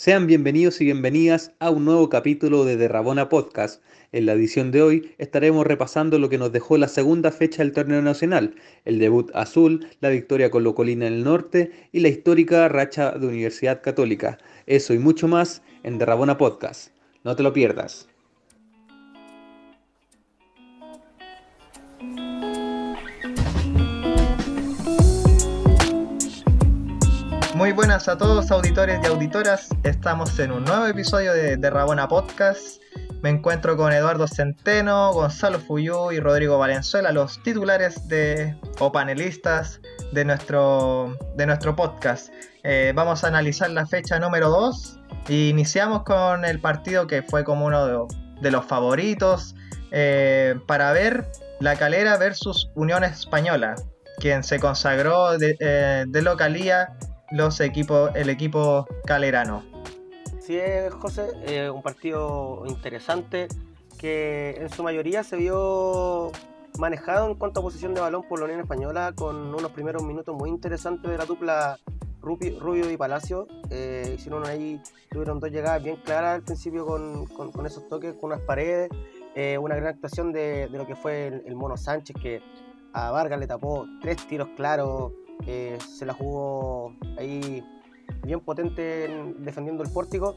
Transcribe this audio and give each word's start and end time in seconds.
Sean 0.00 0.26
bienvenidos 0.26 0.80
y 0.80 0.86
bienvenidas 0.86 1.52
a 1.58 1.68
un 1.68 1.84
nuevo 1.84 2.08
capítulo 2.08 2.64
de 2.64 2.78
Derrabona 2.78 3.28
Podcast. 3.28 3.82
En 4.12 4.24
la 4.24 4.32
edición 4.32 4.70
de 4.70 4.80
hoy 4.80 5.14
estaremos 5.18 5.66
repasando 5.66 6.18
lo 6.18 6.30
que 6.30 6.38
nos 6.38 6.52
dejó 6.52 6.78
la 6.78 6.88
segunda 6.88 7.30
fecha 7.30 7.62
del 7.62 7.72
torneo 7.72 8.00
nacional, 8.00 8.54
el 8.86 8.98
debut 8.98 9.30
azul, 9.34 9.86
la 10.00 10.08
victoria 10.08 10.50
con 10.50 10.64
Locolina 10.64 11.06
en 11.06 11.12
el 11.12 11.24
norte 11.24 11.72
y 11.92 12.00
la 12.00 12.08
histórica 12.08 12.66
racha 12.70 13.10
de 13.10 13.26
Universidad 13.26 13.82
Católica. 13.82 14.38
Eso 14.64 14.94
y 14.94 14.98
mucho 14.98 15.28
más 15.28 15.62
en 15.82 15.98
Derrabona 15.98 16.38
Podcast. 16.38 16.94
No 17.22 17.36
te 17.36 17.42
lo 17.42 17.52
pierdas. 17.52 18.09
Muy 27.60 27.72
buenas 27.72 28.08
a 28.08 28.16
todos 28.16 28.50
auditores 28.50 29.00
y 29.04 29.06
auditoras. 29.06 29.68
Estamos 29.82 30.38
en 30.38 30.50
un 30.50 30.64
nuevo 30.64 30.86
episodio 30.86 31.34
de, 31.34 31.70
Rabona 31.70 32.08
Podcast. 32.08 32.80
Me 33.20 33.28
encuentro 33.28 33.76
con 33.76 33.92
Eduardo 33.92 34.26
Centeno, 34.26 35.12
Gonzalo 35.12 35.60
Fuyú 35.60 36.10
y 36.10 36.20
Rodrigo 36.20 36.56
Valenzuela, 36.56 37.12
los 37.12 37.42
titulares 37.42 38.08
de, 38.08 38.56
o 38.78 38.92
panelistas 38.92 39.82
de 40.10 40.24
nuestro, 40.24 41.18
de 41.36 41.44
nuestro 41.44 41.76
podcast. 41.76 42.32
Eh, 42.62 42.94
vamos 42.96 43.24
a 43.24 43.28
analizar 43.28 43.68
la 43.68 43.86
fecha 43.86 44.18
número 44.18 44.48
2 44.48 45.00
e 45.28 45.34
iniciamos 45.50 46.04
con 46.04 46.46
el 46.46 46.60
partido 46.60 47.06
que 47.06 47.20
fue 47.22 47.44
como 47.44 47.66
uno 47.66 48.08
de, 48.40 48.50
los 48.50 48.64
favoritos 48.64 49.54
eh, 49.90 50.58
para 50.66 50.92
ver 50.92 51.30
la 51.60 51.76
calera 51.76 52.16
versus 52.16 52.70
Unión 52.74 53.04
Española, 53.04 53.74
quien 54.18 54.44
se 54.44 54.58
consagró 54.58 55.36
de, 55.36 55.58
eh, 55.60 56.06
de 56.08 56.22
localía 56.22 56.96
los 57.30 57.60
equipos, 57.60 58.10
el 58.14 58.28
equipo 58.28 58.86
calerano. 59.04 59.62
Sí, 60.40 60.58
José, 60.90 61.28
eh, 61.46 61.70
un 61.70 61.82
partido 61.82 62.64
interesante 62.66 63.48
que 63.98 64.56
en 64.58 64.70
su 64.70 64.82
mayoría 64.82 65.22
se 65.22 65.36
vio 65.36 66.32
manejado 66.78 67.28
en 67.28 67.34
cuanto 67.34 67.60
a 67.60 67.62
posición 67.62 67.94
de 67.94 68.00
balón 68.00 68.22
por 68.28 68.38
la 68.38 68.46
Unión 68.46 68.60
Española 68.60 69.12
con 69.14 69.54
unos 69.54 69.70
primeros 69.72 70.02
minutos 70.02 70.34
muy 70.34 70.48
interesantes 70.48 71.10
de 71.10 71.18
la 71.18 71.26
dupla 71.26 71.78
Rubio 72.22 72.90
y 72.90 72.96
Palacio. 72.96 73.46
Eh, 73.70 74.14
hicieron 74.16 74.46
ahí, 74.46 74.80
tuvieron 75.10 75.40
dos 75.40 75.50
llegadas 75.50 75.82
bien 75.82 75.96
claras 75.96 76.36
al 76.36 76.42
principio 76.42 76.84
con, 76.84 77.26
con, 77.26 77.66
esos 77.66 77.88
toques, 77.88 78.14
con 78.14 78.32
unas 78.32 78.40
paredes. 78.40 78.90
Eh, 79.34 79.58
una 79.58 79.76
gran 79.76 79.88
actuación 79.88 80.32
de, 80.32 80.68
de, 80.68 80.78
lo 80.78 80.86
que 80.86 80.96
fue 80.96 81.28
el, 81.28 81.42
el 81.46 81.54
Mono 81.54 81.76
Sánchez 81.76 82.16
que 82.20 82.42
a 82.92 83.10
Vargas 83.10 83.38
le 83.38 83.46
tapó 83.46 83.86
tres 84.00 84.26
tiros 84.26 84.48
claros, 84.56 85.12
se 85.44 86.06
la 86.06 86.14
jugó 86.14 86.94
ahí 87.18 87.64
bien 88.22 88.40
potente 88.40 89.08
defendiendo 89.38 89.82
el 89.82 89.90
pórtico, 89.90 90.36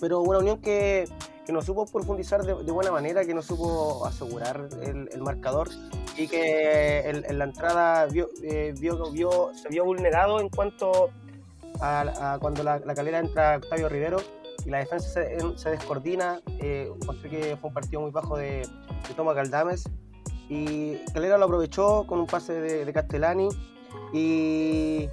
pero 0.00 0.20
una 0.20 0.38
unión 0.38 0.58
que, 0.58 1.08
que 1.46 1.52
no 1.52 1.62
supo 1.62 1.86
profundizar 1.86 2.42
de, 2.44 2.54
de, 2.64 2.72
buena 2.72 2.90
manera, 2.90 3.24
que 3.24 3.34
no 3.34 3.42
supo 3.42 4.06
asegurar 4.06 4.68
el, 4.82 5.08
el 5.12 5.22
marcador 5.22 5.68
y 6.16 6.28
que 6.28 7.08
en, 7.08 7.38
la 7.38 7.44
entrada 7.44 8.06
vio, 8.06 8.30
eh, 8.42 8.74
vio, 8.78 9.10
vio, 9.10 9.50
se 9.54 9.68
vio 9.68 9.84
vulnerado 9.84 10.40
en 10.40 10.48
cuanto 10.48 11.10
a, 11.80 12.38
cuando 12.40 12.62
la, 12.62 12.78
la, 12.80 12.94
calera 12.94 13.18
entra 13.18 13.56
Octavio 13.56 13.88
Rivero 13.88 14.18
y 14.64 14.70
la 14.70 14.78
defensa 14.78 15.08
se, 15.08 15.38
se 15.56 15.70
descoordina. 15.70 16.40
Eh, 16.60 16.90
que 17.22 17.56
fue 17.56 17.68
un 17.68 17.74
partido 17.74 18.00
muy 18.02 18.10
bajo 18.10 18.36
de, 18.36 18.66
de 19.08 19.14
Tomás 19.16 19.34
Galdames 19.34 19.84
y 20.48 20.96
Calera 21.14 21.38
lo 21.38 21.46
aprovechó 21.46 22.06
con 22.06 22.20
un 22.20 22.26
pase 22.26 22.52
de, 22.52 22.84
de 22.84 22.92
Castellani 22.92 23.48
y 24.12 25.08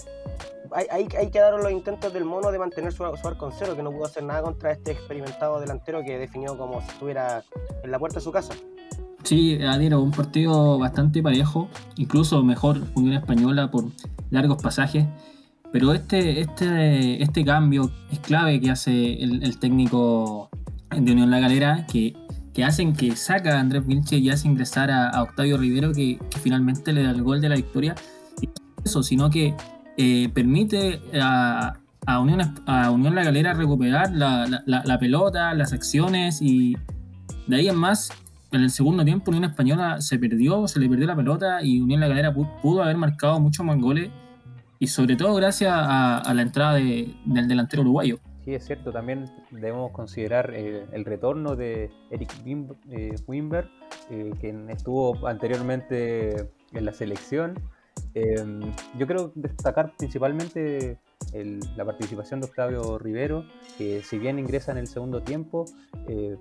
ahí, 0.71 1.07
ahí, 1.17 1.29
quedaron 1.29 1.63
los 1.63 1.71
intentos 1.71 2.13
del 2.13 2.25
mono 2.25 2.51
de 2.51 2.59
mantener 2.59 2.91
su, 2.91 3.03
su 3.03 3.27
arco 3.27 3.47
en 3.47 3.53
cero, 3.57 3.75
que 3.75 3.83
no 3.83 3.91
pudo 3.91 4.05
hacer 4.05 4.23
nada 4.23 4.41
contra 4.41 4.71
este 4.71 4.91
experimentado 4.91 5.59
delantero 5.59 6.03
que 6.03 6.17
definió 6.17 6.57
como 6.57 6.81
si 6.81 6.87
estuviera 6.87 7.43
en 7.83 7.91
la 7.91 7.99
puerta 7.99 8.19
de 8.19 8.23
su 8.23 8.31
casa. 8.31 8.53
Sí, 9.23 9.61
adhiero, 9.61 10.01
un 10.01 10.11
partido 10.11 10.79
bastante 10.79 11.21
parejo, 11.21 11.67
incluso 11.97 12.41
mejor 12.43 12.81
Unión 12.95 13.15
Española 13.15 13.69
por 13.69 13.85
largos 14.29 14.61
pasajes. 14.61 15.05
Pero 15.71 15.93
este, 15.93 16.41
este, 16.41 17.21
este 17.21 17.45
cambio 17.45 17.91
es 18.11 18.19
clave 18.19 18.59
que 18.59 18.71
hace 18.71 19.21
el, 19.21 19.43
el 19.43 19.59
técnico 19.59 20.49
de 20.89 21.11
Unión 21.11 21.29
La 21.29 21.39
Galera, 21.39 21.85
que, 21.91 22.15
que, 22.53 22.63
hacen 22.63 22.93
que 22.93 23.15
saca 23.15 23.57
a 23.57 23.59
Andrés 23.59 23.85
Vilche 23.85 24.17
y 24.17 24.29
hace 24.31 24.47
ingresar 24.47 24.89
a, 24.89 25.09
a 25.09 25.21
Octavio 25.21 25.57
Rivero, 25.57 25.93
que, 25.93 26.17
que, 26.29 26.39
finalmente 26.39 26.91
le 26.91 27.03
da 27.03 27.11
el 27.11 27.21
gol 27.21 27.41
de 27.41 27.49
la 27.49 27.55
victoria. 27.55 27.95
Eso, 28.83 29.03
sino 29.03 29.29
que 29.29 29.53
eh, 29.97 30.29
permite 30.33 31.01
a, 31.21 31.79
a, 32.05 32.19
Unión, 32.19 32.41
a 32.65 32.91
Unión 32.91 33.15
La 33.15 33.23
Galera 33.23 33.53
recuperar 33.53 34.11
la, 34.11 34.47
la, 34.65 34.83
la, 34.85 34.99
pelota, 34.99 35.53
las 35.53 35.73
acciones 35.73 36.41
y 36.41 36.77
de 37.47 37.55
ahí 37.55 37.67
en 37.67 37.75
más, 37.75 38.09
en 38.51 38.61
el 38.61 38.69
segundo 38.69 39.03
tiempo 39.03 39.31
Unión 39.31 39.45
Española 39.45 40.01
se 40.01 40.17
perdió, 40.17 40.67
se 40.67 40.79
le 40.79 40.89
perdió 40.89 41.07
la 41.07 41.15
pelota 41.15 41.63
y 41.63 41.81
Unión 41.81 41.99
La 41.99 42.07
Galera 42.07 42.33
pudo 42.33 42.83
haber 42.83 42.97
marcado 42.97 43.39
muchos 43.39 43.65
más 43.65 43.77
goles 43.77 44.09
y 44.79 44.87
sobre 44.87 45.15
todo 45.15 45.35
gracias 45.35 45.71
a, 45.73 46.19
a 46.19 46.33
la 46.33 46.41
entrada 46.41 46.75
de, 46.75 47.13
del 47.25 47.47
delantero 47.47 47.81
uruguayo. 47.81 48.19
Sí, 48.45 48.55
es 48.55 48.65
cierto, 48.65 48.91
también 48.91 49.29
debemos 49.51 49.91
considerar 49.91 50.53
eh, 50.55 50.85
el 50.93 51.05
retorno 51.05 51.55
de 51.55 51.91
Eric 52.09 52.31
eh, 52.89 53.13
Wimber, 53.27 53.69
eh, 54.09 54.31
quien 54.39 54.69
estuvo 54.69 55.27
anteriormente 55.27 56.49
en 56.71 56.85
la 56.85 56.93
selección 56.93 57.59
eh, 58.13 58.35
yo 58.97 59.07
creo 59.07 59.31
destacar 59.35 59.93
principalmente 59.97 60.99
el, 61.33 61.59
la 61.75 61.85
participación 61.85 62.41
de 62.41 62.47
Octavio 62.47 62.97
Rivero, 62.97 63.45
que 63.77 64.01
si 64.01 64.17
bien 64.17 64.39
ingresa 64.39 64.71
en 64.71 64.77
el 64.77 64.87
segundo 64.87 65.21
tiempo 65.21 65.65
eh, 66.07 66.37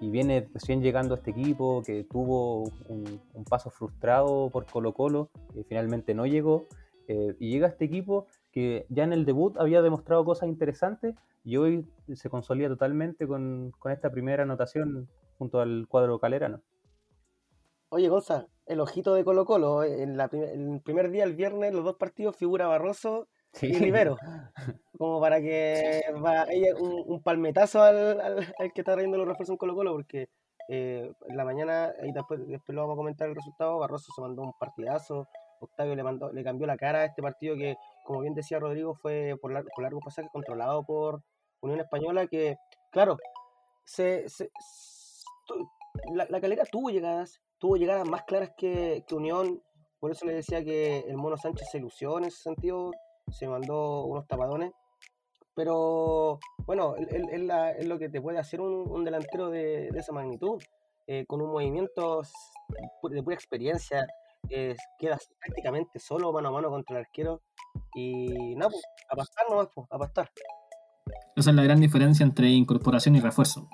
y 0.00 0.10
viene 0.10 0.48
recién 0.52 0.82
llegando 0.82 1.14
a 1.14 1.18
este 1.18 1.30
equipo, 1.30 1.82
que 1.82 2.04
tuvo 2.04 2.64
un, 2.88 3.20
un 3.34 3.44
paso 3.44 3.70
frustrado 3.70 4.50
por 4.50 4.66
Colo 4.66 4.92
Colo, 4.94 5.30
que 5.54 5.64
finalmente 5.64 6.14
no 6.14 6.26
llegó, 6.26 6.66
eh, 7.08 7.34
y 7.38 7.50
llega 7.50 7.66
a 7.66 7.70
este 7.70 7.84
equipo 7.84 8.26
que 8.52 8.86
ya 8.88 9.04
en 9.04 9.12
el 9.12 9.24
debut 9.24 9.56
había 9.58 9.82
demostrado 9.82 10.24
cosas 10.24 10.48
interesantes 10.48 11.14
y 11.44 11.56
hoy 11.56 11.86
se 12.14 12.30
consolida 12.30 12.68
totalmente 12.68 13.26
con, 13.26 13.72
con 13.78 13.90
esta 13.90 14.10
primera 14.10 14.44
anotación 14.44 15.08
junto 15.38 15.60
al 15.60 15.86
cuadro 15.88 16.18
calerano. 16.20 16.60
Oye, 17.88 18.08
Gonza, 18.08 18.46
el 18.66 18.80
ojito 18.80 19.14
de 19.14 19.24
Colo 19.24 19.44
Colo. 19.44 19.84
En, 19.84 20.16
la, 20.16 20.28
en, 20.32 20.74
el 20.74 20.80
primer 20.80 21.10
día, 21.10 21.24
el 21.24 21.34
viernes, 21.34 21.74
los 21.74 21.84
dos 21.84 21.96
partidos 21.96 22.36
figura 22.36 22.66
Barroso 22.66 23.28
sí. 23.52 23.66
y 23.68 23.78
Rivero. 23.78 24.16
Como 24.98 25.20
para 25.20 25.40
que 25.40 26.02
va 26.24 26.46
un, 26.78 27.04
un, 27.06 27.22
palmetazo 27.22 27.82
al, 27.82 28.20
al, 28.20 28.54
al, 28.58 28.72
que 28.72 28.80
está 28.80 28.92
trayendo 28.92 29.18
los 29.18 29.26
refuerzos 29.26 29.54
en 29.54 29.58
Colo 29.58 29.74
Colo, 29.74 29.92
porque 29.92 30.28
eh, 30.68 31.12
en 31.28 31.36
la 31.36 31.44
mañana, 31.44 31.92
y 32.02 32.12
después, 32.12 32.40
después 32.46 32.74
lo 32.74 32.82
vamos 32.82 32.94
a 32.94 32.96
comentar 32.96 33.28
el 33.28 33.34
resultado, 33.34 33.78
Barroso 33.78 34.12
se 34.14 34.20
mandó 34.20 34.42
un 34.42 34.52
partidazo, 34.58 35.28
Octavio 35.60 35.94
le, 35.94 36.02
mandó, 36.02 36.32
le 36.32 36.44
cambió 36.44 36.66
la 36.66 36.76
cara 36.76 37.00
a 37.00 37.04
este 37.04 37.22
partido 37.22 37.56
que, 37.56 37.76
como 38.04 38.20
bien 38.20 38.34
decía 38.34 38.58
Rodrigo, 38.58 38.94
fue 38.94 39.36
por, 39.40 39.52
largo, 39.52 39.68
por 39.74 39.82
largo 39.82 40.00
pasaje 40.00 40.28
controlado 40.32 40.84
por 40.84 41.22
Unión 41.60 41.80
Española, 41.80 42.26
que, 42.26 42.56
claro, 42.90 43.18
se, 43.84 44.28
se, 44.28 44.50
la, 46.14 46.26
la 46.28 46.40
calera 46.40 46.64
tuvo 46.64 46.90
llegadas, 46.90 47.40
tuvo 47.62 47.76
llegadas 47.76 48.08
más 48.08 48.24
claras 48.24 48.50
que, 48.56 49.04
que, 49.06 49.14
Unión. 49.14 49.62
Por 50.00 50.10
eso 50.10 50.26
le 50.26 50.34
decía 50.34 50.64
que 50.64 50.98
el 51.08 51.16
Mono 51.16 51.36
Sánchez 51.36 51.68
se 51.70 51.78
ilusió 51.78 52.18
en 52.18 52.24
ese 52.24 52.42
sentido. 52.42 52.90
Se 53.30 53.46
mandó 53.46 54.04
unos 54.04 54.26
tapadones. 54.26 54.72
Pero 55.54 56.40
bueno, 56.66 56.96
es, 56.96 57.86
lo 57.86 57.98
que 58.00 58.08
te 58.08 58.20
puede 58.20 58.40
hacer 58.40 58.60
un, 58.60 58.90
un 58.90 59.04
delantero 59.04 59.48
de, 59.48 59.92
de, 59.92 60.00
esa 60.00 60.12
magnitud. 60.12 60.60
Eh, 61.06 61.24
con 61.24 61.40
un 61.40 61.52
movimiento 61.52 62.22
de 63.08 63.22
pura 63.22 63.36
experiencia. 63.36 64.08
Eh, 64.50 64.74
quedas 64.98 65.28
prácticamente 65.38 66.00
solo 66.00 66.32
mano 66.32 66.48
a 66.48 66.52
mano 66.52 66.68
contra 66.68 66.96
el 66.96 67.04
arquero. 67.04 67.42
Y 67.94 68.56
nada, 68.56 68.70
pues, 68.70 68.82
a 69.08 69.14
pastar 69.14 69.46
nomás, 69.48 69.68
pues, 69.72 69.86
a. 69.88 70.28
Esa 71.36 71.50
es 71.50 71.56
la 71.56 71.62
gran 71.62 71.78
diferencia 71.78 72.24
entre 72.24 72.48
incorporación 72.48 73.14
y 73.14 73.20
refuerzo. 73.20 73.68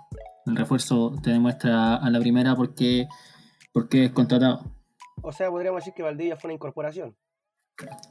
El 0.44 0.56
refuerzo 0.56 1.14
te 1.22 1.30
demuestra 1.30 1.96
a 1.96 2.10
la 2.10 2.20
primera 2.20 2.54
porque 2.54 3.08
¿Por 3.78 3.88
qué 3.88 4.06
es 4.06 4.10
contratado? 4.10 4.64
O 5.22 5.30
sea, 5.30 5.50
podríamos 5.50 5.82
decir 5.82 5.94
que 5.94 6.02
Valdivia 6.02 6.36
fue 6.36 6.48
una 6.48 6.54
incorporación. 6.54 7.14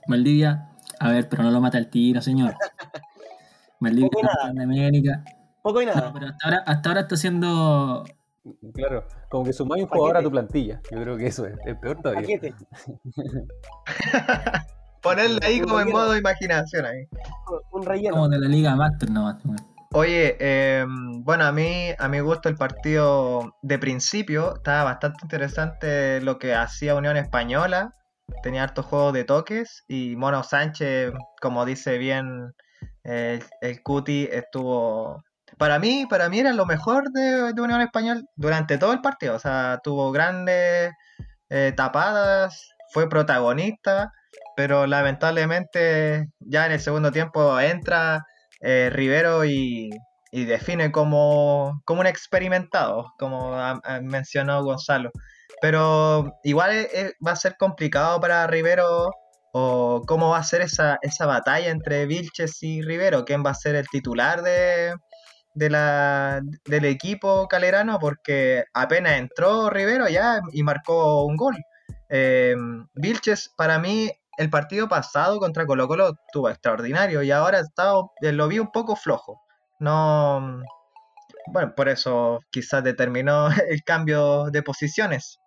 Valdivia, 0.07 0.69
a 0.97 1.11
ver, 1.11 1.27
pero 1.27 1.43
no 1.43 1.51
lo 1.51 1.59
mata 1.59 1.77
el 1.77 1.89
tiro, 1.89 2.21
señor. 2.21 2.55
Valdivia 3.81 4.09
Poco 4.09 4.27
campeón 4.29 4.55
de 4.55 4.63
América. 4.63 5.25
Poco 5.61 5.81
y 5.81 5.85
nada. 5.85 6.07
No, 6.07 6.13
pero 6.13 6.27
hasta 6.27 6.47
ahora, 6.47 6.63
hasta 6.65 6.89
ahora 6.89 7.01
está 7.01 7.15
haciendo. 7.15 8.05
Claro, 8.73 9.03
como 9.29 9.43
que 9.43 9.51
sumáis 9.51 9.83
un 9.83 9.89
jugador 9.89 10.15
a 10.15 10.23
tu 10.23 10.31
plantilla. 10.31 10.79
Yo 10.89 11.01
creo 11.01 11.17
que 11.17 11.27
eso 11.27 11.45
es, 11.45 11.57
es 11.65 11.75
peor 11.75 12.01
todavía. 12.01 12.21
Paquete. 12.21 12.55
Ponerle 15.03 15.39
ahí 15.43 15.59
como 15.59 15.81
en 15.81 15.89
modo 15.89 16.15
imaginación 16.15 16.85
ahí. 16.85 17.09
Un 17.73 17.85
relleno. 17.85 18.13
Como 18.13 18.29
de 18.29 18.39
la 18.39 18.47
Liga 18.47 18.73
Master 18.73 19.11
nomás. 19.11 19.43
Oye, 19.93 20.37
eh, 20.39 20.85
bueno, 20.87 21.45
a 21.45 21.51
mí, 21.51 21.91
a 21.97 22.07
mi 22.07 22.19
gusto 22.19 22.49
el 22.49 22.55
partido 22.55 23.55
de 23.61 23.79
principio 23.79 24.55
estaba 24.55 24.83
bastante 24.83 25.19
interesante 25.23 26.21
lo 26.21 26.37
que 26.39 26.53
hacía 26.53 26.95
Unión 26.95 27.17
Española. 27.17 27.91
Tenía 28.43 28.63
harto 28.63 28.83
juego 28.83 29.11
de 29.11 29.23
toques 29.23 29.83
y 29.87 30.15
Mono 30.17 30.43
Sánchez, 30.43 31.13
como 31.41 31.65
dice 31.65 31.97
bien 31.97 32.53
el, 33.03 33.43
el 33.61 33.81
Cuti 33.81 34.27
estuvo 34.31 35.23
para 35.57 35.79
mí, 35.79 36.05
para 36.09 36.29
mí 36.29 36.39
era 36.39 36.53
lo 36.53 36.65
mejor 36.65 37.11
de, 37.11 37.53
Unión 37.59 37.81
Española 37.81 38.21
durante 38.35 38.77
todo 38.77 38.93
el 38.93 39.01
partido. 39.01 39.35
O 39.35 39.39
sea, 39.39 39.79
tuvo 39.83 40.11
grandes 40.11 40.91
eh, 41.49 41.73
tapadas, 41.75 42.69
fue 42.91 43.09
protagonista, 43.09 44.11
pero 44.55 44.87
lamentablemente 44.87 46.27
ya 46.39 46.65
en 46.65 46.73
el 46.73 46.79
segundo 46.79 47.11
tiempo 47.11 47.59
entra 47.59 48.25
eh, 48.67 48.89
Rivero 48.91 49.45
y, 49.45 49.89
define 50.33 50.91
como, 50.91 51.81
como, 51.85 52.01
un 52.01 52.07
experimentado, 52.07 53.13
como 53.17 53.55
mencionó 54.01 54.61
Gonzalo. 54.61 55.09
Pero 55.61 56.33
igual 56.43 56.71
eh, 56.73 57.13
va 57.25 57.31
a 57.31 57.37
ser 57.37 57.55
complicado 57.57 58.19
para 58.19 58.45
Rivero 58.45 59.09
o 59.53 60.03
cómo 60.05 60.31
va 60.31 60.39
a 60.39 60.43
ser 60.43 60.61
esa, 60.61 60.99
esa 61.01 61.25
batalla 61.25 61.69
entre 61.69 62.05
Vilches 62.07 62.61
y 62.61 62.81
Rivero, 62.81 63.23
quién 63.23 63.43
va 63.43 63.51
a 63.51 63.55
ser 63.55 63.75
el 63.75 63.87
titular 63.87 64.43
de, 64.43 64.93
de 65.55 65.69
la, 65.69 66.41
del 66.65 66.85
equipo 66.85 67.47
calerano 67.47 67.97
porque 67.99 68.65
apenas 68.73 69.13
entró 69.13 69.69
Rivero 69.69 70.09
ya 70.09 70.41
y 70.51 70.61
marcó 70.63 71.23
un 71.23 71.37
gol. 71.37 71.55
Eh, 72.09 72.55
Vilches, 72.95 73.49
para 73.57 73.79
mí, 73.79 74.11
el 74.37 74.49
partido 74.49 74.87
pasado 74.87 75.39
contra 75.39 75.65
Colo 75.65 75.87
Colo 75.87 76.13
tuvo 76.31 76.49
extraordinario 76.49 77.23
y 77.23 77.31
ahora 77.31 77.59
estado, 77.59 78.11
eh, 78.21 78.31
lo 78.31 78.47
vi 78.47 78.59
un 78.59 78.71
poco 78.71 78.95
flojo. 78.95 79.41
No, 79.79 80.61
bueno, 81.47 81.73
por 81.75 81.89
eso 81.89 82.39
quizás 82.51 82.83
determinó 82.83 83.47
el 83.69 83.83
cambio 83.83 84.45
de 84.51 84.63
posiciones. 84.63 85.39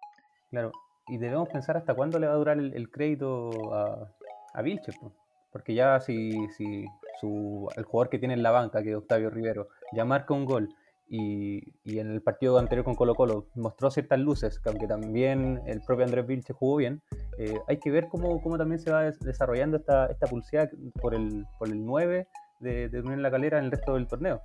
Claro, 0.51 0.73
y 1.07 1.19
debemos 1.19 1.49
pensar 1.49 1.77
hasta 1.77 1.95
cuándo 1.95 2.19
le 2.19 2.27
va 2.27 2.35
a 2.35 2.37
durar 2.37 2.59
el, 2.59 2.91
crédito 2.91 3.73
a, 3.75 4.13
a 4.55 4.63
Vilches, 4.63 4.97
porque 5.53 5.75
ya 5.75 6.01
si, 6.01 6.49
si 6.57 6.85
su, 7.21 7.69
el 7.77 7.85
jugador 7.85 8.11
que 8.11 8.19
tiene 8.19 8.35
en 8.35 8.43
la 8.43 8.51
banca, 8.51 8.83
que 8.83 8.91
es 8.91 8.97
Octavio 8.97 9.31
Rivero, 9.31 9.69
ya 9.93 10.05
marca 10.05 10.35
un 10.35 10.45
gol 10.45 10.75
y, 11.13 11.99
en 11.99 12.13
el 12.13 12.23
partido 12.23 12.57
anterior 12.59 12.85
con 12.85 12.95
Colo 12.95 13.17
Colo 13.17 13.49
mostró 13.57 13.91
ciertas 13.91 14.21
luces, 14.21 14.61
que 14.61 14.69
aunque 14.69 14.87
también 14.87 15.61
el 15.67 15.81
propio 15.81 16.05
Andrés 16.05 16.25
Vilche 16.25 16.53
jugó 16.53 16.77
bien, 16.77 17.03
eh, 17.37 17.59
hay 17.67 17.79
que 17.79 17.91
ver 17.91 18.07
cómo, 18.09 18.41
cómo, 18.41 18.57
también 18.57 18.79
se 18.79 18.93
va 18.93 19.03
desarrollando 19.03 19.77
esta, 19.77 20.07
esta 20.07 20.29
por 21.01 21.15
el, 21.15 21.47
por 21.59 21.69
el 21.69 21.85
9 21.85 22.29
de, 22.61 22.89
de 22.89 23.01
Unión 23.01 23.23
La 23.23 23.31
Calera 23.33 23.59
en 23.59 23.65
el 23.65 23.71
resto 23.73 23.95
del 23.95 24.07
torneo. 24.07 24.41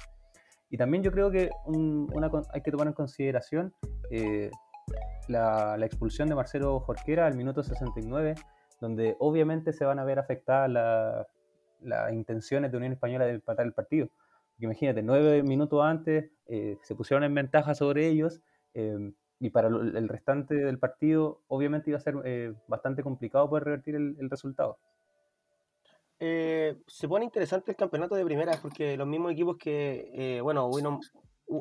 Y 0.71 0.77
también 0.77 1.03
yo 1.03 1.11
creo 1.11 1.29
que 1.29 1.51
una, 1.67 2.31
hay 2.51 2.61
que 2.61 2.71
tomar 2.71 2.87
en 2.87 2.93
consideración 2.93 3.71
eh, 4.09 4.49
la, 5.27 5.77
la, 5.77 5.85
expulsión 5.85 6.29
de 6.29 6.35
Marcelo 6.35 6.79
Jorquera 6.79 7.27
al 7.27 7.35
minuto 7.35 7.61
69, 7.61 8.33
donde 8.81 9.15
obviamente 9.19 9.71
se 9.71 9.85
van 9.85 9.99
a 9.99 10.03
ver 10.03 10.17
afectadas 10.17 10.71
las 11.79 12.11
intenciones 12.11 12.71
de 12.71 12.77
Unión 12.77 12.93
Española 12.93 13.25
de 13.25 13.33
empatar 13.33 13.67
el 13.67 13.73
partido 13.73 14.09
imagínate, 14.59 15.01
nueve 15.01 15.43
minutos 15.43 15.83
antes 15.83 16.31
eh, 16.47 16.77
se 16.81 16.95
pusieron 16.95 17.23
en 17.23 17.33
ventaja 17.33 17.75
sobre 17.75 18.07
ellos 18.07 18.41
em, 18.73 19.13
y 19.39 19.49
para 19.49 19.67
el 19.67 20.07
restante 20.07 20.55
del 20.55 20.79
partido 20.79 21.41
obviamente 21.47 21.89
iba 21.89 21.97
a 21.97 22.01
ser 22.01 22.15
eh, 22.23 22.53
bastante 22.67 23.03
complicado 23.03 23.49
poder 23.49 23.65
revertir 23.65 23.95
el, 23.95 24.29
resultado. 24.29 24.77
Eh, 26.19 26.77
se 26.87 27.07
pone 27.07 27.25
interesante 27.25 27.71
el 27.71 27.77
campeonato 27.77 28.15
de 28.15 28.23
primera 28.23 28.53
porque 28.61 28.95
los 28.95 29.07
mismos 29.07 29.33
equipos 29.33 29.57
que, 29.57 30.39
bueno, 30.41 30.69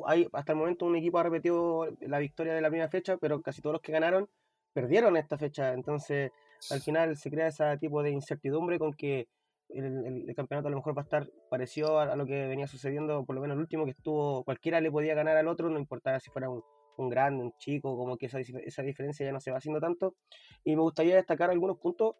hay 0.05 0.27
hasta 0.31 0.53
el 0.53 0.57
momento 0.57 0.85
un 0.85 0.95
equipo 0.95 1.19
ha 1.19 1.23
repetido 1.23 1.87
la 1.99 2.19
victoria 2.19 2.53
de 2.53 2.61
la 2.61 2.69
primera 2.69 2.89
fecha, 2.89 3.17
pero 3.17 3.41
casi 3.41 3.61
todos 3.61 3.73
los 3.73 3.81
que 3.81 3.91
ganaron 3.91 4.29
perdieron 4.73 5.17
esta 5.17 5.37
fecha. 5.37 5.73
Entonces, 5.73 6.31
al 6.71 6.81
final 6.81 7.17
se 7.17 7.29
crea 7.29 7.47
ese 7.47 7.77
tipo 7.77 8.01
de 8.01 8.11
incertidumbre 8.11 8.79
con 8.79 8.93
que 8.93 9.27
el, 9.69 10.33
campeonato 10.35 10.67
a 10.67 10.71
lo 10.71 10.77
mejor 10.77 10.97
va 10.97 11.01
a 11.01 11.05
estar 11.05 11.29
parecido 11.49 11.99
a, 11.99 12.15
lo 12.15 12.25
que 12.25 12.47
venía 12.47 12.67
sucediendo, 12.67 13.25
por 13.25 13.35
lo 13.35 13.41
menos 13.41 13.55
el 13.55 13.61
último, 13.61 13.85
que 13.85 13.91
estuvo, 13.91 14.43
cualquiera 14.43 14.81
le 14.81 14.91
podía 14.91 15.15
ganar 15.15 15.37
al 15.37 15.47
otro, 15.47 15.69
no 15.69 15.79
importaba 15.79 16.19
si 16.19 16.29
fuera 16.29 16.49
un, 16.49 16.63
un 16.97 17.09
grande, 17.09 17.43
un 17.43 17.53
chico, 17.57 17.97
como 17.97 18.17
que 18.17 18.27
esa, 18.27 18.39
esa 18.39 18.81
diferencia 18.83 19.25
ya 19.25 19.31
no 19.31 19.39
se 19.39 19.51
va 19.51 19.57
haciendo 19.57 19.79
tanto. 19.79 20.15
Y 20.63 20.75
me 20.75 20.81
gustaría 20.81 21.15
destacar 21.15 21.49
algunos 21.49 21.77
puntos, 21.77 22.15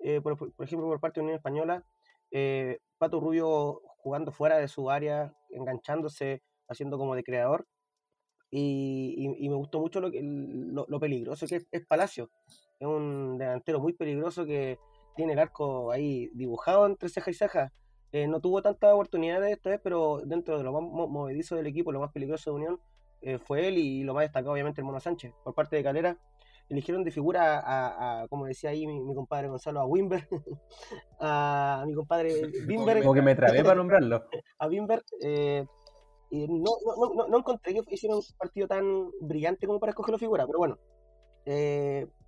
eh, 0.00 0.20
por, 0.20 0.36
ejemplo, 0.58 0.86
por 0.86 1.00
parte 1.00 1.20
de 1.20 1.24
Unión 1.24 1.36
Española, 1.36 1.84
eh, 2.30 2.78
Pato 2.98 3.20
Rubio 3.20 3.80
jugando 3.98 4.32
fuera 4.32 4.58
de 4.58 4.68
su 4.68 4.90
área, 4.90 5.34
enganchándose, 5.50 6.42
haciendo 6.68 6.98
como 6.98 7.14
de 7.14 7.24
creador. 7.24 7.66
Y, 8.52 9.14
y, 9.38 9.48
me 9.48 9.54
gustó 9.54 9.78
mucho 9.78 10.00
lo, 10.00 10.10
lo, 10.10 10.84
lo 10.88 10.98
peligroso 10.98 11.46
que 11.46 11.56
es, 11.56 11.68
es 11.70 11.86
Palacio. 11.86 12.30
Es 12.80 12.88
un 12.88 13.38
delantero 13.38 13.78
muy 13.78 13.92
peligroso 13.92 14.44
que 14.44 14.76
tiene 15.16 15.34
el 15.34 15.38
arco 15.38 15.90
ahí 15.92 16.30
dibujado 16.34 16.86
entre 16.86 17.08
ceja 17.08 17.30
y 17.30 17.34
ceja. 17.34 17.72
Eh, 18.12 18.26
no 18.26 18.40
tuvo 18.40 18.60
tantas 18.60 18.92
oportunidades 18.92 19.52
esta 19.52 19.70
vez, 19.70 19.80
pero 19.82 20.20
dentro 20.24 20.58
de 20.58 20.64
lo 20.64 20.72
más 20.72 21.08
movedizo 21.08 21.54
del 21.54 21.66
equipo, 21.66 21.92
lo 21.92 22.00
más 22.00 22.12
peligroso 22.12 22.50
de 22.50 22.56
Unión, 22.56 22.80
eh, 23.22 23.38
fue 23.38 23.68
él 23.68 23.78
y 23.78 24.02
lo 24.02 24.14
más 24.14 24.22
destacado, 24.22 24.52
obviamente, 24.52 24.80
el 24.80 24.86
Mono 24.86 24.98
Sánchez. 24.98 25.32
Por 25.44 25.54
parte 25.54 25.76
de 25.76 25.84
Calera, 25.84 26.16
eligieron 26.68 27.04
de 27.04 27.12
figura 27.12 27.62
a, 27.64 28.26
como 28.28 28.46
decía 28.46 28.70
ahí 28.70 28.86
mi, 28.86 29.14
compadre 29.14 29.48
Gonzalo, 29.48 29.80
a 29.80 29.86
Wimber, 29.86 30.26
a, 31.20 31.84
mi 31.86 31.94
compadre 31.94 32.32
Wimber. 32.68 33.00
Como 33.00 33.14
que 33.14 33.22
me 33.22 33.36
trabé 33.36 33.62
para 33.62 33.76
nombrarlo. 33.76 34.24
A 34.58 34.66
Wimber. 34.66 35.02
Eh, 35.22 35.64
y 36.30 36.46
no, 36.46 36.70
no, 36.84 37.14
no, 37.14 37.28
no, 37.28 37.38
encontré 37.38 37.74
que 37.74 37.94
hicieron 37.94 38.18
un 38.18 38.24
partido 38.38 38.68
tan 38.68 39.10
brillante 39.20 39.66
como 39.66 39.80
para 39.80 39.90
escogerlo 39.90 40.18
figura, 40.18 40.46
pero 40.46 40.58
bueno. 40.58 40.78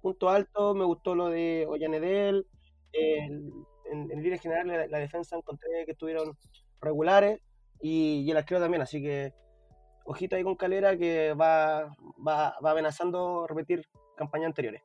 punto 0.00 0.28
alto, 0.28 0.75
me 0.75 0.85
gustó 0.85 1.14
lo 1.14 1.28
de 1.28 1.67
Ollanedel, 1.69 2.46
en, 2.93 3.50
en, 3.91 4.23
línea 4.23 4.39
general 4.39 4.91
la, 4.91 4.99
defensa 4.99 5.37
encontré 5.37 5.69
que 5.85 5.93
estuvieron 5.93 6.37
regulares 6.81 7.41
y, 7.81 8.31
el 8.31 8.37
arquero 8.37 8.61
también, 8.61 8.83
así 8.83 9.03
que 9.03 9.33
ojito 10.05 10.37
ahí 10.37 10.43
con 10.43 10.56
Calera 10.56 10.97
que 10.97 11.35
va, 11.35 11.94
va, 12.27 12.56
va 12.65 12.71
amenazando 12.71 13.47
repetir 13.47 13.87
campañas 14.17 14.49
anteriores. 14.49 14.83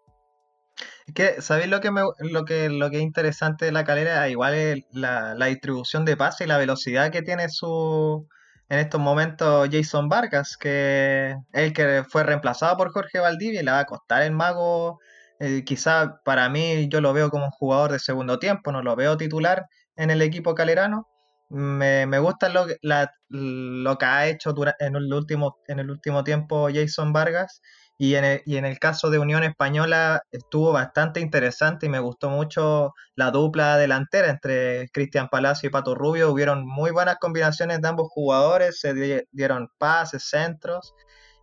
que, 1.13 1.41
¿sabéis 1.41 1.69
lo 1.69 1.79
que, 1.79 1.91
lo, 2.19 2.45
que, 2.45 2.69
lo 2.69 2.89
que 2.89 2.97
es 2.97 3.03
interesante 3.03 3.65
de 3.65 3.71
la 3.71 3.83
calera? 3.83 4.27
Igual 4.29 4.53
es 4.53 4.83
la, 4.91 5.35
la, 5.35 5.47
distribución 5.47 6.05
de 6.05 6.17
pase 6.17 6.43
y 6.43 6.47
la 6.47 6.57
velocidad 6.57 7.11
que 7.11 7.21
tiene 7.21 7.49
su 7.49 8.27
en 8.69 8.79
estos 8.79 8.99
momentos 8.99 9.69
Jason 9.71 10.09
Vargas, 10.09 10.57
que 10.57 11.31
es 11.53 11.63
el 11.63 11.73
que 11.73 12.03
fue 12.09 12.23
reemplazado 12.23 12.75
por 12.77 12.91
Jorge 12.91 13.19
Valdivia 13.19 13.61
y 13.61 13.65
le 13.65 13.71
va 13.71 13.79
a 13.79 13.85
costar 13.85 14.23
el 14.23 14.33
mago 14.33 14.99
eh, 15.39 15.63
quizá 15.65 16.21
para 16.23 16.49
mí 16.49 16.87
yo 16.89 17.01
lo 17.01 17.13
veo 17.13 17.29
como 17.29 17.45
un 17.45 17.51
jugador 17.51 17.91
de 17.91 17.99
segundo 17.99 18.39
tiempo, 18.39 18.71
no 18.71 18.81
lo 18.81 18.95
veo 18.95 19.17
titular 19.17 19.67
en 19.95 20.11
el 20.11 20.21
equipo 20.21 20.55
calerano. 20.55 21.07
Me, 21.49 22.05
gusta 22.19 22.49
lo, 22.49 22.65
lo 22.81 23.97
que 23.97 24.05
ha 24.05 24.27
hecho 24.27 24.53
en 24.79 24.95
el, 24.95 25.13
último, 25.13 25.57
en 25.67 25.79
el 25.79 25.89
último 25.89 26.23
tiempo 26.23 26.67
Jason 26.73 27.13
Vargas 27.13 27.61
y 27.97 28.15
en, 28.15 28.25
el, 28.25 28.41
y 28.45 28.57
en 28.57 28.65
el 28.65 28.79
caso 28.79 29.09
de 29.09 29.17
Unión 29.17 29.43
Española 29.43 30.21
estuvo 30.31 30.71
bastante 30.71 31.19
interesante 31.19 31.87
y 31.87 31.89
me 31.89 31.99
gustó 31.99 32.29
mucho 32.29 32.93
la 33.15 33.31
dupla 33.31 33.77
delantera 33.77 34.29
entre 34.29 34.89
Cristian 34.89 35.29
Palacio 35.29 35.67
y 35.67 35.71
Pato 35.71 35.95
Rubio. 35.95 36.31
Hubieron 36.31 36.65
muy 36.67 36.91
buenas 36.91 37.17
combinaciones 37.17 37.81
de 37.81 37.87
ambos 37.87 38.09
jugadores, 38.11 38.79
se 38.79 39.25
dieron 39.31 39.69
pases, 39.79 40.29
centros. 40.29 40.93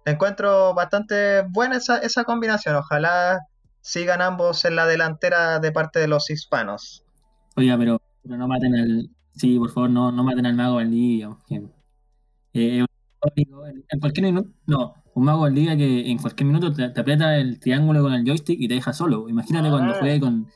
Encuentro 0.05 0.75
bastante 0.75 1.43
buena 1.49 1.79
esa, 1.79 1.99
esa 1.99 2.25
combinación. 2.25 2.77
Ojalá 2.77 3.41
sigan 3.85 4.23
ambos 4.23 4.65
en 4.65 4.77
la 4.77 4.87
delantera 4.87 5.61
de 5.61 5.71
parte 5.71 5.99
de 5.99 6.09
los 6.09 6.31
hispanos. 6.31 7.05
Oiga, 7.55 7.77
pero, 7.77 8.01
no 8.25 8.49
maten 8.49 8.75
al. 8.75 9.11
Sí, 9.37 9.59
por 9.59 9.71
favor, 9.71 9.91
no, 9.91 10.11
no 10.11 10.25
maten 10.25 10.47
al 10.47 10.55
mago 10.55 10.77
Valdivia. 10.77 11.37
Eh, 12.55 12.85
en 13.37 14.01
cualquier 14.01 14.27
minuto. 14.27 14.49
No, 14.67 14.95
un 15.13 15.25
mago 15.25 15.43
Valdivia 15.43 15.77
que 15.77 16.11
en 16.11 16.17
cualquier 16.17 16.47
minuto 16.47 16.73
te, 16.73 16.99
aprieta 16.99 17.37
el 17.37 17.61
triángulo 17.61 18.03
con 18.03 18.15
el 18.15 18.25
joystick 18.25 18.59
y 18.59 18.69
te 18.69 18.75
deja 18.75 18.95
solo. 18.95 19.29
Imagínate 19.29 19.69
cuando 19.69 19.93
ah. 19.93 19.97
juegue 19.99 20.19
con 20.19 20.49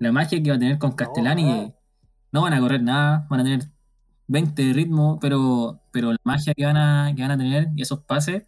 la 0.00 0.10
magia 0.10 0.42
que 0.42 0.50
va 0.50 0.56
a 0.56 0.58
tener 0.58 0.78
con 0.78 0.92
Castellani. 0.92 1.72
No, 2.32 2.42
van 2.42 2.52
a 2.52 2.60
correr 2.60 2.82
nada, 2.82 3.26
van 3.30 3.40
a 3.40 3.44
tener 3.44 3.60
20 4.26 4.60
de 4.60 4.72
ritmo, 4.72 5.18
pero, 5.20 5.82
pero 5.92 6.10
la 6.10 6.18
magia 6.24 6.52
que 6.52 6.66
van 6.66 6.76
a, 6.76 7.12
que 7.14 7.22
van 7.22 7.30
a 7.30 7.38
tener 7.38 7.68
y 7.76 7.82
esos 7.82 8.00
pases, 8.00 8.44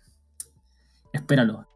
espéralo. 1.12 1.68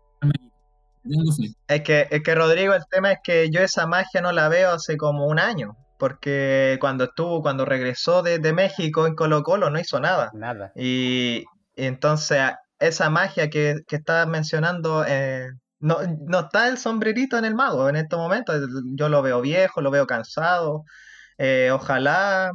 Es 1.66 1.82
que, 1.82 2.06
es 2.11 2.23
que 2.23 2.35
Rodrigo, 2.35 2.75
el 2.75 2.82
tema 2.90 3.12
es 3.12 3.18
que 3.23 3.50
yo 3.50 3.61
esa 3.61 3.87
magia 3.87 4.21
no 4.21 4.32
la 4.32 4.49
veo 4.49 4.71
hace 4.71 4.97
como 4.97 5.26
un 5.26 5.38
año. 5.38 5.76
Porque 5.99 6.78
cuando 6.80 7.04
estuvo, 7.04 7.42
cuando 7.42 7.64
regresó 7.64 8.23
de, 8.23 8.52
México 8.52 9.06
en 9.06 9.14
Colo 9.14 9.42
Colo 9.42 9.71
no 9.71 9.78
hizo 9.78 10.00
nada. 10.00 10.30
Nada. 10.35 10.73
Y, 10.75 11.44
entonces 11.76 12.40
esa 12.78 13.11
magia 13.11 13.49
que, 13.49 13.76
que 13.87 13.97
estabas 13.97 14.26
mencionando, 14.26 15.04
eh, 15.06 15.49
no, 15.78 16.00
está 16.40 16.68
el 16.68 16.78
sombrerito 16.78 17.38
en 17.38 17.44
el 17.44 17.54
mago 17.54 17.88
en 17.88 17.97
estos 17.97 18.18
momentos. 18.18 18.68
Yo 18.97 19.09
lo 19.09 19.23
veo 19.23 19.40
viejo, 19.40 19.80
lo 19.80 19.90
veo 19.90 20.06
cansado. 20.06 20.85
Eh, 21.38 21.71
ojalá, 21.73 22.50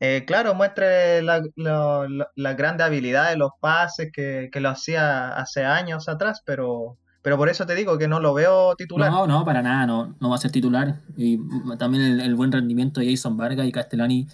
eh, 0.00 0.24
claro, 0.26 0.54
muestre 0.54 1.22
la, 1.22 1.42
la, 1.56 2.54
grande 2.54 2.84
habilidad 2.84 3.30
de 3.30 3.36
los 3.36 3.52
pases 3.60 4.10
que, 4.12 4.48
que 4.52 4.60
lo 4.60 4.70
hacía 4.70 5.28
hace 5.28 5.64
años 5.64 6.08
atrás, 6.08 6.42
pero 6.44 6.98
pero 7.24 7.38
por 7.38 7.48
eso 7.48 7.64
te 7.64 7.74
digo 7.74 7.96
que 7.96 8.06
no 8.06 8.20
lo 8.20 8.34
veo 8.34 8.76
titular. 8.76 9.10
No, 9.10 9.26
no, 9.26 9.46
para 9.46 9.62
nada, 9.62 9.86
no, 9.86 10.14
no 10.20 10.28
va 10.28 10.34
a 10.34 10.38
ser 10.38 10.50
titular. 10.50 11.00
Y 11.16 11.40
también 11.78 12.20
el, 12.20 12.34
buen 12.34 12.52
rendimiento 12.52 13.00
de 13.00 13.10
Jason 13.10 13.38
Vargas 13.38 13.66
y 13.66 13.72
Castellani 13.72 14.28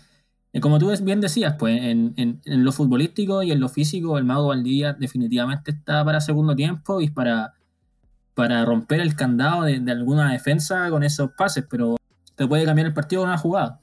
Eh, 0.53 0.61
como 0.61 0.81
tú 0.81 0.91
bien 1.03 1.21
decías, 1.21 1.55
pues 1.57 1.81
en, 1.81 2.15
en, 2.17 2.41
en, 2.45 2.65
lo 2.65 2.73
futbolístico 2.73 3.45
y 3.45 3.53
en 3.53 3.61
lo 3.61 3.69
físico, 3.69 4.19
el 4.19 4.25
Mago 4.25 4.49
Valdivia 4.49 4.93
definitivamente 4.95 5.71
está 5.71 6.05
para 6.05 6.21
segundo 6.21 6.57
tiempo 6.57 7.01
y 7.01 7.11
para, 7.11 7.55
para 8.35 8.65
romper 8.65 8.99
el 8.99 9.15
candado 9.15 9.63
de, 9.63 9.79
de, 9.79 9.93
alguna 9.93 10.33
defensa 10.33 10.91
con 10.91 11.05
esos 11.05 11.31
pases, 11.39 11.65
pero 11.71 11.95
te 12.35 12.45
puede 12.49 12.65
cambiar 12.65 12.89
el 12.89 12.93
partido 12.93 13.23
con 13.23 13.29
una 13.29 13.39
jugada. 13.39 13.81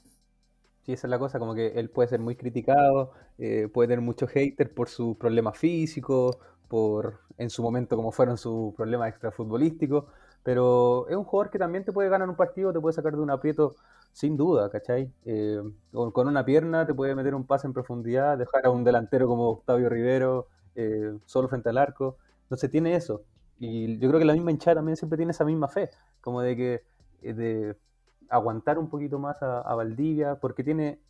Sí, 0.84 0.92
esa 0.92 1.06
es 1.06 1.10
la 1.10 1.18
cosa, 1.18 1.38
como 1.38 1.54
que 1.54 1.68
él 1.68 1.88
puede 1.88 2.10
ser 2.10 2.20
muy 2.20 2.36
criticado, 2.36 3.12
eh, 3.38 3.68
puede 3.72 3.88
tener 3.88 4.02
muchos 4.02 4.28
haters 4.30 4.68
por 4.68 4.90
sus 4.90 5.16
problemas 5.16 5.56
físicos, 5.56 6.36
por 6.68 7.20
en 7.38 7.50
su 7.50 7.62
momento 7.62 7.96
como 7.96 8.12
fueron 8.12 8.36
sus 8.36 8.74
problemas 8.74 9.08
extrafutbolísticos, 9.08 10.04
pero 10.42 11.08
es 11.08 11.16
un 11.16 11.24
jugador 11.24 11.50
que 11.50 11.58
también 11.58 11.84
te 11.84 11.92
puede 11.92 12.08
ganar 12.08 12.28
un 12.28 12.36
partido, 12.36 12.72
te 12.72 12.80
puede 12.80 12.94
sacar 12.94 13.14
de 13.14 13.20
un 13.20 13.30
aprieto 13.30 13.74
sin 14.12 14.36
duda, 14.36 14.70
¿cachai? 14.70 15.12
Eh, 15.24 15.62
con, 15.92 16.28
una 16.28 16.44
pierna 16.44 16.86
te 16.86 16.94
puede 16.94 17.14
meter 17.14 17.34
un 17.34 17.44
pase 17.44 17.66
en 17.66 17.72
profundidad, 17.72 18.38
dejar 18.38 18.66
a 18.66 18.70
un 18.70 18.84
delantero 18.84 19.28
como 19.28 19.48
Octavio 19.50 19.88
Rivero 19.88 20.48
eh, 20.74 21.16
solo 21.26 21.48
frente 21.48 21.68
al 21.68 21.78
arco. 21.78 22.16
Entonces 22.42 22.70
tiene 22.70 22.94
eso. 22.94 23.22
Y 23.58 23.98
yo 23.98 24.08
creo 24.08 24.20
que 24.20 24.24
la 24.24 24.32
misma 24.32 24.50
hinchada 24.50 24.76
también 24.76 24.96
siempre 24.96 25.16
tiene 25.16 25.32
esa 25.32 25.44
misma 25.44 25.68
fe, 25.68 25.90
como 26.20 26.40
de 26.40 26.56
que 26.56 26.82
eh, 27.22 27.34
de 27.34 27.76
aguantar 28.28 28.78
un 28.78 28.88
poquito 28.88 29.18
más 29.18 29.42
a, 29.42 29.60
a 29.60 29.74
Valdivia, 29.74 30.36
porque 30.36 30.64
tiene 30.64 31.00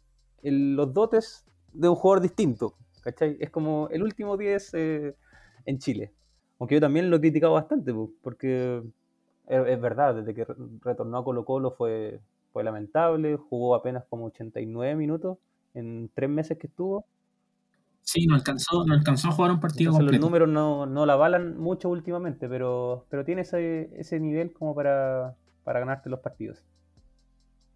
el, 0.43 0.75
los 0.75 0.93
dotes 0.93 1.47
de 1.73 1.89
un 1.89 1.95
jugador 1.95 2.23
distinto, 2.23 2.75
¿cachai? 3.03 3.37
Es 3.41 3.51
como 3.51 3.89
el 3.91 4.03
último 4.03 4.37
10 4.37 4.75
eh, 4.75 5.17
en 5.65 5.79
Chile. 5.79 6.13
Aunque 6.59 6.75
yo 6.77 6.81
también 6.81 7.11
lo 7.11 7.17
he 7.17 7.21
criticado 7.21 7.55
bastante, 7.55 7.93
porque 8.23 8.83
es, 9.47 9.67
es 9.67 9.81
verdad, 9.81 10.15
desde 10.15 10.35
que 10.35 10.47
retornó 10.83 11.19
a 11.19 11.25
Colo 11.25 11.45
Colo 11.45 11.71
fue, 11.71 12.21
fue 12.53 12.65
lamentable, 12.65 13.37
jugó 13.37 13.75
apenas 13.75 14.05
como 14.09 14.27
89 14.27 14.97
minutos 14.97 15.39
en 15.75 16.11
tres 16.15 16.29
meses 16.29 16.59
que 16.59 16.67
estuvo. 16.67 17.07
Sí, 18.03 18.27
no 18.27 18.35
alcanzó, 18.35 18.85
no 18.87 18.95
alcanzó 18.95 19.29
a 19.29 19.33
jugar 19.33 19.51
un 19.51 19.61
partido 19.61 19.91
Entonces, 19.91 20.19
completo. 20.19 20.23
Los 20.23 20.31
números 20.31 20.49
no, 20.49 20.87
no 20.87 21.05
la 21.05 21.13
avalan 21.13 21.59
mucho 21.59 21.91
últimamente, 21.91 22.49
pero, 22.49 23.07
pero 23.11 23.25
tiene 23.25 23.43
ese, 23.43 23.91
ese 23.97 24.19
nivel 24.19 24.53
como 24.53 24.75
para, 24.75 25.37
para 25.63 25.81
ganarte 25.81 26.09
los 26.09 26.21
partidos. 26.21 26.65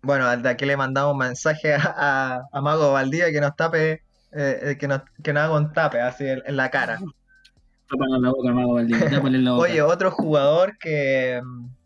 Bueno, 0.03 0.35
de 0.37 0.49
aquí 0.49 0.65
le 0.65 0.77
mandamos 0.77 1.13
un 1.13 1.19
mensaje 1.19 1.75
a, 1.75 1.95
a, 1.97 2.49
a 2.51 2.61
Mago 2.61 2.93
Valdía 2.93 3.31
que 3.31 3.41
nos 3.41 3.55
tape, 3.55 4.03
eh, 4.33 4.77
que, 4.81 4.89
nos, 4.89 5.03
que 5.23 5.33
nos 5.33 5.43
haga 5.45 5.57
un 5.57 5.73
tape 5.73 6.01
así 6.01 6.27
en, 6.27 6.43
en 6.45 6.57
la 6.57 6.71
cara. 6.71 6.99
La 7.99 8.31
boca, 8.31 8.53
Mago 8.53 8.75
Valdivia, 8.75 9.11
la 9.23 9.51
boca. 9.53 9.63
Oye, 9.63 9.83
otro 9.83 10.11
jugador 10.11 10.79
que, 10.79 11.41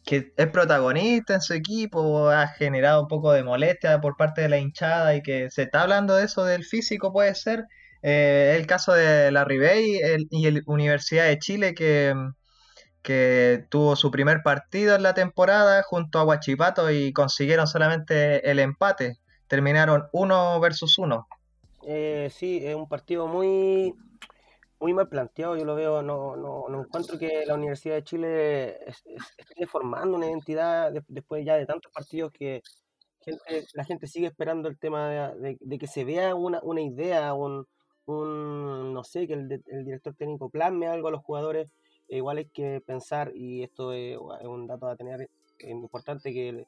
que 0.05 0.33
es 0.37 0.47
protagonista 0.49 1.35
en 1.35 1.41
su 1.41 1.53
equipo, 1.53 2.31
ha 2.31 2.47
generado 2.47 3.03
un 3.03 3.09
poco 3.09 3.33
de 3.33 3.43
molestia 3.43 4.01
por 4.01 4.17
parte 4.17 4.43
de 4.43 4.49
la 4.49 4.59
hinchada 4.59 5.17
y 5.17 5.23
que 5.23 5.51
se 5.51 5.65
está 5.65 5.83
hablando 5.83 6.15
de 6.15 6.25
eso 6.25 6.45
del 6.45 6.65
físico, 6.65 7.13
puede 7.13 7.35
ser. 7.35 7.65
Eh, 8.03 8.55
el 8.57 8.67
caso 8.67 8.93
de 8.93 9.33
la 9.33 9.45
Ribey 9.45 9.99
y 10.31 10.51
la 10.51 10.61
Universidad 10.67 11.27
de 11.27 11.39
Chile 11.41 11.75
que, 11.75 12.15
que, 13.03 13.65
tuvo 13.69 13.97
su 13.97 14.13
primer 14.13 14.43
partido 14.45 14.95
en 14.95 15.03
la 15.03 15.15
temporada 15.15 15.83
junto 15.83 16.21
a 16.21 16.25
Huachipato 16.25 16.91
y 16.93 17.13
consiguieron 17.13 17.67
solamente 17.67 18.49
el 18.49 18.61
empate. 18.61 19.19
Terminaron 19.49 20.05
uno 20.13 20.61
versus 20.61 20.99
uno. 20.99 21.27
Eh, 21.85 22.31
sí, 22.33 22.61
es 22.63 22.77
un 22.77 22.89
partido 22.89 23.27
muy 23.27 23.93
muy 24.79 24.93
mal 24.93 25.09
planteado, 25.09 25.57
yo 25.57 25.65
lo 25.65 25.75
veo, 25.75 26.03
no, 26.03 26.37
no, 26.37 26.69
no 26.69 26.81
encuentro 26.83 27.19
que 27.19 27.45
la 27.47 27.55
Universidad 27.55 27.95
de 27.97 28.05
Chile 28.05 28.79
esté 29.39 29.67
formando 29.67 30.17
una 30.17 30.27
identidad 30.27 30.93
de, 30.93 31.03
después 31.09 31.45
ya 31.45 31.57
de 31.57 31.67
tantos 31.67 31.93
partidos 31.93 32.33
que 32.33 32.63
la 33.75 33.85
gente 33.85 34.07
sigue 34.07 34.29
esperando 34.29 34.69
el 34.69 34.79
tema 34.79 35.35
de, 35.35 35.79
que 35.79 35.87
se 35.87 36.05
vea 36.05 36.35
una, 36.35 36.61
una 36.63 36.81
idea, 36.81 37.35
un, 37.35 37.67
un, 38.07 38.93
no 38.93 39.03
sé, 39.03 39.27
que 39.27 39.35
el, 39.35 39.49
director 39.85 40.15
técnico 40.15 40.49
plasme 40.49 40.87
algo 40.87 41.09
a 41.09 41.11
los 41.11 41.25
jugadores, 41.25 41.69
eh, 42.09 42.19
igual 42.19 42.39
hay 42.39 42.47
que 42.47 42.81
pensar, 42.87 43.33
y 43.35 43.63
esto 43.63 43.93
es, 43.93 44.17
un 44.17 44.67
dato 44.67 44.87
a 44.87 44.97
tener 44.97 45.29
importante, 45.61 46.33
que 46.33 46.67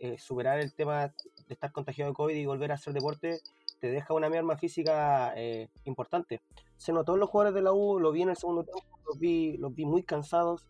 eh, 0.00 0.18
superar 0.18 0.58
el 0.60 0.74
tema 0.74 1.08
de 1.46 1.54
estar 1.54 1.70
contagiado 1.72 2.10
de 2.10 2.16
COVID 2.16 2.34
y 2.34 2.46
volver 2.46 2.72
a 2.72 2.74
hacer 2.74 2.92
deporte 2.92 3.40
te 3.80 3.90
deja 3.90 4.14
una 4.14 4.28
merma 4.28 4.56
física 4.56 5.32
eh, 5.36 5.68
importante. 5.84 6.40
Se 6.76 6.92
notó 6.92 7.14
en 7.14 7.20
los 7.20 7.30
jugadores 7.30 7.54
de 7.54 7.62
la 7.62 7.72
U, 7.72 7.98
lo 7.98 8.12
vi 8.12 8.22
en 8.22 8.30
el 8.30 8.36
segundo 8.36 8.64
tiempo, 8.64 8.98
los 9.06 9.18
vi, 9.18 9.56
los 9.56 9.74
vi 9.74 9.84
muy 9.84 10.02
cansados, 10.02 10.66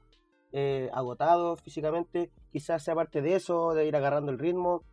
eh, 0.53 0.89
agotados 0.93 1.61
físicamente, 1.61 2.31
quizás 2.53 2.83
sea 2.83 2.95
parte 2.95 3.21
de 3.21 3.35
eso, 3.35 3.75
de 3.75 3.87
ir 3.87 3.97
agarrando 3.97 4.33
el 4.33 4.39
ritmo. 4.39 4.85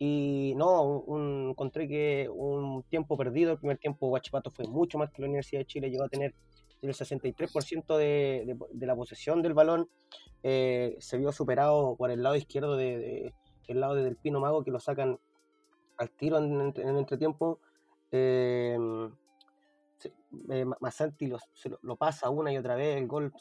Y 0.00 0.54
no, 0.56 0.82
un, 0.82 1.50
encontré 1.50 1.88
que 1.88 2.28
un 2.32 2.84
tiempo 2.84 3.16
perdido, 3.16 3.52
el 3.52 3.58
primer 3.58 3.78
tiempo 3.78 4.08
Guachipato 4.08 4.50
fue 4.50 4.66
mucho 4.66 4.96
más 4.96 5.10
que 5.10 5.22
la 5.22 5.28
Universidad 5.28 5.60
de 5.60 5.66
Chile, 5.66 5.90
llegó 5.90 6.04
a 6.04 6.08
tener 6.08 6.34
el 6.80 6.94
63% 6.94 7.96
de, 7.96 8.56
de, 8.70 8.86
la 8.86 8.94
posesión 8.94 9.42
del 9.42 9.54
balón, 9.54 9.88
eh, 10.44 10.94
se 11.00 11.18
vio 11.18 11.32
superado 11.32 11.96
por 11.96 12.12
el 12.12 12.22
lado 12.22 12.36
izquierdo 12.36 12.76
de 12.76 13.34
el 13.68 13.80
lado 13.80 13.94
del 13.94 14.16
Pino 14.16 14.40
Mago 14.40 14.64
que 14.64 14.70
lo 14.70 14.80
sacan 14.80 15.18
al 15.98 16.10
tiro 16.10 16.38
en, 16.38 16.72
el 16.76 16.96
entretiempo. 16.96 17.60
Eh, 18.10 18.78
eh, 20.50 20.64
Masanti 20.80 21.26
lo, 21.82 21.96
pasa 21.96 22.30
una 22.30 22.52
y 22.52 22.56
otra 22.56 22.76
vez, 22.76 22.96
el 22.96 23.06
gol 23.06 23.32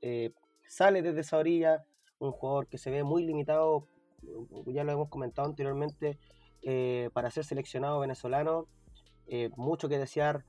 eh, 0.00 0.32
sale 0.66 1.02
desde 1.02 1.20
esa 1.20 1.38
orilla, 1.38 1.84
un 2.18 2.32
jugador 2.32 2.66
que 2.68 2.78
se 2.78 2.90
ve 2.90 3.02
muy 3.02 3.24
limitado, 3.24 3.86
ya 4.66 4.84
lo 4.84 4.92
hemos 4.92 5.08
comentado 5.08 5.48
anteriormente, 5.48 6.18
eh, 6.62 7.10
para 7.12 7.30
ser 7.30 7.44
seleccionado 7.44 8.00
venezolano, 8.00 8.66
eh, 9.26 9.50
mucho 9.56 9.88
que 9.88 9.98
desear, 9.98 10.44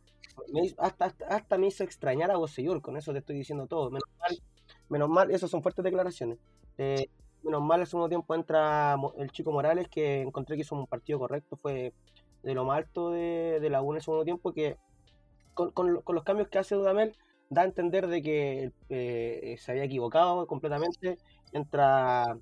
hasta, 0.77 1.05
hasta, 1.05 1.25
hasta, 1.27 1.57
me 1.57 1.67
hizo 1.67 1.83
extrañar 1.83 2.31
a 2.31 2.37
Bosellur, 2.37 2.81
con 2.81 2.97
eso 2.97 3.11
te 3.13 3.19
estoy 3.19 3.37
diciendo 3.37 3.67
todo, 3.67 3.89
menos 3.89 4.09
mal, 4.19 4.41
menos 4.89 5.09
mal 5.09 5.31
esas 5.31 5.49
son 5.49 5.61
fuertes 5.61 5.83
declaraciones. 5.83 6.37
Menos 7.43 7.61
mal 7.61 7.81
al 7.81 7.87
segundo 7.87 8.09
tiempo 8.09 8.35
entra 8.35 8.95
el 9.17 9.31
chico 9.31 9.51
Morales, 9.51 9.87
que 9.89 10.21
encontré 10.21 10.55
que 10.55 10.61
hizo 10.61 10.75
un 10.75 10.87
partido 10.87 11.19
correcto, 11.19 11.57
fue 11.57 11.93
de 12.43 12.53
lo 12.53 12.65
más 12.65 12.77
alto 12.77 13.11
de, 13.11 13.67
la 13.69 13.81
U 13.81 13.91
en 13.91 13.97
el 13.97 14.01
segundo 14.01 14.23
tiempo, 14.25 14.53
que 14.53 14.77
con, 15.53 16.03
los 16.05 16.23
cambios 16.23 16.49
que 16.49 16.59
hace 16.59 16.75
Dudamel 16.75 17.15
da 17.49 17.61
a 17.61 17.65
entender 17.65 18.07
de 18.07 18.21
que 18.21 18.71
eh, 18.89 19.55
se 19.59 19.71
había 19.71 19.83
equivocado 19.83 20.47
completamente. 20.47 21.17
Entra, 21.51 22.37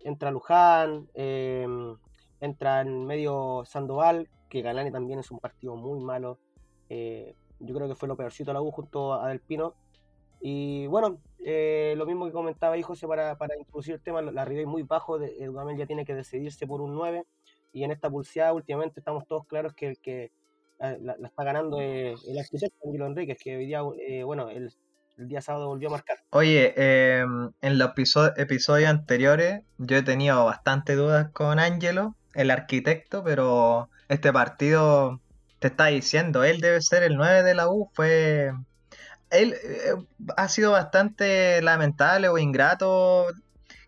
entra 0.00 0.30
Luján, 0.30 1.08
eh, 1.14 1.66
entra 2.40 2.82
en 2.82 3.04
medio 3.06 3.64
Sandoval, 3.64 4.28
que 4.48 4.62
Galani 4.62 4.90
también 4.90 5.18
es 5.18 5.30
un 5.30 5.38
partido 5.38 5.76
muy 5.76 6.00
malo. 6.00 6.38
Eh, 6.88 7.34
yo 7.60 7.74
creo 7.74 7.88
que 7.88 7.94
fue 7.94 8.08
lo 8.08 8.16
peorcito 8.16 8.50
de 8.50 8.54
la 8.54 8.62
U 8.62 8.70
junto 8.70 9.14
a 9.14 9.28
Del 9.28 9.40
Pino. 9.40 9.74
Y 10.40 10.86
bueno, 10.86 11.18
eh, 11.44 11.94
lo 11.96 12.06
mismo 12.06 12.26
que 12.26 12.32
comentaba 12.32 12.74
ahí 12.74 12.82
José 12.82 13.06
para, 13.06 13.36
para 13.36 13.56
introducir 13.56 13.94
el 13.94 14.00
tema, 14.00 14.22
la 14.22 14.44
Ribey 14.44 14.66
muy 14.66 14.82
bajo, 14.82 15.18
de, 15.18 15.34
Dudamel 15.46 15.76
ya 15.76 15.86
tiene 15.86 16.04
que 16.04 16.14
decidirse 16.14 16.66
por 16.66 16.80
un 16.80 16.94
9 16.94 17.24
y 17.72 17.84
en 17.84 17.90
esta 17.90 18.08
pulseada 18.10 18.52
últimamente 18.52 19.00
estamos 19.00 19.26
todos 19.26 19.46
claros 19.46 19.74
que 19.74 19.88
el 19.88 19.98
que 19.98 20.30
la, 20.78 21.16
la 21.18 21.28
está 21.28 21.44
ganando 21.44 21.80
eh, 21.80 22.14
el 22.26 22.38
arquitecto 22.38 22.76
Angelo 22.86 23.06
Enríquez, 23.06 23.38
que 23.42 23.56
hoy 23.56 23.66
día, 23.66 23.80
eh, 24.06 24.22
bueno, 24.22 24.48
el, 24.48 24.72
el, 25.16 25.28
día 25.28 25.40
sábado 25.40 25.68
volvió 25.68 25.88
a 25.88 25.92
marcar. 25.92 26.18
Oye, 26.30 26.72
eh, 26.76 27.24
en 27.60 27.78
los 27.78 27.90
episodios 28.36 28.88
anteriores 28.88 29.62
yo 29.78 29.96
he 29.96 30.02
tenido 30.02 30.44
bastante 30.44 30.94
dudas 30.94 31.30
con 31.32 31.58
Angelo, 31.58 32.14
el 32.34 32.50
arquitecto, 32.50 33.24
pero 33.24 33.88
este 34.08 34.32
partido 34.32 35.20
te 35.58 35.68
está 35.68 35.86
diciendo, 35.86 36.44
él 36.44 36.60
debe 36.60 36.80
ser 36.80 37.02
el 37.02 37.16
9 37.16 37.42
de 37.42 37.54
la 37.54 37.68
U, 37.68 37.90
fue... 37.92 38.52
Él 39.30 39.54
eh, 39.54 39.94
ha 40.36 40.48
sido 40.48 40.72
bastante 40.72 41.60
lamentable 41.62 42.28
o 42.28 42.38
ingrato 42.38 43.26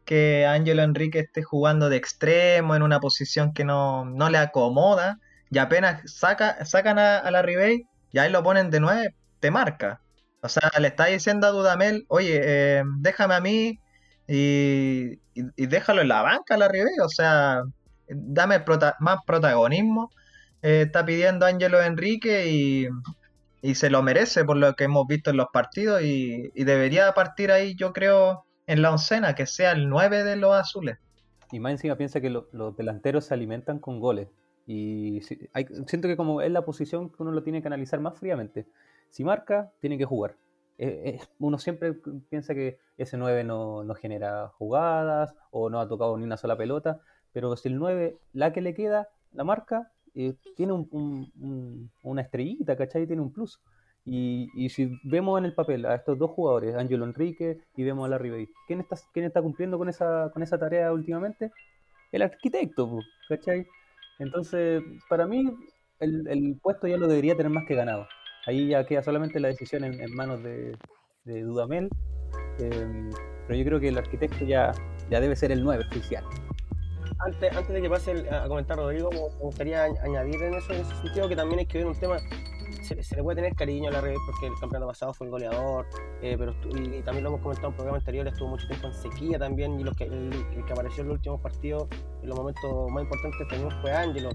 que 0.05 0.47
Ángelo 0.47 0.83
Enrique 0.83 1.21
esté 1.21 1.43
jugando 1.43 1.89
de 1.89 1.97
extremo 1.97 2.75
en 2.75 2.83
una 2.83 3.01
posición 3.01 3.53
que 3.53 3.65
no, 3.65 4.05
no 4.05 4.29
le 4.29 4.39
acomoda 4.39 5.19
y 5.51 5.59
apenas 5.59 6.03
saca, 6.13 6.65
sacan 6.65 6.99
a, 6.99 7.31
la 7.31 7.43
Ribey 7.43 7.87
y 8.13 8.19
ahí 8.19 8.31
lo 8.31 8.43
ponen 8.43 8.71
de 8.71 8.81
9, 8.81 9.15
te 9.41 9.51
marca. 9.51 10.01
O 10.43 10.49
sea, 10.49 10.71
le 10.79 10.89
está 10.89 11.07
diciendo 11.07 11.47
a 11.47 11.51
Dudamel, 11.51 12.07
oye, 12.09 12.41
eh, 12.43 12.83
déjame 12.99 13.35
a 13.35 13.41
mí 13.41 13.79
y, 14.27 15.21
y, 15.35 15.67
déjalo 15.67 16.03
en 16.03 16.09
la 16.09 16.23
banca 16.23 16.55
a 16.55 16.59
la 16.59 16.69
Ribey. 16.69 16.99
O 17.05 17.09
sea, 17.09 17.63
dame 18.09 18.63
más 19.01 19.19
protagonismo. 19.27 20.11
Eh, 20.63 20.83
está 20.87 21.05
pidiendo 21.05 21.47
Ángelo 21.47 21.81
Enrique 21.83 22.49
y, 22.49 22.89
y, 23.63 23.75
se 23.75 23.91
lo 23.91 24.03
merece 24.03 24.45
por 24.45 24.57
lo 24.57 24.75
que 24.75 24.85
hemos 24.85 25.07
visto 25.07 25.31
en 25.31 25.37
los 25.37 25.49
partidos 25.53 26.03
y, 26.03 26.51
debería 26.55 27.13
partir 27.13 27.51
ahí, 27.53 27.75
yo 27.75 27.93
creo, 27.93 28.45
en 28.67 28.83
la 28.83 28.91
oncena, 28.91 29.35
que 29.35 29.47
sea 29.47 29.73
el 29.73 29.89
9 29.89 30.25
de 30.25 30.37
los 30.37 30.55
azules. 30.55 30.99
Y 31.53 31.61
más 31.61 31.73
encima 31.73 31.97
piensa 31.97 32.21
que 32.21 32.31
lo, 32.31 32.49
los 32.53 32.77
delanteros 32.77 33.25
se 33.27 33.35
alimentan 33.35 33.79
con 33.79 34.01
goles. 34.01 34.29
Y 34.67 35.21
hay, 35.53 35.67
siento 35.87 36.07
que 36.07 36.17
como 36.17 36.43
es 36.43 36.51
la 36.51 36.65
posición 36.65 37.11
que 37.11 37.23
uno 37.23 37.33
lo 37.33 37.43
tiene 37.43 37.61
que 37.61 37.69
analizar 37.69 37.99
más 38.01 38.17
fríamente. 38.17 38.67
Si 39.09 39.25
marca, 39.25 39.73
tiene 39.81 39.99
que 39.99 40.05
jugar. 40.05 40.37
Eh, 40.79 41.03
eh, 41.05 41.21
uno 41.39 41.59
siempre 41.59 41.95
piensa 42.31 42.55
que 42.55 42.79
ese 42.97 43.17
9 43.17 43.45
no, 43.45 43.85
no, 43.85 43.95
genera 43.95 44.49
jugadas 44.49 45.35
o 45.51 45.69
no 45.69 45.81
ha 45.81 45.89
tocado 45.89 46.17
ni 46.17 46.25
una 46.25 46.37
sola 46.37 46.57
pelota, 46.57 47.01
pero 47.33 47.55
si 47.57 47.69
el 47.69 47.77
9, 47.77 48.17
la 48.33 48.53
que 48.53 48.61
le 48.61 48.73
queda, 48.73 49.09
la 49.33 49.45
marca, 49.45 49.91
eh, 50.15 50.35
tiene 50.57 50.73
una 52.03 52.23
estrellita, 52.23 52.77
¿cachai? 52.77 53.07
Tiene 53.07 53.23
un 53.23 53.33
plus. 53.33 53.61
Y, 54.05 54.69
si 54.71 54.99
vemos 55.05 55.39
en 55.39 55.45
el 55.45 55.55
papel 55.55 55.85
a 55.87 55.95
estos 55.95 56.19
dos 56.19 56.31
jugadores, 56.31 56.75
Ángelo 56.75 57.05
Enrique 57.05 57.59
y 57.77 57.85
vemos 57.85 58.07
a 58.07 58.09
Larry 58.09 58.31
Bay, 58.31 58.49
¿quién 58.67 58.81
está, 58.81 59.43
cumpliendo 59.43 59.79
con 59.79 59.89
esa, 59.89 60.31
con 60.33 60.43
esa 60.43 60.59
tarea 60.59 60.93
últimamente? 60.93 61.53
El 62.11 62.23
arquitecto, 62.23 62.99
¿cachai? 63.29 63.67
Entonces, 64.19 64.83
para 65.09 65.27
mí, 65.27 65.45
el, 66.01 66.59
puesto 66.63 66.89
ya 66.89 66.97
lo 66.97 67.07
debería 67.07 67.37
tener 67.37 67.53
más 67.53 67.67
que 67.67 67.75
ganado. 67.75 68.07
Ahí 68.47 68.69
ya 68.69 68.85
queda 68.85 69.03
solamente 69.03 69.39
la 69.39 69.49
decisión 69.49 69.85
en, 69.85 70.15
manos 70.15 70.43
de, 70.43 70.77
Dudamel. 71.25 71.89
Em, 72.59 73.11
pero 73.47 73.59
yo 73.59 73.65
creo 73.65 73.81
que 73.81 73.89
el 73.89 73.99
arquitecto 73.99 74.45
ya, 74.45 74.73
ya 75.11 75.21
debe 75.21 75.37
ser 75.37 75.53
el 75.53 75.63
9 75.63 75.85
oficial. 75.89 76.25
Antes, 77.25 77.57
antes 77.57 77.75
de 77.75 77.83
que 77.83 77.91
pase 77.91 78.31
a 78.31 78.49
comentar 78.49 78.79
Rodrigo, 78.79 79.11
me 79.11 79.45
gustaría 79.45 79.85
añadir 79.85 80.43
en 80.43 80.55
eso, 80.55 80.73
en 80.73 80.81
ese 80.81 80.95
sentido, 80.97 81.29
que 81.29 81.37
también 81.37 81.61
hay 81.61 81.67
que 81.67 81.79
ver 81.79 81.87
un 81.87 81.95
tema 81.95 82.17
se, 82.83 83.17
le 83.17 83.23
puede 83.23 83.37
tener 83.37 83.55
cariño 83.55 83.89
a 83.89 83.93
la 83.93 84.01
Revés 84.01 84.19
porque 84.27 84.47
el 84.47 84.55
campeonato 84.55 84.89
pasado 84.89 85.15
fue 85.15 85.27
el 85.27 85.31
goleador, 85.31 85.87
eh, 86.23 86.37
pero 86.39 86.55
y, 86.71 87.03
también 87.03 87.25
lo 87.25 87.31
hemos 87.31 87.41
comentado 87.41 87.69
en 87.69 87.75
programas 87.75 88.01
anteriores, 88.01 88.33
estuvo 88.33 88.49
mucho 88.49 88.67
tiempo 88.67 88.89
en 88.89 88.95
sequía 88.95 89.39
también, 89.39 89.79
y 89.79 89.85
los 89.85 89.97
que, 89.97 90.05
el, 90.05 90.31
que 90.67 90.73
apareció 90.73 91.03
en 91.03 91.09
los 91.09 91.17
últimos 91.17 91.41
partidos, 91.41 91.89
en 92.23 92.29
los 92.29 92.37
momentos 92.37 92.91
más 92.91 93.03
importantes 93.05 93.49
también 93.49 93.71
fue 93.81 93.93
Ángelo. 93.93 94.31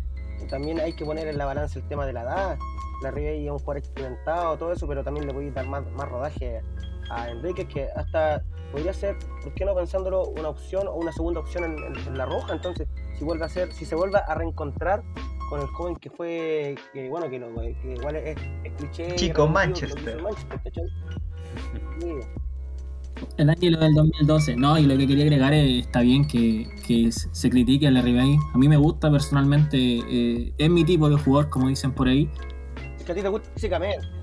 También 0.50 0.80
hay 0.80 0.94
que 0.94 1.06
poner 1.06 1.28
en 1.28 1.38
la 1.38 1.46
balanza 1.46 1.80
el 1.80 1.88
tema 1.88 2.06
de 2.06 2.14
la 2.14 2.22
edad, 2.22 2.58
la 3.02 3.12
Revés 3.12 3.44
es 3.44 3.52
un 3.52 3.60
jugador 3.60 3.78
experimentado, 3.78 4.58
todo 4.58 4.72
eso, 4.72 4.88
pero 4.88 5.04
también 5.04 5.28
le 5.28 5.34
voy 5.34 5.48
a 5.48 5.52
dar 5.52 5.68
más, 5.68 5.84
más 5.92 6.10
rodaje 6.10 6.62
a 7.10 7.30
Enrique, 7.30 7.68
que 7.68 7.90
hasta 7.96 8.44
podría 8.72 8.94
ser, 8.94 9.18
¿por 9.44 9.54
qué 9.54 9.66
no 9.66 9.76
pensándolo, 9.76 10.28
una 10.30 10.50
opción 10.50 10.88
o 10.88 10.96
una 10.96 11.12
segunda 11.12 11.40
opción 11.40 11.64
en, 11.64 12.18
la 12.18 12.26
roja? 12.26 12.54
Entonces, 12.54 12.88
si 13.18 13.24
vuelve 13.24 13.46
a 13.46 13.50
ser, 13.50 13.72
si 13.74 13.86
se 13.86 13.96
vuelve 13.96 14.20
a 14.26 14.34
reencontrar 14.36 15.04
con 15.50 15.62
el 15.62 15.68
joven 15.68 15.96
que 15.96 16.10
fue, 16.10 16.76
que 16.94 17.10
bueno, 17.10 17.30
que, 17.30 17.40
que 17.82 17.94
igual 17.94 18.16
es, 18.16 18.38
cliché. 18.78 19.16
Chico 19.16 19.48
Manchester. 19.48 20.18
el 23.38 23.50
año 23.50 23.78
del 23.78 23.94
2012, 23.94 24.56
no, 24.56 24.78
y 24.78 24.84
lo 24.84 24.98
que 24.98 25.08
quería 25.08 25.24
agregar 25.24 25.54
es, 25.54 25.86
está 25.86 26.02
bien 26.02 26.28
que, 26.28 26.68
que 26.86 27.12
se 27.12 27.50
critique 27.50 27.88
a 27.88 27.92
Larry 27.92 28.16
Bay. 28.16 28.38
A 28.54 28.58
mí 28.58 28.68
me 28.68 28.78
gusta 28.78 29.12
personalmente, 29.12 29.78
eh, 29.78 30.54
es 30.58 30.70
mi 30.70 30.84
tipo 30.84 31.10
de 31.10 31.18
jugador, 31.18 31.50
como 31.50 31.70
dicen 31.70 31.94
por 31.94 32.08
ahí. 32.08 32.30
Es 32.98 33.04
que 33.04 33.12
a 33.12 33.16
ti 33.16 33.22
te 33.22 33.30
gusta 33.30 33.50
físicamente. 33.54 34.15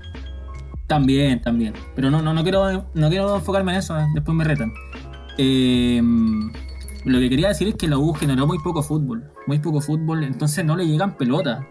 También, 0.87 1.41
también. 1.41 1.73
Pero 1.95 2.11
no, 2.11 2.21
no, 2.21 2.33
no, 2.33 2.43
quiero, 2.43 2.85
no 2.93 3.09
quiero 3.09 3.35
enfocarme 3.35 3.71
en 3.73 3.79
eso, 3.79 3.95
después 4.13 4.35
me 4.35 4.43
retan. 4.43 4.73
Eh, 5.37 6.01
lo 7.05 7.19
que 7.19 7.29
quería 7.29 7.49
decir 7.49 7.67
es 7.67 7.75
que 7.75 7.87
la 7.87 7.97
U 7.97 8.13
generó 8.13 8.47
muy 8.47 8.59
poco 8.59 8.81
fútbol, 8.81 9.29
muy 9.47 9.59
poco 9.59 9.81
fútbol, 9.81 10.23
entonces 10.23 10.63
no 10.63 10.75
le 10.75 10.87
llegan 10.87 11.17
pelotas. 11.17 11.65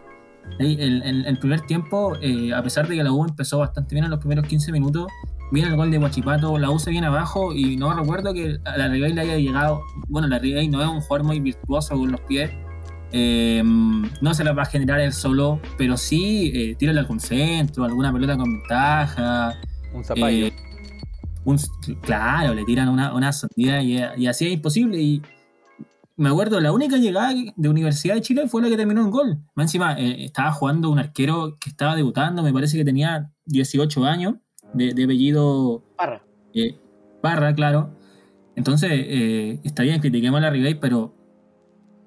El, 0.59 1.03
el, 1.03 1.39
primer 1.39 1.61
tiempo, 1.63 2.17
eh, 2.21 2.53
a 2.53 2.63
pesar 2.63 2.89
de 2.89 2.97
que 2.97 3.05
la 3.05 3.13
U 3.13 3.25
empezó 3.25 3.59
bastante 3.59 3.95
bien 3.95 4.05
en 4.05 4.11
los 4.11 4.19
primeros 4.19 4.47
15 4.47 4.73
minutos, 4.73 5.07
viene 5.53 5.69
el 5.69 5.77
gol 5.77 5.91
de 5.91 5.99
Guachipato, 5.99 6.59
la 6.59 6.71
U 6.71 6.79
se 6.79 6.91
viene 6.91 7.07
abajo 7.07 7.55
y 7.55 7.77
no 7.77 7.95
recuerdo 7.95 8.35
que 8.35 8.59
la 8.77 8.89
Ribey 8.89 9.13
le 9.13 9.21
haya 9.21 9.37
llegado. 9.37 9.83
Bueno, 10.09 10.29
la 10.29 10.39
Ribey 10.39 10.69
no 10.69 10.83
es 10.83 10.89
un 10.89 11.01
jugador 11.01 11.27
muy 11.27 11.41
virtuoso 11.41 11.97
con 11.97 12.11
los 12.11 12.21
pies, 12.23 12.51
eh, 13.13 13.63
no 13.65 14.35
se 14.35 14.45
la 14.45 14.53
va 14.53 14.63
a 14.63 14.67
generar 14.67 15.01
él 15.01 15.13
solo, 15.13 15.61
pero 15.77 15.97
sí 15.97 16.53
eh, 16.55 16.75
tira 16.77 16.93
al 16.93 17.07
concentro, 17.07 17.85
alguna 17.85 18.13
pelota 18.13 18.37
con 18.37 18.59
ventaja. 18.59 19.61
Un 19.95 20.05
zapallo. 20.05 20.47
Eh, 20.47 20.53
claro, 22.01 22.55
le 22.55 22.65
tiran 22.65 22.89
una, 22.89 23.15
una 23.15 23.31
y, 23.57 24.27
así 24.27 24.47
es 24.47 24.53
imposible. 24.53 25.01
Y 25.01 25.23
me 26.17 26.29
acuerdo, 26.29 26.61
la 26.61 26.73
única 26.73 26.97
llegada 26.97 27.33
de 27.57 27.69
Universidad 27.69 28.15
de 28.15 28.23
Chile 28.23 28.49
fue 28.49 28.63
la 28.63 28.69
que 28.69 28.77
terminó 28.77 29.03
en 29.03 29.11
gol. 29.11 29.39
Más 29.55 29.65
encima, 29.65 29.95
eh, 29.99 30.25
estaba 30.25 30.53
jugando 30.53 30.91
un 30.91 30.99
arquero 30.99 31.59
que 31.59 31.71
estaba 31.71 31.97
debutando, 31.97 32.43
me 32.43 32.53
parece 32.53 32.77
que 32.77 32.85
tenía 32.85 33.31
18 33.47 34.05
años, 34.05 34.35
de, 34.73 34.95
de 34.95 35.05
apellido. 35.05 35.83
Parra. 35.97 36.23
Eh, 36.55 36.79
Parra, 37.21 37.55
claro. 37.55 37.91
Entonces, 38.57 38.91
eh, 38.93 39.61
está 39.65 39.83
bien, 39.83 40.01
critiquemos 40.01 40.39
a 40.39 40.43
la 40.43 40.51
Ribey, 40.51 40.75
pero 40.75 41.15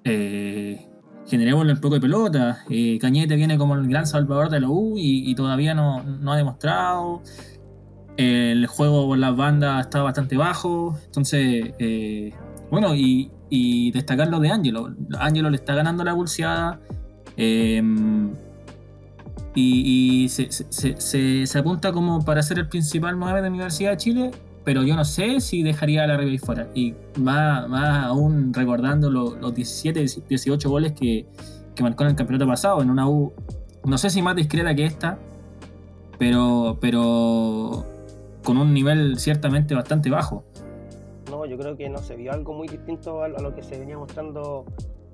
eh, 0.04 0.88
generémosle 1.28 1.74
un 1.74 1.82
poco 1.82 1.96
de 1.96 2.02
pelota. 2.02 2.64
Cañete 3.00 3.36
viene 3.36 3.58
como 3.58 3.76
el 3.76 3.88
gran 3.88 4.06
salvador 4.08 4.50
de 4.50 4.60
la 4.60 4.70
U 4.70 4.96
y, 4.98 5.34
todavía 5.36 5.74
no, 5.74 6.04
no 6.04 6.34
ha 6.34 6.38
demostrado. 6.38 7.22
El 8.18 8.66
juego 8.68 9.08
por 9.08 9.18
las 9.18 9.36
bandas 9.36 9.86
está 9.86 10.02
bastante 10.02 10.38
bajo. 10.38 10.98
Entonces, 11.06 11.74
eh, 11.80 12.34
bueno, 12.72 12.96
y, 12.96 13.32
destacar 13.92 14.28
lo 14.28 14.40
de 14.40 14.50
Angelo. 14.50 14.94
Angelo 15.20 15.50
le 15.50 15.58
está 15.58 15.76
ganando 15.76 16.04
la 16.04 16.14
pulseada. 16.14 16.80
Em, 17.38 18.34
y, 19.54 20.28
se, 20.30 21.58
apunta 21.58 21.92
como 21.92 22.24
para 22.24 22.42
ser 22.42 22.60
el 22.60 22.68
principal 22.68 23.18
9 23.18 23.36
de 23.38 23.42
la 23.42 23.48
Universidad 23.50 23.92
de 23.92 23.98
Chile. 23.98 24.32
Pero 24.66 24.84
yo 24.84 24.96
no 24.96 25.06
sé 25.06 25.40
si 25.40 25.64
dejaría 25.64 26.04
a 26.04 26.08
la 26.08 26.18
Ribey 26.18 26.40
fuera. 26.40 26.68
Y 26.74 26.96
más, 27.20 27.70
aún 28.06 28.54
recordando 28.54 29.10
los, 29.12 29.54
17, 29.54 30.06
18 30.28 30.70
goles 30.70 30.92
que, 30.94 31.28
marcó 31.82 32.04
en 32.04 32.10
el 32.10 32.16
campeonato 32.16 32.48
pasado. 32.48 32.82
En 32.82 32.90
una 32.90 33.08
U, 33.08 33.32
no 33.86 33.98
sé 33.98 34.10
si 34.10 34.22
más 34.22 34.36
discreta 34.36 34.74
que 34.76 34.86
esta. 34.86 35.20
Pero, 36.18 36.78
pero 36.82 37.86
con 38.44 38.58
un 38.58 38.74
nivel 38.74 39.20
ciertamente 39.20 39.76
bastante 39.76 40.10
bajo. 40.10 40.44
No, 41.30 41.46
yo 41.46 41.58
creo 41.58 41.76
que 41.76 41.90
no 41.90 42.00
se 42.00 42.16
vio 42.16 42.32
algo 42.32 42.54
muy 42.54 42.68
distinto 42.68 43.22
a, 43.24 43.28
lo 43.28 43.54
que 43.54 43.62
se 43.62 43.78
venía 43.78 43.98
mostrando 43.98 44.66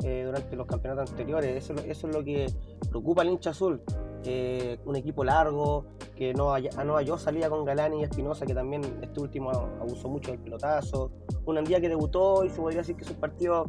eh, 0.03 0.23
durante 0.25 0.55
los 0.55 0.67
campeonatos 0.67 1.11
anteriores. 1.11 1.69
Eso, 1.69 1.73
es 1.85 2.03
lo 2.03 2.23
que 2.23 2.47
preocupa 2.89 3.23
al 3.23 3.29
hincha 3.29 3.49
azul. 3.49 3.81
Un 4.85 4.95
equipo 4.95 5.23
largo, 5.23 5.85
que 6.15 6.33
no, 6.33 6.53
no 6.85 6.95
halló 6.95 7.17
salida 7.17 7.49
con 7.49 7.65
Galani 7.65 8.01
y 8.01 8.03
Espinosa, 8.03 8.45
que 8.45 8.53
también 8.53 8.81
este 9.01 9.19
último 9.19 9.49
abusó 9.51 10.09
mucho 10.09 10.31
del 10.31 10.39
pelotazo. 10.39 11.11
Un 11.45 11.57
Andía 11.57 11.81
que 11.81 11.89
debutó 11.89 12.45
y 12.45 12.49
se 12.49 12.61
podría 12.61 12.79
decir 12.79 12.95
que 12.95 13.03
es 13.03 13.09
un 13.09 13.17
partido 13.17 13.65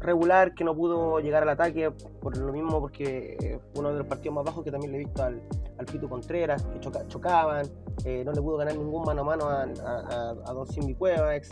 regular 0.00 0.54
que 0.54 0.64
no 0.64 0.74
pudo 0.74 1.20
llegar 1.20 1.42
al 1.42 1.48
ataque 1.48 1.90
por 1.90 2.36
lo 2.36 2.52
mismo 2.52 2.80
porque 2.80 3.58
fue 3.72 3.80
uno 3.80 3.92
de 3.92 3.98
los 3.98 4.06
partidos 4.06 4.34
más 4.34 4.44
bajos 4.44 4.64
que 4.64 4.70
también 4.70 4.92
le 4.92 4.98
he 4.98 5.04
visto 5.04 5.22
al, 5.22 5.40
al 5.78 5.86
Pito 5.86 6.08
Contreras 6.08 6.64
que 6.64 6.80
chocaban 6.80 7.66
eh, 8.04 8.22
no 8.24 8.32
le 8.32 8.42
pudo 8.42 8.56
ganar 8.56 8.76
ningún 8.76 9.04
mano 9.04 9.22
a 9.22 9.24
mano 9.24 9.48
a, 9.48 9.62
a, 9.62 10.52
Don 10.52 10.66
Simbi 10.66 10.94
Cueva 10.94 11.34
ex, 11.36 11.50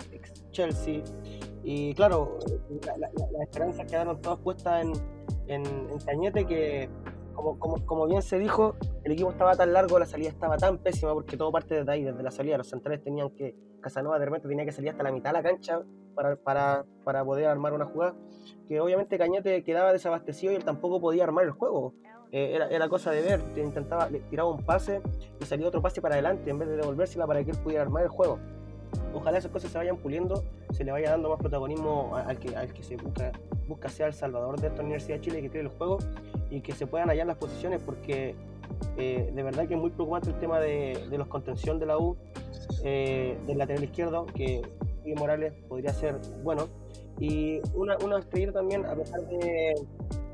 Chelsea 0.50 1.02
y 1.62 1.94
claro 1.94 2.38
las 2.84 2.98
la, 2.98 3.42
esperanzas 3.42 3.86
quedaron 3.86 4.20
todas 4.20 4.38
puestas 4.40 4.84
en, 4.84 4.92
en, 5.46 5.64
en 5.90 5.98
Cañete 6.00 6.46
que 6.46 6.88
como, 7.34 7.58
como, 7.58 8.06
bien 8.06 8.22
se 8.22 8.38
dijo, 8.38 8.76
el 9.02 9.12
equipo 9.12 9.30
estaba 9.30 9.54
tan 9.54 9.72
largo, 9.72 9.98
la 9.98 10.06
salida 10.06 10.28
estaba 10.28 10.56
tan 10.56 10.78
pésima, 10.78 11.12
porque 11.12 11.36
todo 11.36 11.52
parte 11.52 11.74
desde 11.74 11.92
ahí, 11.92 12.04
desde 12.04 12.22
la 12.22 12.30
salida. 12.30 12.56
Los 12.56 12.68
centrales 12.68 13.02
tenían 13.02 13.30
que, 13.30 13.54
Casanova 13.80 14.18
de 14.18 14.24
repente 14.24 14.48
tenía 14.48 14.64
que 14.64 14.72
salir 14.72 14.90
hasta 14.90 15.02
la 15.02 15.12
mitad 15.12 15.30
de 15.30 15.34
la 15.34 15.42
cancha 15.42 15.82
para, 16.14 16.36
para, 16.36 16.84
para 17.04 17.24
poder 17.24 17.46
armar 17.46 17.72
una 17.72 17.84
jugada, 17.84 18.14
que 18.66 18.80
obviamente 18.80 19.18
Cañete 19.18 19.62
quedaba 19.62 19.92
desabastecido 19.92 20.52
y 20.52 20.56
él 20.56 20.64
tampoco 20.64 21.00
podía 21.00 21.24
armar 21.24 21.44
el 21.44 21.50
juego. 21.50 21.94
Eh, 22.32 22.54
era, 22.54 22.68
era, 22.68 22.88
cosa 22.88 23.10
de 23.10 23.22
ver, 23.22 23.40
intentaba, 23.56 24.10
le 24.10 24.20
tiraba 24.20 24.50
un 24.50 24.64
pase 24.64 25.00
y 25.40 25.44
salía 25.44 25.68
otro 25.68 25.80
pase 25.82 26.00
para 26.00 26.14
adelante 26.14 26.50
en 26.50 26.58
vez 26.58 26.68
de 26.68 26.76
devolvérsela 26.76 27.26
para 27.26 27.44
que 27.44 27.52
él 27.52 27.58
pudiera 27.58 27.82
armar 27.82 28.02
el 28.02 28.08
juego. 28.08 28.38
Ojalá 29.12 29.38
esas 29.38 29.50
cosas 29.50 29.70
se 29.70 29.78
vayan 29.78 29.96
puliendo, 29.98 30.42
se 30.72 30.82
le 30.84 30.92
vaya 30.92 31.10
dando 31.10 31.28
más 31.28 31.38
protagonismo 31.38 32.16
al 32.16 32.38
que, 32.38 32.56
al 32.56 32.72
que 32.72 32.82
se 32.82 32.96
busca, 32.96 33.30
busca 33.66 33.88
ser 33.88 34.08
el 34.08 34.14
salvador 34.14 34.60
de 34.60 34.68
esta 34.68 34.82
Universidad 34.82 35.16
de 35.16 35.20
Chile 35.22 35.42
que 35.42 35.48
tiene 35.48 35.68
el 35.68 35.76
juego 35.76 35.98
y 36.50 36.60
que 36.60 36.72
se 36.72 36.86
puedan 36.86 37.08
hallar 37.08 37.26
las 37.26 37.36
posiciones 37.36 37.82
porque 37.82 38.34
eh, 38.96 39.30
de 39.34 39.42
verdad 39.42 39.66
que 39.66 39.74
es 39.74 39.80
muy 39.80 39.90
preocupante 39.90 40.30
el 40.30 40.38
tema 40.38 40.60
de, 40.60 41.06
los 41.16 41.28
contención 41.28 41.78
de 41.78 41.86
la 41.86 41.98
U, 41.98 42.16
eh, 42.82 43.38
del 43.46 43.58
lateral 43.58 43.84
izquierdo, 43.84 44.26
que 44.26 44.62
Miguel 45.02 45.18
Morales 45.18 45.52
podría 45.68 45.92
ser 45.92 46.16
bueno. 46.42 46.68
Y 47.18 47.60
una, 47.74 47.96
una 47.98 48.18
estrella 48.18 48.52
también, 48.52 48.84
a 48.86 48.94
pesar 48.94 49.20
de, 49.28 49.74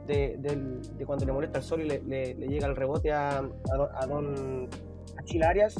de, 0.07 1.07
cuando 1.07 1.25
le 1.25 1.33
molesta 1.33 1.59
el 1.59 1.65
sol 1.65 1.83
y 1.83 1.89
le, 1.89 2.35
llega 2.35 2.67
el 2.67 2.77
rebote 2.77 3.13
a, 3.13 3.39
a, 3.39 4.07
Don 4.07 4.69
Achilarias, 5.17 5.75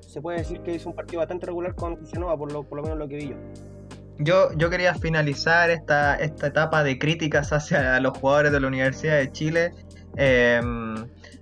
se 0.00 0.20
puede 0.20 0.38
decir 0.38 0.60
que 0.60 0.74
es 0.74 0.86
un 0.86 0.94
partido 0.94 1.20
bastante 1.20 1.46
regular 1.46 1.74
con 1.74 1.96
Casanova, 1.96 2.36
por 2.36 2.52
lo, 2.52 2.62
por 2.62 2.76
lo 2.76 2.82
menos 2.82 2.98
lo 2.98 3.08
que 3.08 3.16
vi 3.16 3.28
yo. 3.28 3.36
Yo, 4.18 4.52
yo 4.56 4.70
quería 4.70 4.94
finalizar 4.94 5.70
esta, 5.70 6.16
esta 6.16 6.46
etapa 6.46 6.84
de 6.84 6.98
críticas 6.98 7.52
hacia 7.52 7.98
los 8.00 8.16
jugadores 8.18 8.52
de 8.52 8.60
la 8.60 8.68
Universidad 8.68 9.16
de 9.18 9.32
Chile. 9.32 9.72
Em, 10.16 10.94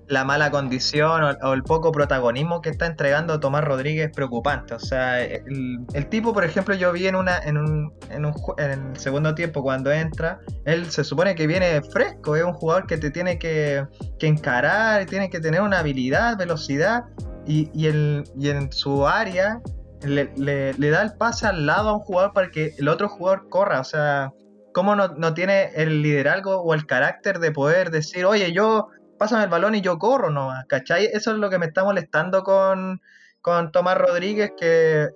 la 0.09 0.25
mala 0.25 0.51
condición 0.51 1.23
o, 1.43 1.53
el 1.55 1.63
poco 1.63 1.93
protagonismo 1.93 2.61
que 2.61 2.71
está 2.71 2.87
entregando 2.87 3.41
Tomás 3.41 3.65
Rodríguez 3.65 4.07
es 4.07 4.13
preocupante. 4.15 4.75
O 4.75 4.79
sea, 4.79 5.23
el, 5.23 6.07
tipo, 6.11 6.33
por 6.33 6.45
ejemplo, 6.45 6.75
yo 6.75 6.93
vi 6.93 7.07
en, 7.07 7.17
una, 7.17 7.39
en, 7.39 7.57
un, 7.57 7.93
en, 8.11 8.27
un, 8.27 8.35
en 8.59 8.71
el 8.71 8.97
segundo 8.97 9.35
tiempo 9.35 9.63
cuando 9.63 9.91
entra, 9.91 10.41
él 10.65 10.91
se 10.91 11.05
supone 11.05 11.35
que 11.35 11.47
viene 11.47 11.81
fresco, 11.83 12.37
es 12.37 12.45
un 12.45 12.53
jugador 12.53 12.87
que 12.87 12.99
te 12.99 13.11
tiene 13.11 13.39
que, 13.39 13.87
que 14.19 14.27
encarar, 14.27 15.07
tiene 15.07 15.31
que 15.31 15.41
tener 15.41 15.63
una 15.63 15.79
habilidad, 15.79 16.37
velocidad, 16.37 17.05
y, 17.47 17.71
y, 17.75 17.87
el, 17.87 18.25
y 18.39 18.51
en 18.51 18.71
su 18.71 19.07
área 19.07 19.61
le, 20.05 20.91
da 20.91 21.03
el 21.03 21.13
pase 21.15 21.47
al 21.47 21.67
lado 21.67 21.91
a 21.91 21.95
un 21.95 22.01
jugador 22.01 22.33
para 22.33 22.51
que 22.51 22.75
el 22.79 22.89
otro 22.89 23.09
jugador 23.09 23.49
corra. 23.49 23.81
O 23.81 23.85
sea, 23.85 24.33
cómo 24.73 24.97
no, 24.97 25.09
no 25.09 25.35
tiene 25.35 25.71
el 25.75 26.03
liderazgo 26.03 26.61
o 26.61 26.75
el 26.75 26.87
carácter 26.87 27.39
de 27.39 27.53
poder 27.53 27.91
decir, 27.91 28.25
oye, 28.25 28.53
yo 28.53 28.89
pásame 29.19 29.45
el 29.45 29.51
balón 29.51 29.75
y 29.75 29.81
yo 29.81 29.99
corro 29.99 30.31
nomás, 30.31 30.65
¿cachai? 30.67 31.07
Eso 31.07 31.31
es 31.31 31.37
lo 31.37 31.49
que 31.49 31.59
me 31.59 31.67
está 31.67 31.85
molestando 31.85 32.43
con, 32.43 33.01
con 33.41 33.71
Tomás 33.71 33.97
Rodríguez, 33.97 34.53
que 34.59 35.11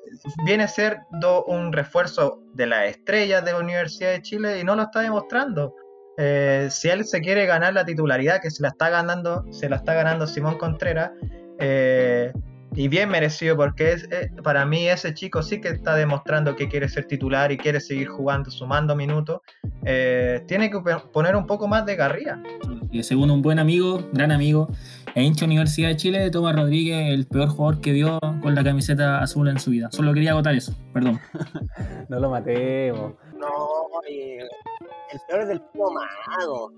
viene 0.44 0.64
a 0.64 0.68
ser 0.68 1.00
un 1.46 1.72
refuerzo 1.72 2.40
de 2.54 2.66
las 2.66 2.88
estrellas 2.88 3.44
de 3.44 3.52
la 3.52 3.58
Universidad 3.58 4.10
de 4.12 4.22
Chile 4.22 4.60
y 4.60 4.64
no 4.64 4.76
lo 4.76 4.82
está 4.82 5.00
demostrando. 5.00 5.74
Eh, 6.18 6.68
si 6.70 6.88
él 6.88 7.04
se 7.04 7.20
quiere 7.20 7.46
ganar 7.46 7.74
la 7.74 7.84
titularidad, 7.84 8.40
que 8.40 8.50
se 8.50 8.62
la 8.62 8.68
está 8.68 8.90
ganando, 8.90 9.44
se 9.50 9.68
la 9.68 9.76
está 9.76 9.94
ganando 9.94 10.26
Simón 10.26 10.56
Contreras, 10.56 11.10
eh, 11.58 12.32
y 12.74 12.88
bien 12.88 13.08
merecido, 13.08 13.56
porque 13.56 13.92
es, 13.92 14.08
eh, 14.10 14.30
para 14.42 14.66
mí 14.66 14.88
ese 14.88 15.14
chico 15.14 15.42
sí 15.42 15.60
que 15.60 15.68
está 15.68 15.94
demostrando 15.94 16.56
que 16.56 16.68
quiere 16.68 16.88
ser 16.88 17.06
titular 17.06 17.52
y 17.52 17.56
quiere 17.56 17.80
seguir 17.80 18.08
jugando, 18.08 18.50
sumando 18.50 18.94
minutos, 18.94 19.40
tiene 19.82 20.70
que 20.70 20.80
poner 21.12 21.36
un 21.36 21.46
poco 21.46 21.68
más 21.68 21.86
de 21.86 21.96
garría. 21.96 22.42
Y 22.90 23.02
según 23.02 23.30
un 23.30 23.42
buen 23.42 23.58
amigo, 23.58 24.00
gran 24.12 24.32
amigo, 24.32 24.68
e 25.16 25.22
hincha 25.22 25.46
Universidad 25.46 25.88
de 25.88 25.96
Chile, 25.96 26.30
Tomás 26.30 26.54
Rodríguez, 26.54 27.14
el 27.14 27.26
peor 27.26 27.48
jugador 27.48 27.80
que 27.80 27.92
vio 27.92 28.18
con 28.42 28.54
la 28.54 28.62
camiseta 28.62 29.22
azul 29.22 29.48
en 29.48 29.58
su 29.58 29.70
vida. 29.70 29.88
Solo 29.90 30.12
quería 30.12 30.32
agotar 30.32 30.54
eso, 30.54 30.74
perdón. 30.92 31.18
no 32.10 32.20
lo 32.20 32.28
matemos. 32.28 33.14
No, 33.38 33.88
el 34.06 35.20
peor 35.26 35.40
es 35.40 35.48
del 35.48 35.62
Pino 35.72 35.86
Mago. 35.90 36.72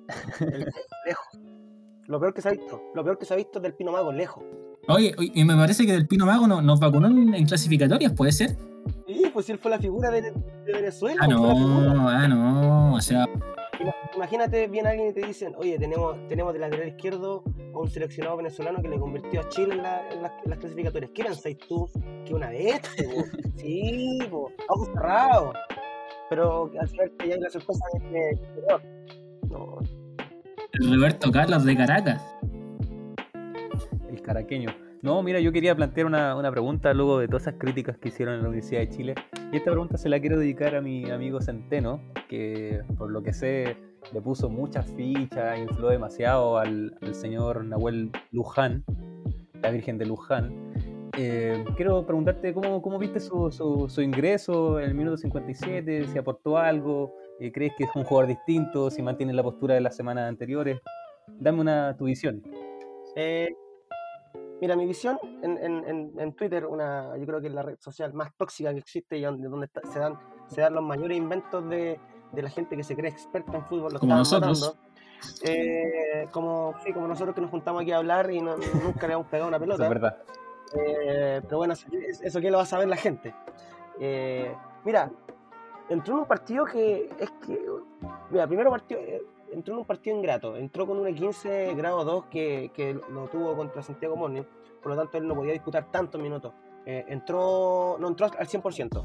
lejos. 1.04 1.40
Lo 2.06 2.20
peor 2.20 2.32
que 2.32 2.40
se 2.40 2.48
ha 2.48 2.52
visto. 2.52 2.80
Lo 2.94 3.02
peor 3.02 3.18
que 3.18 3.26
se 3.26 3.34
ha 3.34 3.36
visto 3.36 3.58
es 3.58 3.62
del 3.64 3.74
Pino 3.74 3.90
Mago, 3.90 4.12
lejos. 4.12 4.44
Oye, 4.88 5.14
y 5.18 5.44
me 5.44 5.54
parece 5.54 5.84
que 5.86 5.92
del 5.92 6.06
Pino 6.06 6.26
Mago 6.26 6.46
no, 6.46 6.62
nos 6.62 6.80
vacunó 6.80 7.08
en, 7.08 7.46
clasificatorias, 7.46 8.12
¿puede 8.12 8.32
ser? 8.32 8.56
Sí, 9.06 9.24
pues 9.32 9.46
si 9.46 9.52
él 9.52 9.58
fue 9.58 9.70
la 9.70 9.78
figura 9.78 10.10
de, 10.10 10.32
Venezuela. 10.64 11.20
Ah, 11.22 11.28
no, 11.28 12.08
ah, 12.08 12.26
no, 12.26 12.94
o 12.94 13.00
sea, 13.00 13.26
Imagínate, 14.16 14.66
viene 14.66 14.88
alguien 14.88 15.10
y 15.10 15.12
te 15.12 15.24
dicen, 15.24 15.54
oye, 15.56 15.78
tenemos, 15.78 16.16
tenemos 16.26 16.52
de 16.52 16.58
lateral 16.58 16.88
izquierdo 16.88 17.44
a 17.72 17.78
un 17.78 17.88
seleccionado 17.88 18.36
venezolano 18.36 18.82
que 18.82 18.88
le 18.88 18.98
convirtió 18.98 19.40
a 19.40 19.48
Chile 19.48 19.76
en, 19.76 20.22
las 20.22 20.58
clasificatorias. 20.58 21.12
¿Qué 21.14 21.22
pensáis 21.22 21.58
tú? 21.58 21.88
Que 22.26 22.34
una 22.34 22.50
vez, 22.50 22.80
sí, 23.56 24.18
po, 24.30 24.50
ojos 24.68 24.88
cerrados. 24.92 25.54
Pero 26.30 26.70
al 26.80 26.88
final 26.88 27.12
que 27.16 27.28
ya 27.28 27.34
hay 27.34 27.40
la 27.40 27.50
sorpresa 27.50 27.84
de 27.94 28.00
que 28.10 28.38
no. 29.48 29.78
Roberto 30.72 31.30
Carlos 31.30 31.64
de 31.64 31.76
Caracas. 31.76 32.37
Caraqueño. 34.28 34.68
No, 35.00 35.22
mira, 35.22 35.40
yo 35.40 35.52
quería 35.52 35.74
plantear 35.74 36.06
una, 36.06 36.36
una, 36.36 36.50
pregunta 36.50 36.92
luego 36.92 37.18
de 37.18 37.28
todas 37.28 37.44
esas 37.44 37.54
críticas 37.54 37.96
que 37.96 38.08
hicieron 38.08 38.34
en 38.34 38.42
la 38.42 38.48
Universidad 38.48 38.80
de 38.80 38.90
Chile. 38.90 39.14
Y 39.50 39.56
esta 39.56 39.70
pregunta 39.70 39.96
se 39.96 40.10
la 40.10 40.20
quiero 40.20 40.38
dedicar 40.38 40.76
a 40.76 40.82
mi 40.82 41.10
amigo 41.10 41.40
Centeno, 41.40 42.02
que 42.28 42.82
por 42.98 43.10
lo 43.10 43.22
que 43.22 43.32
sé 43.32 43.78
le 44.12 44.20
puso 44.20 44.50
muchas 44.50 44.84
fichas, 44.92 45.58
infló 45.58 45.88
demasiado 45.88 46.58
al, 46.58 46.94
señor 47.12 47.64
Nahuel 47.64 48.10
Luján, 48.32 48.84
la 49.62 49.70
Virgen 49.70 49.96
de 49.96 50.04
Luján. 50.04 50.52
Eh, 51.16 51.64
quiero 51.74 52.04
preguntarte 52.04 52.52
cómo, 52.52 52.82
cómo 52.82 52.98
viste 52.98 53.18
su, 53.18 53.50
su, 53.88 54.02
ingreso 54.02 54.78
en 54.78 54.90
el 54.90 54.94
minuto 54.94 55.16
57, 55.16 56.06
si 56.06 56.18
aportó 56.18 56.58
algo, 56.58 57.14
eh, 57.40 57.50
crees 57.50 57.72
que 57.78 57.84
es 57.84 57.90
un 57.94 58.04
jugador 58.04 58.28
distinto, 58.28 58.90
si 58.90 59.00
mantiene 59.00 59.32
la 59.32 59.42
postura 59.42 59.74
de 59.74 59.80
las 59.80 59.96
semanas 59.96 60.28
anteriores. 60.28 60.78
Dame 61.40 61.60
una 61.60 61.96
tu 61.96 62.04
visión. 62.04 62.42
Eh, 63.16 63.48
Mira, 64.60 64.74
mi 64.74 64.86
visión 64.86 65.18
en, 65.42 65.56
en, 65.58 66.12
en, 66.18 66.32
Twitter, 66.34 66.66
una, 66.66 67.16
yo 67.16 67.26
creo 67.26 67.40
que 67.40 67.46
es 67.46 67.52
la 67.52 67.62
red 67.62 67.76
social 67.78 68.12
más 68.12 68.34
tóxica 68.36 68.72
que 68.72 68.80
existe 68.80 69.16
y 69.16 69.22
donde, 69.22 69.48
donde 69.48 69.68
se, 69.92 69.98
dan, 69.98 70.18
se 70.48 70.60
dan 70.60 70.74
los 70.74 70.82
mayores 70.82 71.16
inventos 71.16 71.68
de, 71.68 72.00
de 72.32 72.42
la 72.42 72.50
gente 72.50 72.76
que 72.76 72.82
se 72.82 72.96
cree 72.96 73.10
experta 73.10 73.56
en 73.56 73.64
fútbol. 73.64 73.98
como 73.98 74.16
nosotros. 74.16 74.76
Eh, 75.42 76.28
como, 76.30 76.74
sí, 76.84 76.92
como 76.92 77.08
nosotros 77.08 77.34
que 77.34 77.40
nos 77.40 77.50
juntamos 77.50 77.82
aquí 77.82 77.92
a 77.92 77.98
hablar 77.98 78.30
y 78.30 78.40
nunca 78.40 79.06
le 79.06 79.14
hemos 79.14 79.26
pegado 79.26 79.48
una 79.48 79.58
pelota. 79.60 79.84
es 79.84 79.88
verdad. 79.88 80.18
Eh, 80.74 81.40
pero 81.44 81.58
bueno, 81.58 81.74
eso, 81.74 82.40
que 82.40 82.50
lo 82.50 82.58
va 82.58 82.64
a 82.64 82.66
saber 82.66 82.88
la 82.88 82.96
gente. 82.96 83.34
Eh, 84.00 84.54
mira, 84.84 85.10
entró 85.88 86.14
en 86.14 86.20
un 86.20 86.26
partido 86.26 86.64
que 86.64 87.10
es 87.18 87.30
que. 87.46 87.60
Mira, 88.30 88.46
primero 88.46 88.70
partido 88.70 89.00
entró 89.52 89.74
en 89.74 89.80
un 89.80 89.86
partido 89.86 90.16
ingrato, 90.16 90.56
entró 90.56 90.86
con 90.86 90.98
un 90.98 91.14
15 91.14 91.74
grado 91.74 92.04
2 92.04 92.24
que, 92.26 92.70
que, 92.74 92.94
lo 92.94 93.28
tuvo 93.28 93.56
contra 93.56 93.82
Santiago 93.82 94.16
Morning, 94.16 94.42
por 94.82 94.92
lo 94.92 94.98
tanto 94.98 95.18
él 95.18 95.26
no 95.26 95.34
podía 95.34 95.52
disputar 95.52 95.90
tantos 95.90 96.20
minutos. 96.20 96.52
Eh, 96.86 97.04
entró, 97.08 97.96
no 98.00 98.08
entró 98.08 98.26
al 98.26 98.46
100%, 98.46 99.04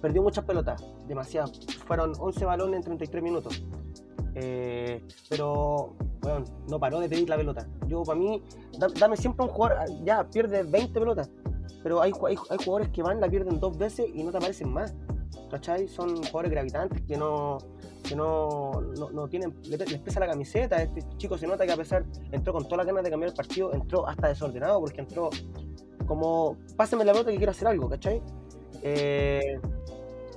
perdió 0.00 0.22
muchas 0.22 0.44
pelotas, 0.44 0.84
demasiado. 1.06 1.52
Fueron 1.86 2.12
11 2.18 2.44
balones 2.44 2.76
en 2.78 2.82
33 2.84 3.22
minutos. 3.22 3.64
Eh, 4.34 5.02
pero 5.28 5.94
bueno, 6.20 6.44
no 6.68 6.78
paró 6.78 7.00
de 7.00 7.08
pedir 7.08 7.28
la 7.28 7.36
pelota. 7.36 7.66
Yo, 7.86 8.02
para 8.02 8.18
mí, 8.18 8.42
dame 8.98 9.16
siempre 9.16 9.46
un 9.46 9.52
jugador, 9.52 9.86
ya 10.04 10.28
pierde 10.28 10.62
20 10.62 10.98
pelotas, 10.98 11.30
pero 11.82 12.00
hay, 12.00 12.12
hay, 12.26 12.36
hay 12.50 12.58
jugadores 12.58 12.88
que 12.90 13.02
van, 13.02 13.20
la 13.20 13.28
pierden 13.28 13.58
dos 13.60 13.76
veces 13.76 14.06
y 14.12 14.22
no 14.22 14.30
te 14.30 14.38
aparecen 14.38 14.72
más. 14.72 14.94
¿Cachai? 15.50 15.88
Son 15.88 16.16
jugadores 16.16 16.50
gravitantes 16.50 17.02
que 17.02 17.16
no, 17.16 17.58
no, 18.14 18.80
no, 19.12 19.28
tienen, 19.28 19.54
les, 19.64 19.98
pesa 20.00 20.20
la 20.20 20.28
camiseta. 20.28 20.82
Este 20.82 21.02
chico 21.16 21.36
se 21.38 21.46
nota 21.46 21.66
que 21.66 21.72
a 21.72 21.76
pesar, 21.76 22.04
entró 22.30 22.52
con 22.52 22.64
todas 22.64 22.78
las 22.78 22.86
ganas 22.86 23.04
de 23.04 23.10
cambiar 23.10 23.30
el 23.30 23.36
partido, 23.36 23.72
entró 23.72 24.06
hasta 24.06 24.28
desordenado 24.28 24.80
porque 24.80 25.00
entró 25.00 25.30
como, 26.06 26.56
pásame 26.76 27.04
la 27.04 27.12
pelota 27.12 27.30
que 27.30 27.36
quiero 27.36 27.52
hacer 27.52 27.68
algo, 27.68 27.88
¿cachai? 27.88 28.22
Eh, 28.82 29.58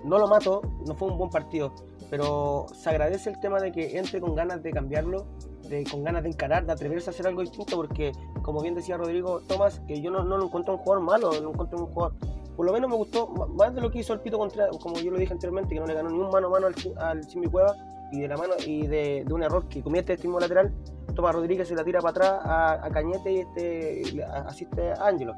no 0.03 0.19
lo 0.19 0.27
mato, 0.27 0.61
no 0.85 0.95
fue 0.95 1.09
un 1.09 1.17
buen 1.17 1.29
partido, 1.29 1.73
pero 2.09 2.67
se 2.73 2.89
agradece 2.89 3.29
el 3.29 3.39
tema 3.39 3.59
de 3.59 3.71
que 3.71 3.97
entre 3.97 4.21
con 4.21 4.35
ganas 4.35 4.61
de 4.61 4.71
cambiarlo, 4.71 5.25
de, 5.69 5.83
con 5.83 6.03
ganas 6.03 6.23
de 6.23 6.29
encarar, 6.29 6.65
de 6.65 6.71
atreverse 6.71 7.09
a 7.09 7.13
hacer 7.13 7.25
algo 7.27 7.41
distinto, 7.41 7.75
porque 7.75 8.11
como 8.43 8.61
bien 8.61 8.75
decía 8.75 8.97
Rodrigo 8.97 9.41
Tomás, 9.41 9.81
que 9.87 10.01
yo 10.01 10.11
no, 10.11 10.23
no 10.23 10.37
lo 10.37 10.45
encuentro 10.45 10.75
un 10.75 10.79
jugador 10.79 11.03
malo, 11.03 11.31
no 11.41 11.49
encuentro 11.49 11.79
un 11.79 11.87
jugador 11.87 12.15
por 12.55 12.65
lo 12.65 12.73
menos 12.73 12.89
me 12.89 12.95
gustó 12.95 13.27
más 13.27 13.73
de 13.73 13.81
lo 13.81 13.91
que 13.91 13.99
hizo 13.99 14.13
el 14.13 14.21
Pito 14.21 14.37
contra, 14.37 14.69
como 14.69 14.97
yo 14.97 15.11
lo 15.11 15.17
dije 15.17 15.33
anteriormente, 15.33 15.73
que 15.73 15.79
no 15.79 15.87
le 15.87 15.93
ganó 15.93 16.09
ni 16.09 16.19
un 16.19 16.29
mano 16.29 16.47
a 16.47 16.49
mano 16.49 16.67
al, 16.67 16.75
al 16.97 17.51
Cueva 17.51 17.75
y 18.11 18.21
de 18.21 18.27
la 18.27 18.37
mano 18.37 18.53
y 18.65 18.87
de, 18.87 19.25
un 19.29 19.43
error 19.43 19.67
que 19.67 19.81
comete 19.81 20.13
este 20.13 20.27
mismo 20.27 20.39
lateral, 20.39 20.73
toma 21.15 21.31
Rodríguez 21.31 21.67
se 21.67 21.75
la 21.75 21.83
tira 21.83 21.99
para 22.01 22.11
atrás 22.11 22.41
a, 22.43 22.89
Cañete 22.91 23.31
y 23.31 23.39
este 23.39 24.23
asiste 24.23 24.91
a 24.91 25.07
Ángelo. 25.07 25.33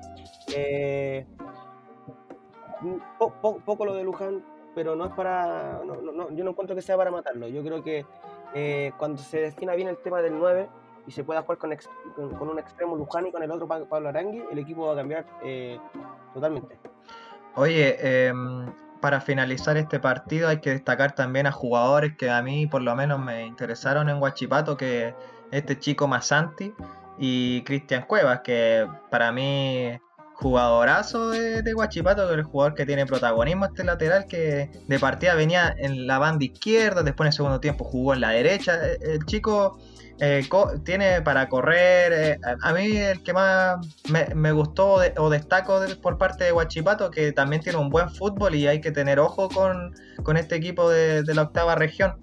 Eh, 0.56 1.26
poco 3.20 3.86
lo 3.86 3.94
de 3.94 4.04
Luján, 4.04 4.44
pero 4.76 4.96
no 4.96 5.06
es 5.06 5.12
para. 5.14 5.82
yo 5.84 6.44
no 6.44 6.52
encuentro 6.52 6.76
que 6.76 6.82
sea 6.82 6.98
para 6.98 7.12
matarlo. 7.12 7.48
Yo 7.48 7.64
creo 7.64 7.84
que 7.84 8.06
eh, 8.54 8.92
cuando 8.98 9.22
se 9.22 9.40
destina 9.40 9.76
bien 9.76 9.88
el 9.88 9.98
tema 9.98 10.22
del 10.22 10.38
9 10.38 10.68
y 11.08 11.12
se 11.12 11.24
pueda 11.24 11.42
jugar 11.42 11.58
con, 11.58 11.76
con, 12.38 12.50
un 12.50 12.60
extremo 12.60 12.96
Luján 12.96 13.28
y 13.28 13.32
con 13.32 13.42
el 13.42 13.50
otro 13.50 13.68
Pablo 13.68 14.10
Arangui, 14.10 14.44
el 14.52 14.60
equipo 14.60 14.86
va 14.86 14.94
a 14.94 14.96
cambiar 14.98 15.26
eh, 15.44 15.80
totalmente. 16.34 16.78
Oye, 17.58 18.28
em, 18.28 18.72
para 19.02 19.20
finalizar 19.20 19.78
este 19.78 20.00
partido 20.00 20.48
hay 20.48 20.60
que 20.62 20.70
destacar 20.70 21.16
también 21.16 21.48
a 21.48 21.52
jugadores 21.52 22.16
que 22.16 22.30
a 22.30 22.44
mí 22.44 22.68
por 22.68 22.84
lo 22.84 22.96
menos 22.96 23.20
me 23.20 23.48
interesaron 23.48 24.10
en 24.10 24.22
Huachipato, 24.22 24.78
que 24.78 25.16
este 25.50 25.80
chico 25.80 26.08
Masanti 26.08 26.76
y 27.18 27.64
Cristian 27.64 28.04
Cuevas, 28.04 28.42
que 28.42 28.88
para 29.10 29.32
mí 29.32 30.00
jugadorazo 30.40 31.30
de, 31.30 31.64
de 31.64 31.74
Guachipato, 31.74 32.28
que 32.28 32.34
es 32.34 32.40
el 32.40 32.44
jugador 32.44 32.76
que 32.76 32.86
tiene 32.86 33.06
protagonismo 33.06 33.66
este 33.66 33.84
lateral, 33.84 34.28
que 34.28 34.70
de 34.88 35.00
partida 35.00 35.34
venía 35.34 35.74
en 35.78 36.06
la 36.06 36.20
banda 36.20 36.46
izquierda, 36.46 37.02
después 37.02 37.26
en 37.26 37.28
el 37.28 37.34
segundo 37.34 37.60
tiempo 37.60 37.84
jugó 37.84 38.14
en 38.14 38.22
la 38.22 38.30
derecha. 38.30 38.80
El 39.02 39.26
chico 39.26 39.80
eh, 40.20 40.48
tiene 40.84 41.22
para 41.22 41.48
correr. 41.48 42.14
Eh, 42.14 42.40
a 42.62 42.74
mí 42.74 42.98
el 42.98 43.22
que 43.24 43.34
más 43.34 43.78
me, 44.10 44.52
gustó 44.52 45.00
o 45.18 45.30
destaco 45.30 45.82
por 46.02 46.18
parte 46.18 46.46
de 46.46 46.52
Huachipato, 46.52 47.12
que 47.12 47.32
también 47.32 47.62
tiene 47.62 47.78
un 47.78 47.90
buen 47.90 48.10
fútbol 48.10 48.56
y 48.56 48.68
hay 48.68 48.82
que 48.82 48.92
tener 48.92 49.20
ojo 49.20 49.50
con, 49.50 49.94
este 50.38 50.56
equipo 50.56 50.90
de, 50.90 51.24
la 51.34 51.44
octava 51.44 51.76
región. 51.76 52.16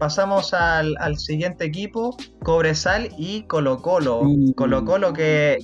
Pasamos 0.00 0.54
al, 0.54 1.18
siguiente 1.18 1.66
equipo, 1.66 2.16
Cobresal 2.42 3.10
y 3.18 3.42
Colo 3.42 3.82
Colo. 3.82 4.22
Colo 4.56 4.82
Colo 4.86 5.12
que, 5.12 5.58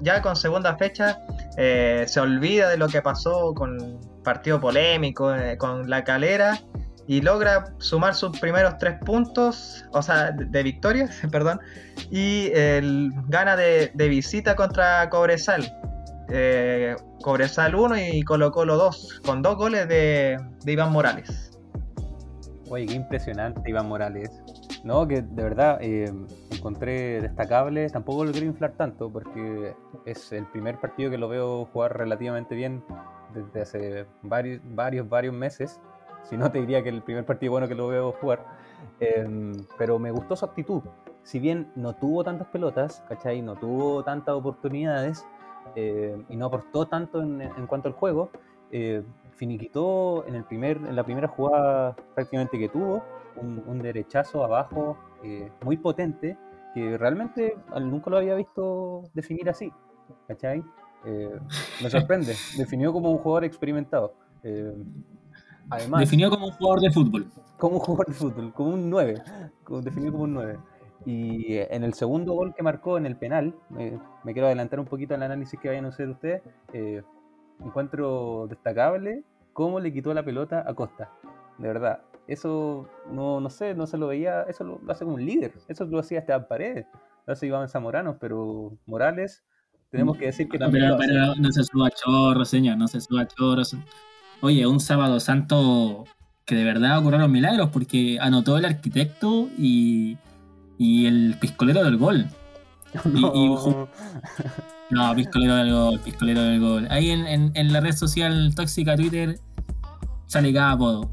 ya 0.00 0.22
con 0.22 0.36
segunda 0.36 0.76
fecha 0.76 1.18
eh, 1.58 2.04
se 2.06 2.20
olvida 2.20 2.68
de 2.68 2.76
lo 2.76 2.86
que 2.86 3.02
pasó 3.02 3.52
con 3.52 4.00
partido 4.22 4.60
polémico, 4.60 5.34
con 5.58 5.90
la 5.90 6.04
calera 6.04 6.60
y 7.08 7.20
logra 7.20 7.74
sumar 7.78 8.14
sus 8.14 8.38
primeros 8.38 8.78
tres 8.78 8.98
puntos, 9.04 9.84
o 9.92 10.02
sea, 10.02 10.30
de, 10.30 10.62
victorias, 10.62 11.20
perdón, 11.32 11.58
y 12.12 12.48
gana 13.26 13.56
de, 13.56 13.90
visita 13.96 14.54
contra 14.54 15.10
Cobresal. 15.10 15.68
Eh, 16.28 16.94
Cobresal 17.22 17.74
1 17.74 17.96
y 17.98 18.22
Colo 18.22 18.52
Colo 18.52 18.76
2, 18.76 19.22
con 19.26 19.42
dos 19.42 19.56
goles 19.56 19.88
de, 19.88 20.38
Iván 20.64 20.92
Morales. 20.92 21.51
Oye, 22.72 22.86
qué 22.86 22.94
impresionante 22.94 23.68
Iván 23.68 23.86
Morales. 23.86 24.42
No, 24.82 25.06
que 25.06 25.20
de 25.20 25.42
verdad 25.42 25.76
eh, 25.82 26.10
encontré 26.50 27.20
destacable, 27.20 27.90
tampoco 27.90 28.24
lo 28.24 28.32
quiero 28.32 28.46
inflar 28.46 28.72
tanto 28.78 29.12
porque 29.12 29.74
es 30.06 30.32
el 30.32 30.46
primer 30.46 30.80
partido 30.80 31.10
que 31.10 31.18
lo 31.18 31.28
veo 31.28 31.66
jugar 31.66 31.98
relativamente 31.98 32.54
bien 32.54 32.82
desde 33.34 33.60
hace 33.60 34.06
varios, 34.22 34.62
varios, 34.64 35.06
varios 35.06 35.34
meses 35.34 35.80
Si 36.22 36.38
no, 36.38 36.50
te 36.50 36.60
diría 36.60 36.82
que 36.82 36.88
el 36.88 37.02
primer 37.02 37.26
partido 37.26 37.52
bueno 37.52 37.68
que 37.68 37.74
lo 37.74 37.88
veo 37.88 38.12
jugar. 38.12 38.42
Em, 39.00 39.52
pero 39.76 39.98
me 39.98 40.10
gustó 40.10 40.34
su 40.34 40.46
actitud. 40.46 40.80
Si 41.24 41.40
bien 41.40 41.70
no 41.76 41.94
tuvo 41.94 42.24
tantas 42.24 42.46
pelotas, 42.46 43.04
¿cachai? 43.06 43.42
No 43.42 43.54
tuvo 43.54 44.02
tantas 44.02 44.34
oportunidades 44.34 45.26
eh, 45.76 46.16
y 46.30 46.36
no 46.36 46.46
aportó 46.46 46.86
tanto 46.86 47.20
en, 47.20 47.66
cuanto 47.66 47.88
al 47.88 47.94
juego, 47.94 48.30
eh, 48.70 49.02
finiquitó 49.42 50.24
en, 50.28 50.36
el 50.36 50.44
primer, 50.44 50.76
en 50.76 50.94
la 50.94 51.02
primera 51.02 51.26
jugada 51.26 51.96
prácticamente 52.14 52.60
que 52.60 52.68
tuvo, 52.68 53.02
un, 53.34 53.82
derechazo 53.82 54.44
abajo 54.44 54.96
eh, 55.24 55.50
muy 55.64 55.76
potente, 55.76 56.38
que 56.72 56.96
realmente 56.96 57.56
nunca 57.80 58.08
lo 58.08 58.18
había 58.18 58.36
visto 58.36 59.02
definir 59.14 59.50
así, 59.50 59.72
¿cachai? 60.28 60.62
Eh, 61.04 61.36
me 61.82 61.90
sorprende, 61.90 62.36
definió 62.56 62.92
como 62.92 63.10
un 63.10 63.18
jugador 63.18 63.42
experimentado. 63.42 64.14
Eh, 64.44 64.76
además, 65.70 66.02
definió 66.02 66.30
como 66.30 66.46
un 66.46 66.52
jugador 66.52 66.80
de 66.80 66.92
fútbol. 66.92 67.26
Como 67.58 67.74
un 67.74 67.80
jugador 67.80 68.06
de 68.06 68.14
fútbol, 68.14 68.52
como 68.52 68.70
un 68.74 68.90
9, 68.90 69.22
definió 69.82 70.12
como 70.12 70.22
un 70.22 70.34
9. 70.34 70.58
Y 71.04 71.56
en 71.56 71.82
el 71.82 71.94
segundo 71.94 72.34
gol 72.34 72.54
que 72.54 72.62
marcó 72.62 72.96
en 72.96 73.06
el 73.06 73.16
penal, 73.16 73.56
me 73.70 74.32
quiero 74.32 74.46
adelantar 74.46 74.78
un 74.78 74.86
poquito 74.86 75.16
al 75.16 75.24
análisis 75.24 75.58
que 75.58 75.66
vayan 75.66 75.86
a 75.86 75.88
hacer 75.88 76.08
ustedes, 76.08 76.42
encuentro 77.58 78.46
destacable 78.48 79.24
cómo 79.52 79.80
le 79.80 79.92
quitó 79.92 80.12
la 80.14 80.24
pelota 80.24 80.64
a 80.66 80.74
Costa. 80.74 81.10
De 81.58 81.68
verdad, 81.68 82.02
eso 82.26 82.88
no, 83.10 83.40
no 83.40 83.50
sé, 83.50 83.74
no 83.74 83.86
se 83.86 83.98
lo 83.98 84.08
veía, 84.08 84.42
eso 84.42 84.64
lo, 84.64 84.80
hace 84.88 85.04
como 85.04 85.16
un 85.16 85.24
líder, 85.24 85.52
eso 85.68 85.84
lo 85.84 85.98
hacía 85.98 86.20
Esteban 86.20 86.46
Paredes, 86.48 86.86
lo 87.26 87.32
hace 87.32 87.46
Iván 87.46 87.68
Zamorano, 87.68 88.18
pero 88.18 88.76
Morales, 88.86 89.44
tenemos 89.90 90.16
que 90.16 90.26
decir 90.26 90.48
que 90.48 90.58
también. 90.58 90.96
Pero, 90.98 91.34
no 91.36 91.52
se 91.52 91.64
suba 91.64 91.90
chorro, 91.90 92.44
señor, 92.44 92.78
no 92.78 92.88
se 92.88 93.00
suba 93.00 93.26
chorro. 93.26 93.62
Oye, 94.40 94.66
un 94.66 94.80
sábado 94.80 95.20
santo 95.20 96.04
que 96.46 96.54
de 96.54 96.64
verdad 96.64 96.98
ocurrieron 96.98 97.30
milagros 97.30 97.70
porque 97.70 98.18
anotó 98.20 98.56
el 98.56 98.64
arquitecto 98.64 99.48
y, 99.58 100.16
y 100.78 101.06
el 101.06 101.36
piscolero 101.38 101.84
del 101.84 101.98
gol. 101.98 102.26
No. 103.04 103.88
no, 104.90 105.14
piscolero 105.14 105.56
del 105.56 105.72
gol, 105.72 106.00
piscolero 106.00 106.42
del 106.42 106.60
gol. 106.60 106.86
Ahí 106.90 107.10
en, 107.10 107.52
en, 107.54 107.72
la 107.72 107.80
red 107.80 107.94
social 107.94 108.54
tóxica 108.54 108.96
Twitter 108.96 109.40
sale 110.26 110.52
cada 110.52 110.72
apodo. 110.72 111.10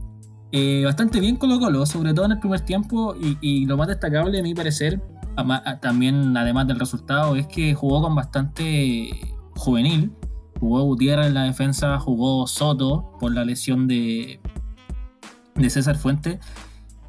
Eh, 0.52 0.82
bastante 0.84 1.20
bien 1.20 1.38
Colo 1.38 1.60
Colo, 1.60 1.86
sobre 1.86 2.14
todo 2.14 2.26
en 2.26 2.34
el 2.34 2.40
primer 2.40 2.62
tiempo, 2.62 3.16
y, 3.16 3.38
y 3.42 3.66
lo 3.66 3.78
más 3.78 3.88
destacable 3.88 4.40
a 4.40 4.44
mi 4.44 4.54
parecer, 4.54 5.02
también 5.82 6.36
además 6.36 6.68
del 6.68 6.80
resultado, 6.80 7.36
es 7.36 7.48
que 7.48 7.74
jugó 7.74 8.02
con 8.02 8.16
bastante 8.16 9.10
juvenil. 9.56 10.12
Jugó 10.60 10.84
Gutiérrez 10.84 11.28
en 11.28 11.36
la 11.36 11.44
defensa, 11.44 11.98
jugó 12.00 12.46
Soto 12.46 13.16
por 13.18 13.32
la 13.32 13.46
lesión 13.46 13.88
de, 13.88 14.42
de 15.56 15.70
César 15.70 15.98
Fuente 15.98 16.40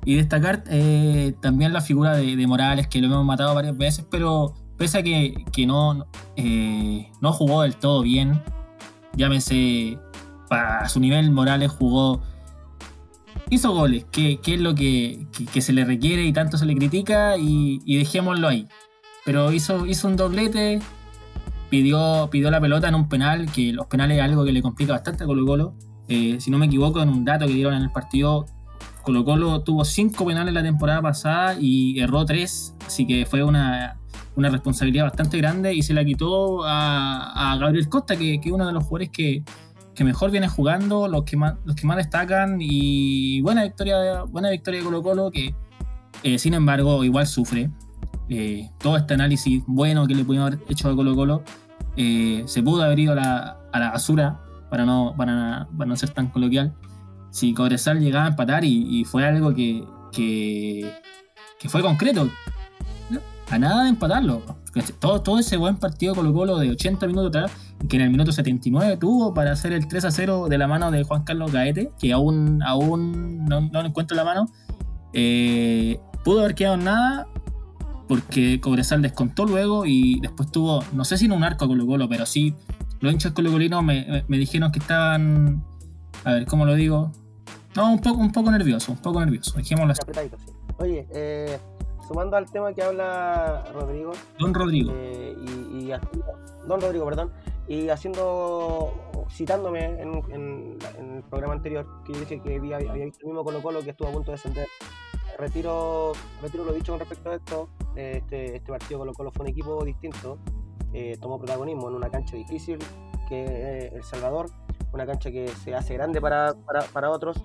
y 0.04 0.14
destacar 0.14 0.64
eh, 0.68 1.34
también 1.40 1.72
la 1.72 1.80
figura 1.80 2.16
de, 2.16 2.46
Morales, 2.46 2.86
que 2.88 3.00
lo 3.00 3.06
hemos 3.06 3.24
matado 3.24 3.54
varias 3.54 3.76
veces, 3.76 4.06
pero 4.10 4.54
pese 4.80 4.96
a 4.96 5.02
que, 5.02 5.66
no, 5.66 6.06
eh, 6.36 7.12
no 7.20 7.34
jugó 7.34 7.60
del 7.60 7.76
todo 7.76 8.00
bien, 8.00 8.42
llámese 9.14 9.98
para 10.48 10.88
su 10.88 11.00
nivel, 11.00 11.30
Morales 11.32 11.70
jugó, 11.70 12.22
hizo 13.50 13.72
goles, 13.72 14.06
que, 14.10 14.40
es 14.42 14.58
lo 14.58 14.74
que, 14.74 15.26
se 15.60 15.74
le 15.74 15.84
requiere 15.84 16.24
y 16.24 16.32
tanto 16.32 16.56
se 16.56 16.64
le 16.64 16.74
critica, 16.74 17.36
y, 17.36 17.98
dejémoslo 17.98 18.48
ahí. 18.48 18.68
Pero 19.26 19.52
hizo, 19.52 19.84
hizo 19.84 20.08
un 20.08 20.16
doblete, 20.16 20.80
pidió, 21.68 22.30
pidió 22.30 22.50
la 22.50 22.58
pelota 22.58 22.88
en 22.88 22.94
un 22.94 23.06
penal, 23.06 23.52
que 23.52 23.74
los 23.74 23.86
penales 23.86 24.16
es 24.16 24.24
algo 24.24 24.46
que 24.46 24.52
le 24.52 24.62
complica 24.62 24.94
bastante 24.94 25.24
a 25.24 25.26
Colo 25.26 25.44
Colo. 25.44 25.74
Eh, 26.08 26.38
si 26.40 26.50
no 26.50 26.56
me 26.56 26.64
equivoco, 26.64 27.02
en 27.02 27.10
un 27.10 27.26
dato 27.26 27.46
que 27.46 27.52
dieron 27.52 27.74
en 27.74 27.82
el 27.82 27.92
partido, 27.92 28.46
Colo 29.02 29.26
Colo 29.26 29.60
tuvo 29.60 29.84
cinco 29.84 30.24
penales 30.24 30.54
la 30.54 30.62
temporada 30.62 31.02
pasada 31.02 31.54
y 31.60 32.00
erró 32.00 32.24
tres, 32.24 32.74
así 32.86 33.06
que 33.06 33.26
fue 33.26 33.42
una, 33.42 33.99
responsabilidad 34.36 35.04
bastante 35.04 35.36
grande 35.38 35.74
y 35.74 35.82
se 35.82 35.92
la 35.94 36.04
quitó 36.04 36.64
a, 36.64 37.56
Gabriel 37.60 37.88
Costa, 37.88 38.16
que 38.16 38.34
es 38.34 38.52
uno 38.52 38.66
de 38.66 38.72
los 38.72 38.84
jugadores 38.84 39.10
que, 39.10 39.42
mejor 40.02 40.30
viene 40.30 40.48
jugando, 40.48 41.08
los 41.08 41.24
que 41.24 41.36
más, 41.36 41.56
los 41.66 41.76
que 41.76 41.86
más 41.86 41.98
destacan 41.98 42.56
y 42.58 43.42
buena 43.42 43.64
victoria, 43.64 44.22
buena 44.22 44.48
victoria 44.48 44.80
de 44.80 44.84
Colo 44.86 45.02
Colo 45.02 45.30
que 45.30 45.54
eh, 46.22 46.38
sin 46.38 46.54
embargo 46.54 47.04
igual 47.04 47.26
sufre. 47.26 47.70
Eh, 48.30 48.70
todo 48.78 48.96
este 48.96 49.12
análisis 49.12 49.62
bueno 49.66 50.06
que 50.06 50.14
le 50.14 50.24
pudimos 50.24 50.46
haber 50.46 50.60
hecho 50.70 50.88
a 50.88 50.96
Colo 50.96 51.14
Colo 51.14 51.42
eh, 51.96 52.44
se 52.46 52.62
pudo 52.62 52.82
haber 52.82 52.98
ido 53.00 53.12
a 53.12 53.16
la, 53.16 53.58
a 53.72 53.78
la 53.78 53.90
basura 53.90 54.40
para 54.70 54.86
no, 54.86 55.12
para, 55.18 55.68
para 55.76 55.88
no 55.88 55.96
ser 55.96 56.10
tan 56.10 56.28
coloquial 56.28 56.72
si 57.30 57.54
Cobresal 57.54 58.00
llegaba 58.00 58.26
a 58.26 58.28
empatar 58.28 58.64
y, 58.64 59.04
fue 59.04 59.24
algo 59.24 59.54
que, 59.54 59.84
que, 60.12 60.92
fue 61.68 61.82
concreto. 61.82 62.28
A 63.50 63.58
nada 63.58 63.84
de 63.84 63.90
empatarlo. 63.90 64.42
Todo, 65.00 65.22
todo 65.22 65.38
ese 65.38 65.56
buen 65.56 65.76
partido 65.76 66.14
Colo 66.14 66.32
Colo 66.32 66.58
de 66.58 66.70
80 66.70 67.06
minutos 67.08 67.28
atrás, 67.28 67.52
que 67.88 67.96
en 67.96 68.02
el 68.02 68.10
minuto 68.10 68.30
79 68.30 68.96
tuvo 68.98 69.34
para 69.34 69.52
hacer 69.52 69.72
el 69.72 69.88
3 69.88 70.04
a 70.04 70.10
0 70.10 70.48
de 70.48 70.58
la 70.58 70.68
mano 70.68 70.90
de 70.90 71.02
Juan 71.02 71.24
Carlos 71.24 71.50
Gaete, 71.52 71.90
que 71.98 72.12
aún, 72.12 72.62
aún 72.62 73.44
no, 73.46 73.60
no 73.62 73.80
encuentro 73.80 74.16
la 74.16 74.24
mano, 74.24 74.48
eh, 75.12 75.98
pudo 76.24 76.40
haber 76.40 76.54
quedado 76.54 76.76
en 76.76 76.84
nada 76.84 77.26
porque 78.06 78.60
Cobresal 78.60 79.02
descontó 79.02 79.44
luego 79.44 79.86
y 79.86 80.20
después 80.20 80.50
tuvo, 80.50 80.84
no 80.92 81.04
sé 81.04 81.16
si 81.16 81.26
en 81.26 81.32
un 81.32 81.42
arco 81.42 81.66
Colo 81.66 81.86
Colo, 81.86 82.08
pero 82.08 82.26
sí, 82.26 82.54
los 83.00 83.12
hinchas 83.12 83.32
colocolinos 83.32 83.82
me, 83.82 84.24
me 84.28 84.38
dijeron 84.38 84.70
que 84.70 84.78
estaban, 84.78 85.64
a 86.24 86.32
ver, 86.32 86.46
¿cómo 86.46 86.66
lo 86.66 86.74
digo? 86.74 87.12
No, 87.76 87.92
un 87.92 88.00
poco, 88.00 88.20
un 88.20 88.32
poco 88.32 88.50
nervioso, 88.50 88.92
un 88.92 88.98
poco 88.98 89.20
nervioso. 89.20 89.56
Dejémoslo 89.56 89.92
así. 89.92 90.02
Oye, 90.78 91.06
eh, 91.14 91.58
sumando 92.10 92.36
al 92.36 92.50
tema 92.50 92.74
que 92.74 92.82
habla 92.82 93.64
Rodrigo. 93.72 94.10
Don 94.36 94.52
Rodrigo. 94.52 94.90
Eh, 94.92 95.36
y, 95.72 95.92
don 96.66 96.80
Rodrigo, 96.80 97.04
perdón. 97.04 97.30
Y 97.68 97.88
haciendo, 97.88 98.92
citándome 99.30 99.84
en, 99.84 100.76
el 100.98 101.22
programa 101.30 101.54
anterior, 101.54 101.86
que 102.04 102.12
yo 102.12 102.18
dije 102.18 102.40
que 102.40 102.56
había, 102.56 102.78
visto 102.78 103.20
el 103.20 103.26
mismo 103.26 103.44
Colo 103.44 103.62
Colo 103.62 103.80
que 103.82 103.90
estuvo 103.90 104.08
a 104.08 104.12
punto 104.12 104.32
de 104.32 104.38
descender. 104.38 104.66
Retiro, 105.38 106.12
retiro 106.42 106.64
lo 106.64 106.72
dicho 106.72 106.90
con 106.90 106.98
respecto 106.98 107.30
a 107.30 107.36
esto. 107.36 107.68
Este, 107.94 108.56
este 108.56 108.72
partido 108.72 108.98
Colo 108.98 109.12
Colo 109.12 109.30
fue 109.30 109.44
un 109.44 109.50
equipo 109.52 109.84
distinto. 109.84 110.38
Eh, 110.92 111.16
tomó 111.20 111.38
protagonismo 111.38 111.88
en 111.88 111.94
una 111.94 112.10
cancha 112.10 112.34
difícil 112.34 112.78
que 113.28 113.86
El 113.94 114.02
Salvador 114.02 114.50
una 114.92 115.06
cancha 115.06 115.30
que 115.30 115.46
se 115.46 115.76
hace 115.76 115.94
grande 115.94 116.20
para, 116.20 116.54
para, 116.92 117.10
otros. 117.10 117.40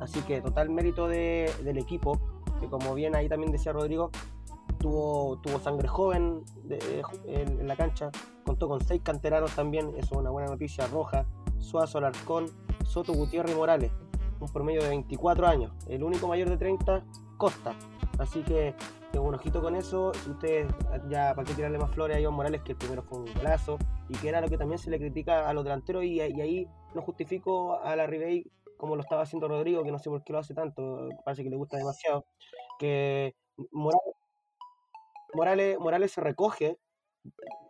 Así 0.00 0.20
que 0.22 0.40
total 0.40 0.68
mérito 0.70 1.06
del 1.06 1.78
equipo, 1.78 2.18
que 2.60 2.68
como 2.68 2.94
bien 2.94 3.16
ahí 3.16 3.28
también 3.28 3.52
decía 3.52 3.72
Rodrigo, 3.72 4.10
tuvo, 4.78 5.38
tuvo 5.42 5.58
sangre 5.58 5.88
joven 5.88 6.44
en, 7.26 7.66
la 7.66 7.76
cancha, 7.76 8.10
contó 8.44 8.68
con 8.68 8.80
seis 8.82 9.00
canteranos 9.02 9.54
también, 9.54 9.88
eso 9.96 10.14
es 10.14 10.18
una 10.20 10.30
buena 10.30 10.48
noticia, 10.48 10.86
Roja, 10.86 11.26
Suazo, 11.58 11.98
Alarcón, 11.98 12.46
Soto, 12.84 13.12
Gutiérrez 13.12 13.54
y 13.54 13.56
Morales, 13.56 13.92
un 14.40 14.48
promedio 14.52 14.82
de 14.82 14.88
24 14.88 15.46
años, 15.46 15.72
el 15.88 16.02
único 16.02 16.28
mayor 16.28 16.48
de 16.48 16.56
30, 16.56 17.04
Costa. 17.36 17.74
Así 18.18 18.42
que 18.42 18.74
tengo 19.12 19.26
un 19.26 19.34
ojito 19.34 19.62
con 19.62 19.74
eso. 19.74 20.12
Ustedes, 20.28 20.70
ya 21.08 21.34
para 21.34 21.46
qué 21.46 21.54
tirarle 21.54 21.78
más 21.78 21.90
flores 21.90 22.16
a 22.16 22.20
Iván 22.20 22.34
Morales, 22.34 22.62
que 22.62 22.72
el 22.72 22.78
primero 22.78 23.02
fue 23.02 23.18
un 23.18 23.34
golazo, 23.34 23.78
y 24.08 24.14
que 24.16 24.28
era 24.28 24.40
lo 24.40 24.48
que 24.48 24.58
también 24.58 24.78
se 24.78 24.90
le 24.90 24.98
critica 24.98 25.48
a 25.48 25.54
los 25.54 25.64
delanteros, 25.64 26.04
y, 26.04 26.20
ahí 26.20 26.68
no 26.94 27.02
justifico 27.02 27.80
a 27.80 27.96
la 27.96 28.06
Ribey 28.06 28.50
como 28.80 28.96
lo 28.96 29.02
estaba 29.02 29.22
haciendo 29.22 29.46
Rodrigo, 29.46 29.84
que 29.84 29.92
no 29.92 29.98
sé 29.98 30.08
por 30.08 30.24
qué 30.24 30.32
lo 30.32 30.38
hace 30.38 30.54
tanto, 30.54 31.10
parece 31.22 31.44
que 31.44 31.50
le 31.50 31.56
gusta 31.56 31.76
demasiado, 31.76 32.24
que 32.78 33.36
Morales, 35.34 35.78
Morales, 35.78 36.10
se 36.10 36.22
recoge 36.22 36.78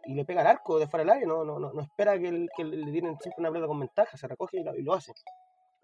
y 0.05 0.15
le 0.15 0.25
pega 0.25 0.43
al 0.43 0.47
arco 0.47 0.79
de 0.79 0.87
fuera 0.87 1.03
del 1.03 1.11
área, 1.11 1.27
no, 1.27 1.45
no, 1.45 1.59
no, 1.59 1.81
espera 1.81 2.17
que, 2.19 2.31
le 2.31 2.93
tienen 2.93 3.19
siempre 3.19 3.39
una 3.39 3.51
pelota 3.51 3.67
con 3.67 3.81
ventaja, 3.81 4.17
se 4.17 4.29
recoge 4.29 4.61
y 4.61 4.83
lo, 4.83 4.95
hace. 4.95 5.13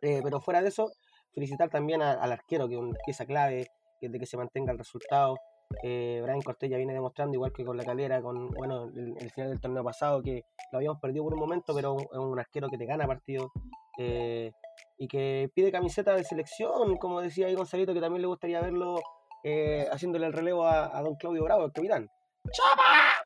Eh, 0.01 0.21
pero 0.23 0.41
fuera 0.41 0.62
de 0.62 0.69
eso, 0.69 0.93
felicitar 1.35 1.69
también 1.69 2.03
al 2.03 2.33
arquero, 2.33 2.69
que 2.69 2.75
es 2.75 2.81
una 2.81 2.97
pieza 3.05 3.27
clave, 3.27 3.67
que 4.01 4.09
de 4.09 4.19
que 4.21 4.27
se 4.27 4.37
mantenga 4.37 4.73
el 4.73 4.79
resultado. 4.79 5.37
Eh, 5.83 6.21
Brian 6.23 6.41
Cortés 6.43 6.71
ya 6.71 6.77
viene 6.77 6.95
demostrando, 6.95 7.35
igual 7.35 7.53
que 7.53 7.65
con 7.65 7.77
la 7.77 7.85
calera, 7.85 8.23
con 8.23 8.51
bueno, 8.51 8.85
el, 8.95 9.31
final 9.33 9.51
del 9.51 9.61
torneo 9.61 9.83
pasado, 9.83 10.23
que 10.23 10.45
lo 10.71 10.79
habíamos 10.79 11.01
perdido 11.01 11.25
por 11.25 11.35
un 11.35 11.41
momento, 11.41 11.75
pero 11.75 11.97
es 11.99 12.19
un 12.19 12.39
arquero 12.39 12.69
que 12.69 12.79
te 12.79 12.87
gana 12.87 13.09
partido 13.09 13.51
eh, 13.99 14.53
y 14.99 15.09
que 15.09 15.51
pide 15.55 15.73
camiseta 15.73 16.15
de 16.15 16.25
selección, 16.25 16.97
como 16.97 17.21
decía 17.21 17.47
ahí 17.47 17.55
Gonzalito, 17.55 17.95
que 17.95 18.01
también 18.01 18.23
le 18.23 18.29
gustaría 18.29 18.61
verlo 18.61 19.01
eh, 19.45 19.87
haciéndole 19.93 20.27
el 20.27 20.33
relevo 20.33 20.67
a, 20.67 21.01
don 21.03 21.15
Claudio 21.17 21.45
Bravo, 21.45 21.67
el 21.67 21.73
capitán. 21.73 22.09
¡Chapa! 22.51 23.25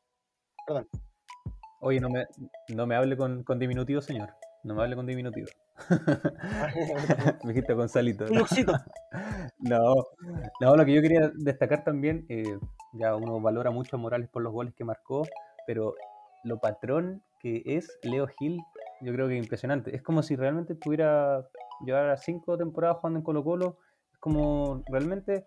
Perdón. 0.67 0.89
Oye, 1.81 2.01
no 2.01 2.11
me, 2.11 2.27
no 2.69 2.87
me 2.87 2.97
hable 2.97 3.17
con, 3.17 3.43
con 3.43 3.59
diminutivo, 3.59 4.01
señor. 4.01 4.35
No 4.63 4.75
me 4.75 4.83
hable 4.83 4.97
con 4.97 5.07
diminutivo. 5.07 5.49
Me 7.45 7.53
dijiste 7.53 7.73
Gonzalito. 7.73 8.27
no, 9.59 9.95
no, 10.61 10.77
lo 10.77 10.85
que 10.85 10.93
yo 10.93 11.01
quería 11.01 11.31
destacar 11.35 11.85
también, 11.85 12.27
eh, 12.29 12.59
ya 12.93 13.15
uno 13.15 13.41
valora 13.41 13.71
mucho 13.71 13.97
a 13.97 13.99
Morales 13.99 14.29
por 14.29 14.43
los 14.43 14.53
goles 14.53 14.75
que 14.75 14.85
marcó, 14.85 15.27
pero 15.67 15.95
lo 16.45 16.59
patrón 16.59 17.23
que 17.41 17.63
es 17.65 17.99
Leo 18.03 18.27
Gil, 18.27 18.61
yo 19.01 19.13
creo 19.13 19.29
que 19.29 19.37
es 19.37 19.43
impresionante. 19.43 19.95
Es 19.95 20.03
como 20.03 20.23
si 20.23 20.37
realmente 20.37 20.75
estuviera 20.75 21.47
llevar 21.85 22.17
cinco 22.19 22.57
temporadas 22.57 22.99
jugando 22.99 23.19
en 23.19 23.25
Colo 23.25 23.45
Colo, 23.45 23.79
es 24.13 24.19
como 24.19 24.83
realmente 24.91 25.47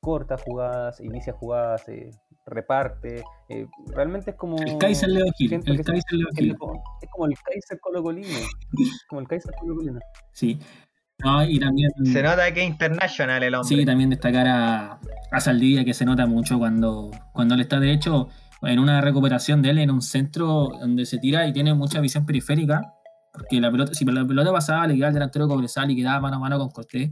corta 0.00 0.36
jugadas, 0.36 1.00
inicia 1.00 1.32
jugadas, 1.32 1.88
eh, 1.88 2.10
reparte, 2.46 3.22
eh, 3.48 3.66
realmente 3.88 4.30
es 4.30 4.36
como... 4.36 4.56
El 4.58 4.78
Kaiser 4.78 5.08
Leo 5.08 5.26
Gil, 5.36 5.52
el 5.52 5.62
Kaiser 5.64 6.12
Leo 6.12 6.28
Gil. 6.34 6.56
Es 7.02 7.10
como 7.10 7.26
el 7.26 7.34
Kaiser 7.44 7.80
Colo 7.80 8.02
Colino, 8.02 8.28
como 9.08 9.20
el 9.20 9.28
Kaiser 9.28 9.54
Colo 9.58 9.76
Colino. 9.76 9.98
Sí, 10.32 10.58
no, 11.24 11.44
y 11.44 11.58
también, 11.58 11.90
se 12.04 12.22
nota 12.22 12.52
que 12.54 12.62
es 12.62 12.68
internacional 12.68 13.42
el 13.42 13.54
hombre. 13.54 13.76
Sí, 13.76 13.84
también 13.84 14.10
destacar 14.10 14.46
a, 14.46 15.00
a 15.32 15.40
Saldivia, 15.40 15.84
que 15.84 15.94
se 15.94 16.04
nota 16.04 16.26
mucho 16.26 16.58
cuando, 16.58 17.10
cuando 17.32 17.56
le 17.56 17.62
está 17.62 17.80
de 17.80 17.92
hecho 17.92 18.28
en 18.62 18.78
una 18.78 19.00
recuperación 19.00 19.62
de 19.62 19.70
él 19.70 19.78
en 19.78 19.90
un 19.90 20.02
centro 20.02 20.70
donde 20.80 21.06
se 21.06 21.18
tira 21.18 21.46
y 21.46 21.52
tiene 21.52 21.74
mucha 21.74 22.00
visión 22.00 22.26
periférica. 22.26 22.94
Porque 23.32 23.60
la 23.60 23.70
pelota, 23.70 23.94
si 23.94 24.04
la 24.04 24.26
pelota 24.26 24.52
pasaba, 24.52 24.86
le 24.86 24.94
quedaba 24.94 25.08
al 25.08 25.14
delantero 25.14 25.48
Cobresal 25.48 25.90
y 25.90 25.96
quedaba 25.96 26.20
mano 26.20 26.36
a 26.36 26.40
mano 26.40 26.58
con 26.58 26.70
Cortés. 26.70 27.10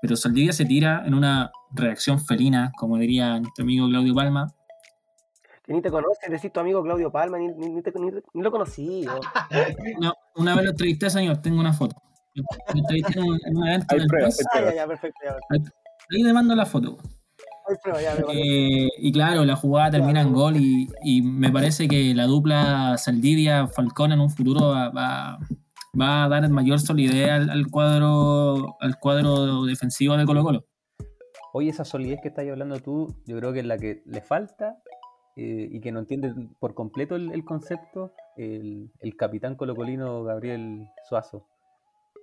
Pero 0.00 0.16
Saldivia 0.16 0.52
se 0.52 0.66
tira 0.66 1.02
en 1.06 1.14
una 1.14 1.50
reacción 1.72 2.20
felina, 2.20 2.72
como 2.78 2.98
diría 2.98 3.40
nuestro 3.40 3.64
amigo 3.64 3.88
Claudio 3.88 4.14
Palma. 4.14 4.52
Que 5.64 5.72
ni 5.72 5.80
te 5.80 5.90
conoces, 5.90 6.30
decís 6.30 6.52
tu 6.52 6.60
amigo 6.60 6.82
Claudio 6.82 7.10
Palma, 7.10 7.38
ni, 7.38 7.48
ni, 7.48 7.70
ni, 7.70 8.42
lo 8.42 8.50
conocí. 8.50 9.06
no, 10.00 10.12
una 10.36 10.54
vez 10.54 10.64
lo 10.64 10.70
entrevisté, 10.72 11.08
señor, 11.08 11.38
tengo 11.38 11.58
una 11.58 11.72
foto. 11.72 11.96
Ahí 16.10 16.22
le 16.22 16.32
mando 16.32 16.54
la 16.54 16.66
foto. 16.66 16.98
Eh, 18.32 18.88
y 18.98 19.12
claro, 19.12 19.44
la 19.44 19.56
jugada 19.56 19.92
termina 19.92 20.20
en 20.20 20.32
gol 20.32 20.56
y, 20.56 21.22
me 21.22 21.50
parece 21.50 21.88
que 21.88 22.14
la 22.14 22.26
dupla 22.26 22.96
Saldivia-Falcón 22.98 24.12
en 24.12 24.20
un 24.20 24.30
futuro 24.30 24.68
va, 24.68 25.38
a 25.98 26.28
dar 26.28 26.48
mayor 26.50 26.80
solidez 26.80 27.30
al, 27.30 27.66
cuadro 27.70 28.76
al 28.80 28.98
cuadro 28.98 29.64
defensivo 29.64 30.16
de 30.16 30.24
Colo 30.24 30.42
Colo. 30.42 30.64
Oye, 31.52 31.70
esa 31.70 31.84
solidez 31.84 32.20
que 32.20 32.28
estás 32.28 32.46
hablando 32.48 32.80
tú, 32.80 33.14
yo 33.26 33.38
creo 33.38 33.52
que 33.52 33.60
es 33.60 33.66
la 33.66 33.78
que 33.78 34.02
le 34.06 34.20
falta 34.20 34.76
eh, 35.36 35.68
y 35.70 35.80
que 35.80 35.92
no 35.92 36.00
entiende 36.00 36.34
por 36.58 36.74
completo 36.74 37.16
el, 37.16 37.44
concepto 37.44 38.12
el, 38.36 38.90
el 39.00 39.16
capitán 39.16 39.54
colocolino 39.54 40.24
Gabriel 40.24 40.88
Suazo. 41.08 41.46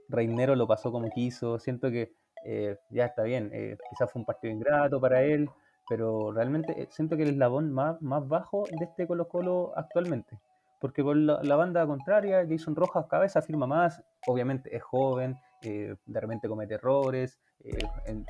Reinero 0.10 0.56
lo 0.56 0.68
pasó 0.68 0.92
como 0.92 1.10
quiso, 1.10 1.58
siento 1.58 1.90
que 1.90 2.14
eh, 2.46 2.78
ya 2.90 3.06
está 3.06 3.24
bien, 3.24 3.50
eh, 3.54 3.78
quizás 3.90 4.12
fue 4.12 4.20
un 4.20 4.26
partido 4.26 4.54
ingrato 4.54 5.00
para 5.00 5.24
él, 5.24 5.50
pero 5.88 6.32
realmente 6.32 6.82
eh, 6.82 6.88
siento 6.90 7.18
que 7.18 7.24
el 7.24 7.30
eslabón 7.30 7.72
más, 7.72 8.02
más 8.02 8.28
bajo 8.28 8.64
de 8.72 8.86
este 8.86 9.08
Colo 9.08 9.28
Colo 9.28 9.74
actualmente, 9.76 10.40
porque 10.80 11.04
por 11.04 11.16
la, 11.16 11.56
banda 11.56 11.86
contraria, 11.86 12.46
Jason 12.48 12.76
Rojas 12.76 13.06
cada 13.10 13.24
vez 13.24 13.36
afirma 13.36 13.68
más, 13.68 14.04
obviamente 14.28 14.76
es 14.76 14.82
joven, 14.84 15.38
de 15.62 16.20
repente 16.20 16.48
comete 16.48 16.74
errores, 16.74 17.40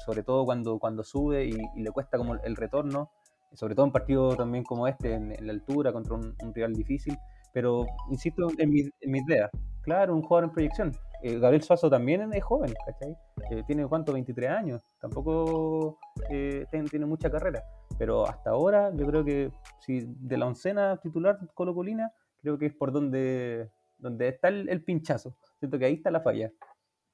sobre 0.05 0.23
todo 0.23 0.43
cuando, 0.43 0.77
cuando 0.77 1.01
sube 1.01 1.45
y, 1.45 1.81
le 1.81 1.91
cuesta 1.91 2.17
como 2.17 2.35
el 2.35 2.55
retorno, 2.57 3.09
sobre 3.53 3.75
todo 3.75 3.85
en 3.85 3.91
partidos 3.93 4.37
también 4.37 4.63
como 4.63 4.87
este, 4.87 5.13
en, 5.13 5.35
la 5.45 5.53
altura, 5.53 5.93
contra 5.93 6.15
un, 6.15 6.35
rival 6.53 6.73
difícil, 6.73 7.17
pero 7.53 7.85
insisto 8.09 8.47
en 8.57 8.69
mi, 8.69 8.81
en 8.81 9.11
mi 9.11 9.19
idea, 9.19 9.49
claro, 9.81 10.13
un 10.13 10.21
jugador 10.21 10.45
en 10.45 10.51
proyección, 10.51 10.91
eh, 11.23 11.37
Gabriel 11.37 11.61
Suazo 11.61 11.89
también 11.89 12.33
es 12.33 12.43
joven, 12.43 12.73
¿cachai? 12.85 13.15
Eh, 13.51 13.63
tiene 13.67 13.85
cuánto, 13.87 14.13
23 14.13 14.49
años, 14.49 14.81
tampoco 14.99 15.99
eh, 16.29 16.65
tiene, 16.89 17.05
mucha 17.05 17.29
carrera, 17.29 17.63
pero 17.99 18.27
hasta 18.27 18.49
ahora 18.49 18.91
yo 18.95 19.05
creo 19.05 19.23
que 19.23 19.51
si 19.79 20.03
de 20.07 20.37
la 20.37 20.47
oncena 20.47 20.97
titular 20.97 21.37
Colo 21.53 21.75
Colina, 21.75 22.11
creo 22.41 22.57
que 22.57 22.67
es 22.67 22.73
por 22.73 22.91
donde, 22.91 23.69
donde 23.99 24.29
está 24.29 24.47
el, 24.47 24.83
pinchazo, 24.83 25.35
siento 25.59 25.77
que 25.77 25.85
ahí 25.85 25.93
está 25.93 26.09
la 26.09 26.21
falla. 26.21 26.49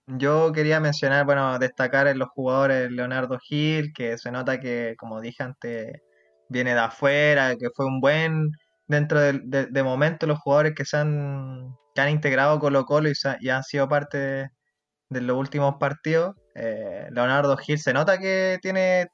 Yo 0.08 0.54
quería 0.54 0.80
mencionar, 0.80 1.26
bueno, 1.26 1.60
destacar 1.60 2.08
en 2.08 2.18
los 2.18 2.30
jugadores 2.30 2.90
Leonardo 2.90 3.38
Gil, 3.40 3.92
que 3.94 4.18
se 4.18 4.32
nota 4.32 4.58
que, 4.62 4.96
como 4.98 5.20
dije 5.20 5.44
antes, 5.44 6.02
viene 6.48 6.74
de 6.74 6.80
afuera, 6.80 7.58
que 7.58 7.68
fue 7.76 7.86
un 7.86 8.00
buen, 8.00 8.52
dentro 8.88 9.20
de, 9.20 9.68
de 9.70 9.84
momento, 9.84 10.26
los 10.26 10.40
jugadores 10.40 10.76
que 10.76 10.86
se 10.86 10.96
han 10.96 11.76
que 11.98 12.02
han 12.02 12.10
integrado 12.10 12.60
Colo 12.60 12.86
Colo 12.86 13.10
y, 13.10 13.50
han 13.50 13.64
sido 13.64 13.90
parte 13.90 14.52
de, 15.10 15.22
los 15.22 15.36
últimos 15.36 15.78
partidos. 15.80 16.36
Eh, 16.54 17.08
Leonardo 17.10 17.58
Gil 17.58 17.80
se 17.80 17.92
nota 17.92 18.20
que 18.20 18.60
tiene 18.62 19.08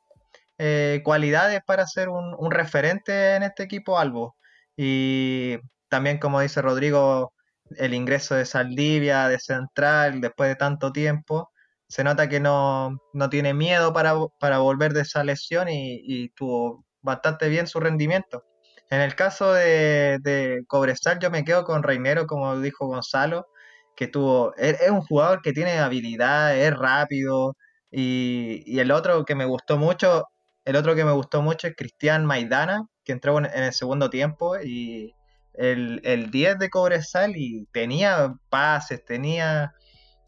eh, 0.58 1.00
cualidades 1.06 1.62
para 1.66 1.88
ser 1.88 2.10
un, 2.10 2.52
referente 2.52 3.36
en 3.36 3.44
este 3.44 3.64
equipo 3.64 3.98
Albo. 3.98 4.36
Y 4.76 5.60
también, 5.88 6.18
como 6.20 6.42
dice 6.42 6.62
Rodrigo, 6.62 7.34
el 7.78 7.94
ingreso 7.94 8.36
de 8.36 8.46
Saldivia, 8.46 9.30
de 9.30 9.40
Central, 9.40 10.20
después 10.20 10.50
de 10.50 10.58
tanto 10.58 10.92
tiempo, 10.92 11.52
se 11.88 12.04
nota 12.04 12.28
que 12.28 12.42
no, 12.42 13.00
tiene 13.32 13.54
miedo 13.54 13.94
para, 13.94 14.58
volver 14.58 14.92
de 14.92 15.04
esa 15.04 15.24
lesión 15.24 15.70
y 15.70 16.28
tuvo 16.36 16.86
bastante 17.02 17.48
bien 17.48 17.66
su 17.68 17.80
rendimiento. 17.80 18.44
En 18.94 19.02
el 19.02 19.16
caso 19.16 19.54
de, 19.54 20.20
de 20.22 20.66
Cobresal, 20.68 21.18
yo 21.18 21.32
me 21.32 21.44
quedo 21.44 21.64
con 21.64 21.82
Reinero, 21.82 22.28
como 22.28 22.60
dijo 22.60 22.86
Gonzalo, 22.86 23.48
que 23.96 24.08
tuvo, 24.08 24.54
es, 24.56 24.88
un 24.92 25.02
jugador 25.02 25.42
que 25.42 25.52
tiene 25.52 25.80
habilidad, 25.80 26.56
es 26.56 26.78
rápido, 26.78 27.58
y, 27.90 28.80
el 28.80 28.92
otro 28.92 29.26
que 29.26 29.34
me 29.34 29.46
gustó 29.46 29.80
mucho, 29.80 30.28
el 30.64 30.76
otro 30.76 30.94
que 30.94 31.06
me 31.06 31.12
gustó 31.12 31.42
mucho 31.42 31.66
es 31.68 31.76
Cristian 31.76 32.28
Maidana, 32.28 32.86
que 33.04 33.14
entró 33.14 33.40
en, 33.40 33.46
el 33.46 33.74
segundo 33.74 34.12
tiempo, 34.12 34.60
y 34.60 35.16
el, 35.56 36.00
el 36.04 36.30
10 36.30 36.60
de 36.60 36.70
Cobresal, 36.70 37.34
y 37.36 37.66
tenía 37.74 38.36
pases, 38.50 39.04
tenía... 39.04 39.74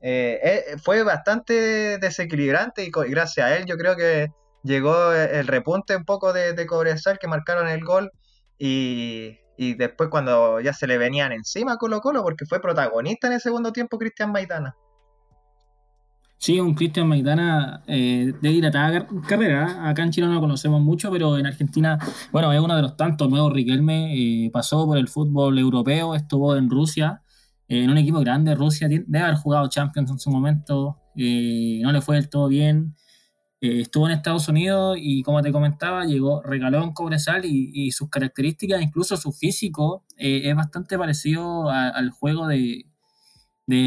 Eh, 0.01 0.39
eh, 0.43 0.77
fue 0.83 1.03
bastante 1.03 1.99
desequilibrante 1.99 2.83
y, 2.83 2.89
gracias 2.89 3.45
a 3.45 3.55
él 3.57 3.65
yo 3.67 3.77
creo 3.77 3.95
que 3.95 4.29
llegó 4.63 5.13
el 5.13 5.47
repunte 5.47 5.95
un 5.95 6.05
poco 6.05 6.33
de, 6.33 6.53
de 6.53 6.65
Cobresal 6.65 7.19
que 7.19 7.27
marcaron 7.27 7.67
el 7.67 7.83
gol 7.83 8.11
y, 8.57 9.37
después 9.75 10.09
cuando 10.09 10.59
ya 10.59 10.73
se 10.73 10.87
le 10.87 10.97
venían 10.97 11.31
encima 11.31 11.77
Colo 11.77 12.01
Colo, 12.01 12.23
porque 12.23 12.45
fue 12.45 12.61
protagonista 12.61 13.27
en 13.27 13.33
el 13.33 13.41
segundo 13.41 13.71
tiempo 13.71 13.97
Cristian 13.97 14.31
Maidana. 14.31 14.75
Sí, 16.37 16.59
un 16.59 16.75
Cristian 16.75 17.07
Maidana 17.07 17.81
eh, 17.87 18.33
de 18.39 18.49
dilatada 18.49 19.07
carrera. 19.27 19.89
Acá 19.89 20.03
en 20.03 20.11
Chile 20.11 20.27
no 20.27 20.33
lo 20.33 20.41
conocemos 20.41 20.81
mucho, 20.81 21.09
pero 21.09 21.37
en 21.37 21.47
Argentina, 21.47 21.97
bueno, 22.31 22.51
es 22.53 22.59
uno 22.59 22.75
de 22.75 22.81
los 22.81 22.97
tantos 22.97 23.29
nuevos 23.29 23.51
Riquelme. 23.53 24.13
Eh, 24.15 24.51
pasó 24.51 24.85
por 24.85 24.97
el 24.97 25.07
fútbol 25.07 25.57
europeo, 25.57 26.13
estuvo 26.13 26.55
en 26.55 26.69
Rusia, 26.69 27.21
eh, 27.67 27.83
en 27.83 27.89
un 27.89 27.97
equipo 27.97 28.19
grande. 28.19 28.53
Rusia 28.53 28.87
debe 28.87 29.19
haber 29.19 29.35
jugado 29.35 29.69
Champions 29.69 30.11
en 30.11 30.19
su 30.19 30.29
momento, 30.29 30.99
eh, 31.15 31.79
no 31.81 31.91
le 31.91 32.01
fue 32.01 32.17
del 32.17 32.29
todo 32.29 32.47
bien. 32.47 32.95
Eh, 33.61 33.81
estuvo 33.81 34.07
en 34.07 34.13
Estados 34.13 34.47
Unidos 34.49 34.97
y 34.99 35.23
como 35.23 35.41
te 35.41 35.51
comentaba, 35.51 36.05
llegó, 36.05 36.41
regaló 36.41 36.83
en 36.83 36.91
Cobresal 36.91 37.45
y, 37.45 37.71
y 37.73 37.91
sus 37.91 38.09
características, 38.09 38.81
incluso 38.81 39.15
su 39.17 39.31
físico, 39.31 40.03
eh, 40.17 40.41
es 40.45 40.55
bastante 40.55 40.97
parecido 40.97 41.69
al 41.69 42.09
juego 42.11 42.47
de, 42.47 42.85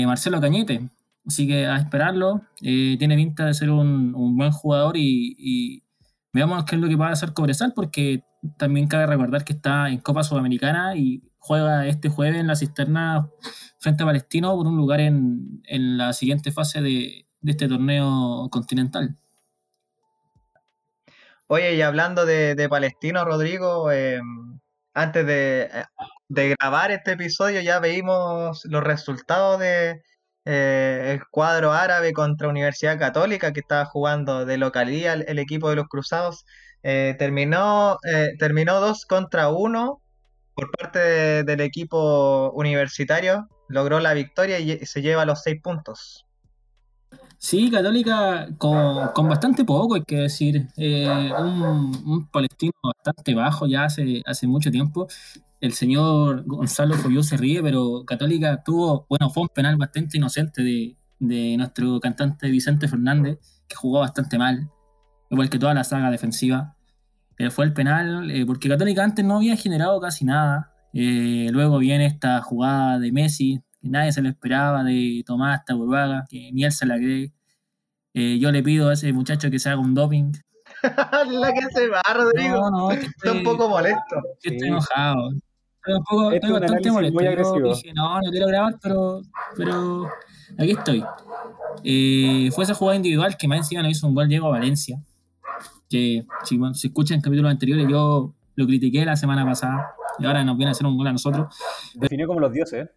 Marcelo 0.07 0.41
Cañete. 0.41 0.91
Así 1.27 1.47
que 1.47 1.67
a 1.67 1.77
esperarlo, 1.77 2.43
eh, 2.63 2.97
tiene 2.99 3.17
pinta 3.17 3.45
de 3.47 3.55
ser 3.55 3.71
un, 3.71 4.37
buen 4.37 4.51
jugador 4.51 4.97
y, 4.97 5.85
veamos 6.33 6.65
qué 6.65 6.77
es 6.77 6.81
lo 6.83 6.89
que 6.89 6.97
va 6.97 7.09
a 7.09 7.13
hacer 7.13 7.33
Cobresal, 7.33 7.73
porque 7.75 8.23
también 8.57 8.87
cabe 8.89 9.07
recordar 9.07 9.45
que 9.45 9.53
está 9.53 9.89
en 9.91 9.99
Copa 9.99 10.23
Sudamericana 10.23 10.97
y 10.97 11.23
juega 11.39 11.87
este 11.87 12.09
jueves 12.09 12.41
en 12.41 12.47
la 12.47 12.57
cisterna 12.57 13.29
frente 13.79 14.03
a 14.03 14.07
Palestino 14.07 14.55
por 14.57 14.67
un 14.67 14.77
lugar 14.77 15.01
en, 15.01 15.61
la 15.99 16.13
siguiente 16.13 16.53
fase 16.53 16.81
de 16.81 17.27
este 17.43 17.69
torneo 17.69 18.49
continental. 18.51 19.17
Oye, 21.51 21.75
y 21.77 21.83
hablando 21.83 22.27
de, 22.27 22.69
Palestino, 22.69 23.25
Rodrigo, 23.25 23.91
em, 23.91 24.61
antes 24.95 25.27
de, 25.27 25.87
grabar 26.59 26.91
este 26.91 27.13
episodio 27.13 27.63
ya 27.63 27.81
veíamos 27.81 28.63
los 28.67 28.85
resultados 28.85 29.59
de 29.59 30.03
eh, 30.45 31.13
el 31.15 31.27
cuadro 31.31 31.73
árabe 31.73 32.13
contra 32.13 32.49
Universidad 32.49 32.99
Católica 32.99 33.53
que 33.55 33.61
estaba 33.61 33.87
jugando 33.87 34.45
de 34.45 34.59
localía 34.59 35.15
el, 35.15 35.39
equipo 35.39 35.71
de 35.71 35.77
los 35.77 35.89
Cruzados. 35.89 36.45
Eh, 36.83 37.17
terminó, 37.19 37.99
eh, 38.05 38.33
terminó 38.39 38.81
2 38.81 39.07
contra 39.07 39.49
1 39.49 40.03
por 40.55 40.71
parte 40.73 41.45
del 41.45 41.61
equipo 41.61 42.51
universitario. 42.55 43.49
Logró 43.69 44.01
la 44.01 44.15
victoria 44.15 44.59
y 44.59 44.85
se 44.87 45.03
lleva 45.03 45.25
los 45.25 45.43
6 45.43 45.63
puntos. 45.63 46.28
Sí, 47.39 47.71
Católica 47.71 48.49
con, 48.59 49.29
bastante 49.29 49.65
poco, 49.65 49.95
hay 49.95 50.03
que 50.03 50.17
decir. 50.17 50.67
Eh, 50.77 51.09
un, 51.39 52.29
palestino 52.31 52.73
bastante 52.83 53.35
bajo 53.35 53.67
ya 53.67 53.85
hace, 53.85 54.23
hace 54.27 54.47
mucho 54.49 54.71
tiempo. 54.73 55.07
El 55.61 55.73
señor 55.73 56.45
Gonzalo 56.47 56.95
Foyó 56.95 57.23
se 57.23 57.37
ríe, 57.37 57.63
pero 57.63 58.05
Católica 58.05 58.63
tuvo, 58.65 59.07
bueno, 59.09 59.31
fue 59.31 59.45
un 59.45 59.49
penal 59.49 59.77
bastante 59.77 60.19
inocente 60.19 60.63
de, 60.63 61.57
nuestro 61.57 62.01
cantante 62.01 62.51
Vicente 62.51 62.89
Fernández, 62.89 63.39
que 63.69 63.77
jugó 63.77 64.01
bastante 64.01 64.39
mal, 64.39 64.71
igual 65.31 65.51
que 65.51 65.59
toda 65.59 65.75
la 65.75 65.85
saga 65.85 66.11
defensiva. 66.11 66.77
Eh, 67.39 67.51
fue 67.51 67.65
el 67.67 67.73
penal, 67.73 68.31
eh, 68.33 68.45
porque 68.47 68.69
Católica 68.69 69.05
antes 69.05 69.25
no 69.25 69.37
había 69.37 69.57
generado 69.57 70.01
casi 70.01 70.25
nada. 70.25 70.73
luego 70.93 71.79
viene 71.79 72.07
esta 72.07 72.43
jugada 72.43 72.99
de 72.99 73.13
Messi, 73.13 73.63
que 73.81 73.89
nadie 73.89 74.13
se 74.13 74.23
lo 74.23 74.29
esperaba 74.29 74.83
de 74.85 75.23
Tomás 75.27 75.65
Taburbaga, 75.65 76.25
que 76.29 76.51
ni 76.53 76.65
él 76.65 76.73
se 76.73 76.87
la 76.87 76.97
cree. 76.97 77.33
Eh, 78.15 78.39
yo 78.39 78.51
le 78.51 78.63
pido 78.63 78.89
a 78.89 78.95
ese 78.95 79.13
muchacho 79.13 79.51
que 79.51 79.59
se 79.59 79.69
haga 79.71 79.81
un 79.81 79.95
doping. 79.95 80.33
la 81.31 81.53
que 81.53 81.63
se 81.75 81.89
va, 81.89 82.03
Rodrigo. 82.15 82.57
No, 82.57 82.71
no, 82.71 82.91
es 82.91 83.01
que 83.01 83.07
Está 83.07 83.33
un 83.33 83.39
estoy- 83.39 83.45
poco 83.57 83.69
molesto. 83.69 84.17
estoy 84.43 84.61
Sí. 84.61 84.67
enojado. 84.67 85.31
Estoy, 85.31 85.95
un 85.95 86.05
poco, 86.05 86.33
estoy 86.33 86.51
bastante 86.53 86.91
molesto. 86.91 87.15
muy 87.15 87.27
agresivo. 87.27 87.75
dije, 87.75 87.93
no, 87.95 88.21
no 88.21 88.31
quiero 88.31 88.47
grabar, 88.49 88.75
pero, 88.83 89.23
pero 89.57 90.09
aquí 90.59 90.71
estoy. 90.73 91.05
Eh, 91.85 92.51
fue 92.53 92.65
esa 92.65 92.75
jugada 92.75 92.97
individual 92.97 93.37
que 93.37 93.49
más 93.49 93.59
encima 93.59 93.83
nos 93.83 93.93
hizo 93.93 94.07
un 94.07 94.15
gol 94.15 94.29
Diego 94.29 94.51
Valencia. 94.51 95.01
Que 95.89 96.27
si, 96.45 96.59
bueno, 96.59 96.75
si 96.75 96.89
escuchan 96.89 97.21
capítulos 97.21 97.51
anteriores, 97.51 97.87
yo 97.89 98.35
lo 98.57 98.67
critiqué 98.67 99.05
la 99.05 99.17
semana 99.17 99.45
pasada 99.47 99.93
y 100.19 100.27
ahora 100.27 100.45
nos 100.45 100.57
viene 100.57 100.71
a 100.71 100.73
hacer 100.73 100.87
un 100.87 100.97
gol 100.99 101.07
a 101.07 101.13
nosotros. 101.13 101.55
Definió 101.95 102.27
como 102.27 102.41
los 102.41 102.53
dioses. 102.53 102.89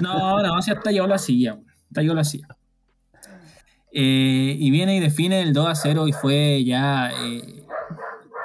No, 0.00 0.42
no, 0.42 0.62
si 0.62 0.70
hasta 0.70 0.90
yo 0.90 1.06
lo 1.06 1.14
hacía, 1.14 1.54
weón. 1.54 1.66
hasta 1.88 2.02
yo 2.02 2.14
lo 2.14 2.20
hacía. 2.20 2.46
Eh, 3.92 4.56
y 4.58 4.70
viene 4.70 4.96
y 4.96 5.00
define 5.00 5.42
el 5.42 5.52
2 5.52 5.66
a 5.66 5.74
0 5.74 6.08
y 6.08 6.12
fue 6.12 6.62
ya 6.64 7.10
eh, 7.10 7.64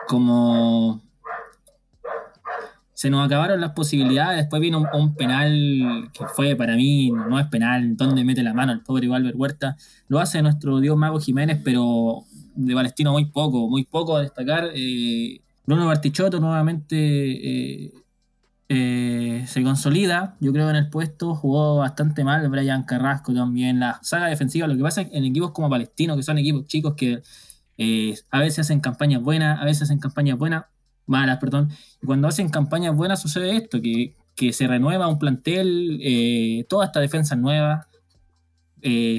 como 0.07 1.01
se 2.93 3.09
nos 3.09 3.25
acabaron 3.25 3.59
las 3.59 3.71
posibilidades. 3.71 4.37
Después 4.37 4.61
vino 4.61 4.83
un, 4.93 5.15
penal 5.15 6.09
que 6.13 6.25
fue 6.27 6.55
para 6.55 6.75
mí, 6.75 7.11
no 7.11 7.37
es 7.39 7.47
penal, 7.47 7.97
donde 7.97 8.23
mete 8.23 8.43
la 8.43 8.53
mano 8.53 8.71
el 8.71 8.81
pobre 8.81 9.07
Valver 9.07 9.35
Huerta. 9.35 9.75
Lo 10.07 10.19
hace 10.19 10.41
nuestro 10.41 10.79
Dios 10.79 10.95
Mago 10.95 11.19
Jiménez, 11.19 11.59
pero 11.63 12.23
de 12.55 12.73
Palestino 12.73 13.11
muy 13.11 13.25
poco, 13.25 13.67
muy 13.67 13.83
poco 13.83 14.15
a 14.15 14.21
destacar. 14.21 14.69
Eh, 14.73 15.41
Bruno 15.65 15.87
Bartichotto 15.87 16.39
nuevamente 16.39 17.91
eh, 18.75 19.45
se 19.45 19.61
consolida, 19.61 20.35
yo 20.39 20.51
creo, 20.51 20.67
en 20.67 20.75
el 20.75 20.89
puesto. 20.89 21.35
Jugó 21.35 21.77
bastante 21.77 22.23
mal. 22.23 22.49
Brian 22.49 22.83
Carrasco 22.83 23.31
también. 23.31 23.79
La 23.79 23.99
saga 24.01 24.25
defensiva. 24.27 24.65
Lo 24.65 24.75
que 24.75 24.81
pasa 24.81 25.01
es 25.01 25.09
que 25.09 25.17
en 25.17 25.25
equipos 25.25 25.51
como 25.51 25.69
Palestino, 25.69 26.15
que 26.15 26.23
son 26.23 26.39
equipos 26.39 26.65
chicos 26.65 26.95
que 26.95 27.21
eh, 27.77 28.17
a 28.31 28.39
veces 28.39 28.59
hacen 28.59 28.79
campañas 28.79 29.21
buenas, 29.21 29.61
a 29.61 29.65
veces 29.65 29.83
hacen 29.83 29.99
campañas 29.99 30.39
buenas, 30.39 30.65
malas, 31.05 31.37
perdón. 31.37 31.69
Y 32.01 32.07
cuando 32.07 32.27
hacen 32.27 32.49
campañas 32.49 32.95
buenas 32.95 33.21
sucede 33.21 33.55
esto, 33.55 33.79
que, 33.79 34.15
que 34.33 34.53
se 34.53 34.65
renueva 34.65 35.07
un 35.07 35.19
plantel, 35.19 35.99
eh, 36.01 36.65
toda 36.67 36.85
esta 36.85 36.99
defensa 36.99 37.35
nueva. 37.35 37.87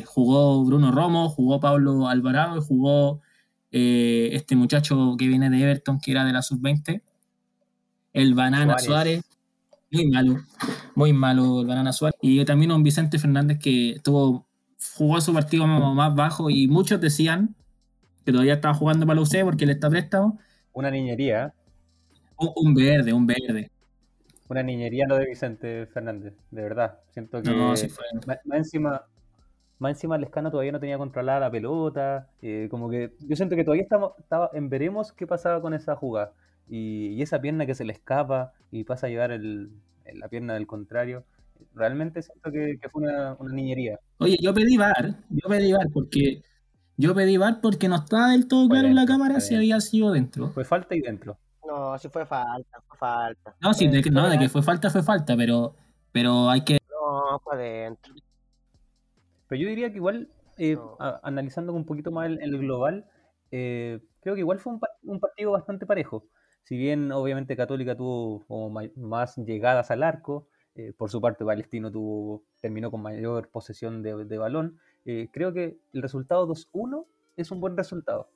Jugó 0.07 0.65
Bruno 0.65 0.91
Romo, 0.91 1.31
jugó 1.31 1.59
Pablo 1.61 2.09
Alvarado 2.09 2.59
y 2.59 2.61
jugó 2.61 3.23
este 3.71 4.57
muchacho 4.57 5.17
que 5.17 5.27
viene 5.27 5.49
de 5.49 5.63
Everton, 5.63 6.01
que 6.01 6.11
era 6.11 6.25
de 6.25 6.33
la 6.33 6.43
sub-20, 6.43 7.03
el 8.13 8.35
Banana 8.35 8.79
Suárez. 8.79 8.85
Suárez. 8.87 9.34
Muy 9.95 10.07
malo, 10.11 10.37
muy 10.95 11.13
malo 11.13 11.61
el 11.61 11.67
Banana 11.67 11.93
Suárez. 11.93 12.19
Y 12.21 12.45
también 12.45 12.73
un 12.73 12.83
Vicente 12.83 13.19
Fernández 13.19 13.59
que 13.61 14.01
tuvo, 14.03 14.47
jugó 14.97 15.21
su 15.21 15.33
partido 15.33 15.67
más, 15.67 16.15
bajo 16.15 16.51
y 16.51 16.67
muchos 16.67 17.01
decían 17.01 17.55
que 18.25 18.33
todavía 18.33 18.55
estaba 18.55 18.75
jugando 18.75 19.07
para 19.07 19.17
la 19.17 19.23
UC 19.23 19.45
porque 19.45 19.65
él 19.65 19.71
está 19.71 19.89
préstamo. 19.89 20.39
Una 20.73 20.91
niñería. 20.91 21.55
Un, 22.37 22.51
un 22.57 22.75
verde, 22.75 23.13
un 23.13 23.27
verde. 23.27 23.71
Una 24.49 24.63
niñería 24.63 25.07
lo 25.07 25.17
de 25.17 25.27
Vicente 25.27 25.87
Fernández. 25.87 26.35
De 26.51 26.63
verdad. 26.63 26.99
Siento 27.11 27.41
que. 27.43 27.51
No, 27.51 27.77
sí 27.77 27.89
fue. 27.89 28.05
Más, 28.27 28.39
más 28.45 28.59
encima, 28.59 29.03
más 29.79 29.93
encima 29.93 30.19
Lescano 30.19 30.51
todavía 30.51 30.73
no 30.73 30.81
tenía 30.81 30.99
controlada 30.99 31.41
la 31.41 31.51
pelota. 31.51 32.29
eh, 32.43 32.69
como 32.71 32.91
que 32.91 33.13
yo 33.21 33.37
siento 33.37 33.57
que 33.57 33.65
todavía 33.65 33.85
estamos, 33.85 34.13
estaba 34.19 34.51
en 34.53 34.69
veremos 34.69 35.13
qué 35.13 35.27
pasaba 35.27 35.61
con 35.61 35.73
esa 35.75 35.95
jugada. 35.95 36.33
Y, 36.69 37.09
y 37.09 37.23
esa 37.23 37.41
pierna 37.41 37.67
que 37.67 37.75
se 37.75 37.85
le 37.85 37.93
escapa 37.93 38.53
y 38.71 38.85
pasa 38.85 39.07
a 39.07 39.11
llevar 39.11 39.31
el, 39.33 39.71
la 40.15 40.29
pierna 40.29 40.55
del 40.55 40.67
contrario. 40.67 41.25
Realmente 41.75 42.23
siento 42.23 42.51
que, 42.51 42.79
que 42.81 42.89
fue 42.89 43.03
una, 43.03 43.35
una 43.39 43.53
niñería. 43.55 43.99
Oye, 44.19 44.37
yo 44.41 44.53
pedí 44.55 44.77
VAR, 44.77 45.15
yo 45.31 45.49
pedí 45.49 45.73
VAR 45.73 45.89
porque 45.93 46.43
yo 46.97 47.15
pedí 47.15 47.37
VAR 47.37 47.61
porque 47.61 47.89
no 47.89 47.97
estaba 47.97 48.31
del 48.31 48.47
todo 48.49 48.67
Fue 48.67 48.77
claro 48.77 48.89
en 48.89 48.95
la 48.95 49.07
cámara 49.07 49.41
si 49.41 49.55
había 49.55 49.81
sido 49.81 50.13
dentro. 50.13 50.51
Fue 50.51 50.65
falta 50.65 50.95
y 50.95 51.01
dentro. 51.01 51.39
No, 51.67 51.99
sí 51.99 52.09
fue 52.09 52.27
falta, 52.27 52.81
fue 52.87 52.99
falta. 52.99 53.55
No, 53.61 53.73
sí, 53.75 53.89
de 53.89 54.03
que, 54.03 54.11
no, 54.11 54.23
fue 54.23 54.31
de 54.31 54.39
que 54.39 54.49
fue 54.49 54.63
falta, 54.63 54.91
fue 54.91 55.03
falta, 55.03 55.37
pero, 55.37 55.75
pero 56.13 56.51
hay 56.51 56.63
que 56.63 56.79
No, 56.91 57.39
fue 57.41 57.55
adentro. 57.55 58.15
Pero 59.49 59.63
yo 59.63 59.69
diría 59.69 59.91
que 59.91 59.97
igual, 59.97 60.29
eh, 60.59 60.75
No. 60.75 60.97
a- 60.99 61.21
analizando 61.23 61.73
un 61.73 61.85
poquito 61.85 62.11
más 62.11 62.27
el, 62.27 62.41
el 62.43 62.59
global, 62.59 63.07
eh, 63.51 64.01
creo 64.21 64.35
que 64.35 64.41
igual 64.41 64.59
fue 64.59 64.73
un, 64.75 64.81
pa- 64.81 64.89
un 65.05 65.21
partido 65.21 65.53
bastante 65.53 65.87
parejo. 65.87 66.27
Si 66.65 66.79
bien 66.79 67.13
obviamente 67.13 67.57
Católica 67.57 67.95
tuvo 67.95 68.45
como 68.47 68.71
más 68.97 69.37
llegadas 69.37 69.91
al 69.91 70.03
arco, 70.03 70.49
eh, 70.77 70.93
por 70.97 71.11
su 71.11 71.21
parte 71.21 71.45
Palestino 71.45 71.93
tuvo, 71.93 72.43
terminó 72.61 72.91
con 72.91 73.03
mayor 73.03 73.49
posesión 73.49 74.03
de, 74.03 74.39
balón, 74.39 74.79
eh, 75.05 75.29
creo 75.31 75.53
que 75.53 75.79
el 75.93 76.03
resultado 76.03 76.49
2-1 76.49 77.07
es 77.37 77.51
un 77.51 77.61
buen 77.61 77.77
resultado. 77.77 78.29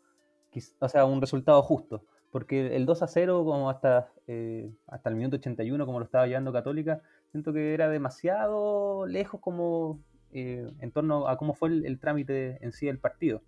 O 0.79 0.89
sea, 0.89 1.05
un 1.07 1.21
resultado 1.21 1.63
justo. 1.63 2.05
Porque 2.31 2.77
el 2.77 2.85
2 2.85 3.03
a 3.03 3.07
0, 3.07 3.45
como 3.45 3.71
hasta, 3.71 4.13
eh, 4.27 4.71
hasta 4.87 5.09
el 5.09 5.17
minuto 5.17 5.37
81, 5.37 5.87
como 5.87 5.99
lo 5.99 6.05
estaba 6.05 6.27
llevando 6.27 6.53
Católica, 6.53 7.01
siento 7.31 7.55
que 7.55 7.73
era 7.73 7.89
demasiado 7.89 9.07
lejos 9.07 9.41
como 9.41 10.01
en 10.31 10.93
torno 10.93 11.27
a 11.27 11.39
cómo 11.39 11.55
fue 11.55 11.71
el, 11.71 11.99
trámite 11.99 12.63
en 12.63 12.73
sí 12.73 12.87
del 12.87 12.99
partido. 12.99 13.41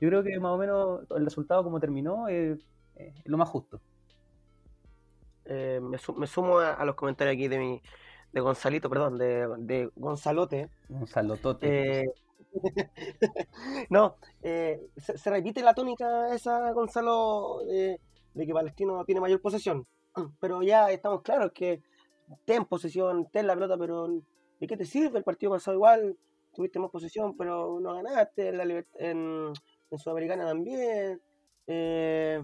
Yo 0.00 0.08
creo 0.08 0.22
que 0.22 0.38
más 0.38 0.52
o 0.52 0.58
menos 0.58 1.00
el 1.16 1.24
resultado 1.24 1.64
como 1.64 1.80
terminó 1.80 2.28
es 2.28 2.68
lo 3.24 3.38
más 3.38 3.48
justo. 3.48 3.80
Eh, 5.50 5.80
me, 5.82 5.98
su- 5.98 6.14
me 6.14 6.26
sumo 6.26 6.58
a, 6.60 6.74
a 6.74 6.84
los 6.84 6.94
comentarios 6.94 7.34
aquí 7.34 7.48
de 7.48 7.58
mi 7.58 7.82
de 8.32 8.40
Gonzalito, 8.40 8.88
perdón, 8.88 9.18
de, 9.18 9.48
de 9.58 9.90
Gonzalote. 9.96 10.70
Un 10.88 11.06
salotote. 11.08 12.02
Eh, 12.02 12.12
no, 13.90 14.16
eh, 14.42 14.80
se, 14.96 15.18
se 15.18 15.30
repite 15.30 15.62
la 15.62 15.74
tónica 15.74 16.32
esa, 16.34 16.70
Gonzalo, 16.72 17.60
de, 17.66 18.00
de 18.34 18.46
que 18.46 18.52
Palestino 18.52 19.04
tiene 19.04 19.20
mayor 19.20 19.40
posesión. 19.40 19.86
Pero 20.40 20.62
ya 20.62 20.90
estamos 20.90 21.22
claros 21.22 21.52
que 21.52 21.82
ten 22.44 22.64
posesión, 22.64 23.28
ten 23.32 23.46
la 23.46 23.54
pelota, 23.54 23.76
pero 23.76 24.06
¿de 24.06 24.66
qué 24.68 24.76
te 24.76 24.84
sirve? 24.84 25.18
El 25.18 25.24
partido 25.24 25.50
pasado 25.52 25.76
igual, 25.76 26.16
tuviste 26.54 26.78
más 26.78 26.90
posesión, 26.90 27.36
pero 27.36 27.80
no 27.80 27.94
ganaste, 27.94 28.48
en, 28.48 28.56
la 28.56 28.64
en, 28.64 29.52
en 29.90 29.98
Sudamericana 29.98 30.46
también. 30.46 31.20
Eh, 31.66 32.40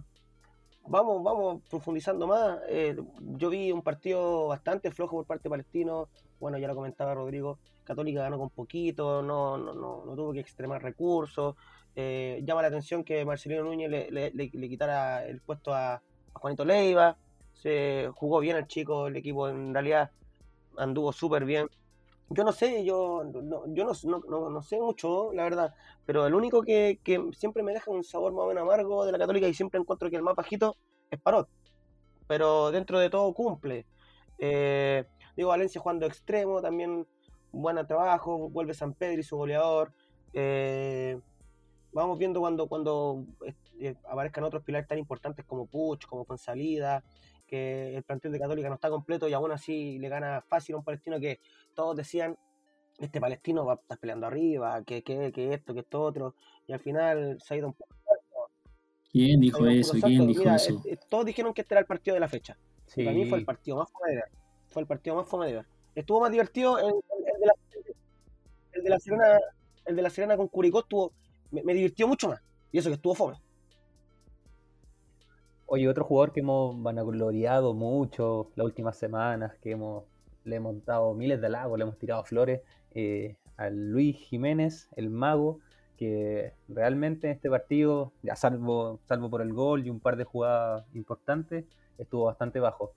vamos, 0.89 1.23
vamos 1.23 1.63
profundizando 1.69 2.27
más. 2.27 2.59
Eh, 2.69 2.97
yo 3.37 3.51
vi 3.51 3.73
un 3.73 3.83
partido 3.83 4.49
bastante 4.49 4.91
flojo 4.91 5.17
por 5.17 5.27
parte 5.27 5.45
de 5.45 5.51
Palestino. 5.51 6.09
Bueno, 6.41 6.59
ya 6.59 6.69
lo 6.69 6.75
comentaba 6.75 7.15
Rodrigo. 7.15 7.59
Católica 7.85 8.23
ganó 8.23 8.39
con 8.39 8.51
poquito, 8.51 9.23
no, 9.23 9.57
no, 9.57 9.73
no, 9.73 10.05
no 10.05 10.15
tuvo 10.17 10.33
que 10.33 10.41
extremar 10.41 10.83
recursos. 10.83 11.55
Eh, 11.95 12.43
llama 12.45 12.63
la 12.63 12.69
atención 12.69 13.05
que 13.05 13.25
Marcelino 13.25 13.65
Núñez 13.65 13.91
le, 13.91 14.51
quitara 14.51 15.25
el 15.25 15.41
puesto 15.41 15.73
a, 15.73 15.95
a 15.95 16.03
Juanito 16.35 16.65
Leiva. 16.65 17.17
Se 17.55 18.11
jugó 18.15 18.41
bien 18.41 18.57
el 18.57 18.67
chico, 18.67 19.07
el 19.07 19.17
equipo 19.17 19.49
en 19.49 19.73
realidad 19.73 20.11
anduvo 20.77 21.13
súper 21.13 21.45
bien. 21.45 21.69
Yo 22.29 22.43
no 22.45 22.51
sé, 22.53 22.85
yo 22.85 23.23
no, 23.25 23.65
yo 23.73 23.85
no, 23.85 23.93
no- 24.29 24.51
no- 24.51 24.63
sé 24.63 24.81
mucho, 24.81 25.33
la 25.33 25.45
verdad, 25.45 25.75
pero 26.05 26.27
el 26.27 26.35
único 26.35 26.63
que, 26.63 26.99
que 27.05 27.21
siempre 27.33 27.63
me 27.63 27.73
deja 27.73 27.91
un 27.91 28.03
sabor 28.03 28.33
más 28.33 28.45
o 28.45 28.49
menos 28.49 28.63
amargo 28.63 29.05
de 29.07 29.13
la 29.13 29.19
Católica 29.19 29.47
y 29.47 29.55
siempre 29.55 29.79
encuentro 29.81 30.11
que 30.11 30.17
el 30.17 30.23
más 30.23 30.35
bajito 30.35 30.77
es 31.11 31.21
Parot. 31.21 31.49
Pero 32.29 32.71
dentro 32.73 32.99
de 33.01 33.11
todo 33.11 33.33
cumple. 33.35 33.87
Eh, 34.39 35.05
digo, 35.37 35.51
Valencia 35.51 35.81
jugando 35.81 36.07
extremo, 36.07 36.63
también 36.63 37.07
buen 37.53 37.87
trabajo, 37.87 38.51
vuelve 38.51 38.75
San 38.75 38.95
Pedro 38.95 39.21
y 39.21 39.25
su 39.25 39.37
goleador. 39.37 39.93
Eh, 40.35 41.19
vamos 41.93 42.19
viendo 42.19 42.41
cuando, 42.41 42.69
cuando 42.69 43.25
eh, 43.81 43.95
aparezcan 44.09 44.45
otros 44.45 44.63
pilares 44.63 44.89
tan 44.89 44.99
importantes 44.99 45.45
como 45.45 45.67
Puch, 45.67 46.07
como 46.07 46.25
Fonsalida, 46.25 47.05
que 47.47 47.97
el 47.97 48.03
plantel 48.03 48.33
de 48.33 48.39
Católica 48.41 48.69
no 48.69 48.75
está 48.75 48.91
completo 48.91 49.29
y 49.29 49.33
aún 49.33 49.53
así 49.53 49.99
le 49.99 50.09
gana 50.09 50.43
fácil 50.49 50.75
a 50.75 50.79
un 50.79 50.85
palestino 50.85 51.19
que 51.21 51.41
todos 51.75 51.97
decían, 51.97 52.37
este 52.99 53.21
palestino 53.21 53.65
va 53.65 53.75
a 53.75 53.77
estar 53.77 53.99
peleando 53.99 54.27
arriba, 54.27 54.83
que, 54.85 55.03
que, 55.03 55.33
que 55.33 55.55
esto, 55.55 55.75
que 55.75 55.81
esto 55.81 56.03
otro, 56.03 56.35
y 56.67 56.73
al 56.73 56.81
final 56.81 57.39
se 57.41 57.55
ha 57.55 57.57
ido 57.59 57.69
un 57.69 57.75
poco. 57.75 57.91
¿Quién 59.11 59.41
dijo 59.41 59.67
eso? 59.67 59.93
¿Quién 59.93 60.27
dijo 60.27 60.41
Mira, 60.41 60.57
eso? 60.57 60.83
eh, 60.85 60.99
todos 61.09 61.25
dijeron 61.25 61.55
que 61.55 61.63
este 61.63 61.75
era 61.75 61.81
el 61.81 61.87
partido 61.87 62.15
de 62.15 62.21
la 62.21 62.29
fecha. 62.29 62.59
Sí, 62.87 63.03
Para 63.05 63.17
mí 63.17 63.25
fue 63.25 63.39
el 63.39 63.45
partido 63.45 63.79
más 63.79 63.91
fome 63.91 64.11
de 64.11 64.17
ver. 64.17 64.25
Fue 64.69 64.83
el 64.83 64.89
partido 64.89 65.17
más 65.17 65.29
fome 65.29 65.47
de 65.47 65.53
ver. 65.55 65.67
Estuvo 65.95 66.21
más 66.21 66.31
divertido 66.31 66.79
el, 66.79 66.87
el- 66.87 66.93
el 67.35 67.41
de, 67.41 67.47
la, 67.47 67.53
el 68.73 68.83
de 68.85 68.91
la 68.91 68.99
Serena, 68.99 69.41
el 69.87 69.97
de 69.97 70.03
la 70.03 70.11
Serena 70.11 70.37
con 70.37 70.49
Curicó 70.49 70.81
estuvo, 70.81 71.13
me, 71.51 71.63
me 71.63 71.73
divirtió 71.75 72.07
mucho 72.07 72.29
más. 72.29 72.41
Y 72.73 72.79
eso 72.79 72.91
que 72.91 72.97
estuvo 72.97 73.15
fome. 73.15 73.37
Oye, 75.67 75.89
otro 75.89 76.05
jugador 76.05 76.33
que 76.33 76.41
hemos 76.41 76.81
vanagloriado 76.83 77.75
mucho 77.75 78.51
las 78.55 78.65
últimas 78.67 78.97
semanas, 78.99 79.55
que 79.61 79.73
hemos, 79.73 80.05
le 80.45 80.57
hemos 80.57 80.85
dado 80.85 81.13
miles 81.15 81.41
de 81.41 81.47
halagos, 81.49 81.79
le 81.79 81.83
hemos 81.85 81.99
tirado 81.99 82.23
flores, 82.25 82.61
eh, 82.95 83.37
a 83.57 83.69
Luis 83.71 84.17
Jiménez, 84.17 84.89
el 84.97 85.11
mago, 85.11 85.59
que 85.97 86.53
realmente 86.69 87.29
en 87.29 87.33
este 87.35 87.51
partido, 87.51 88.13
ya 88.23 88.37
salvo, 88.37 89.01
salvo 89.07 89.29
por 89.31 89.43
el 89.43 89.53
gol 89.53 89.85
y 89.87 89.91
un 89.91 89.99
par 90.01 90.17
de 90.17 90.25
jugadas 90.25 90.85
importantes, 90.95 91.65
estuvo 91.99 92.27
bastante 92.27 92.61
bajo. 92.61 92.93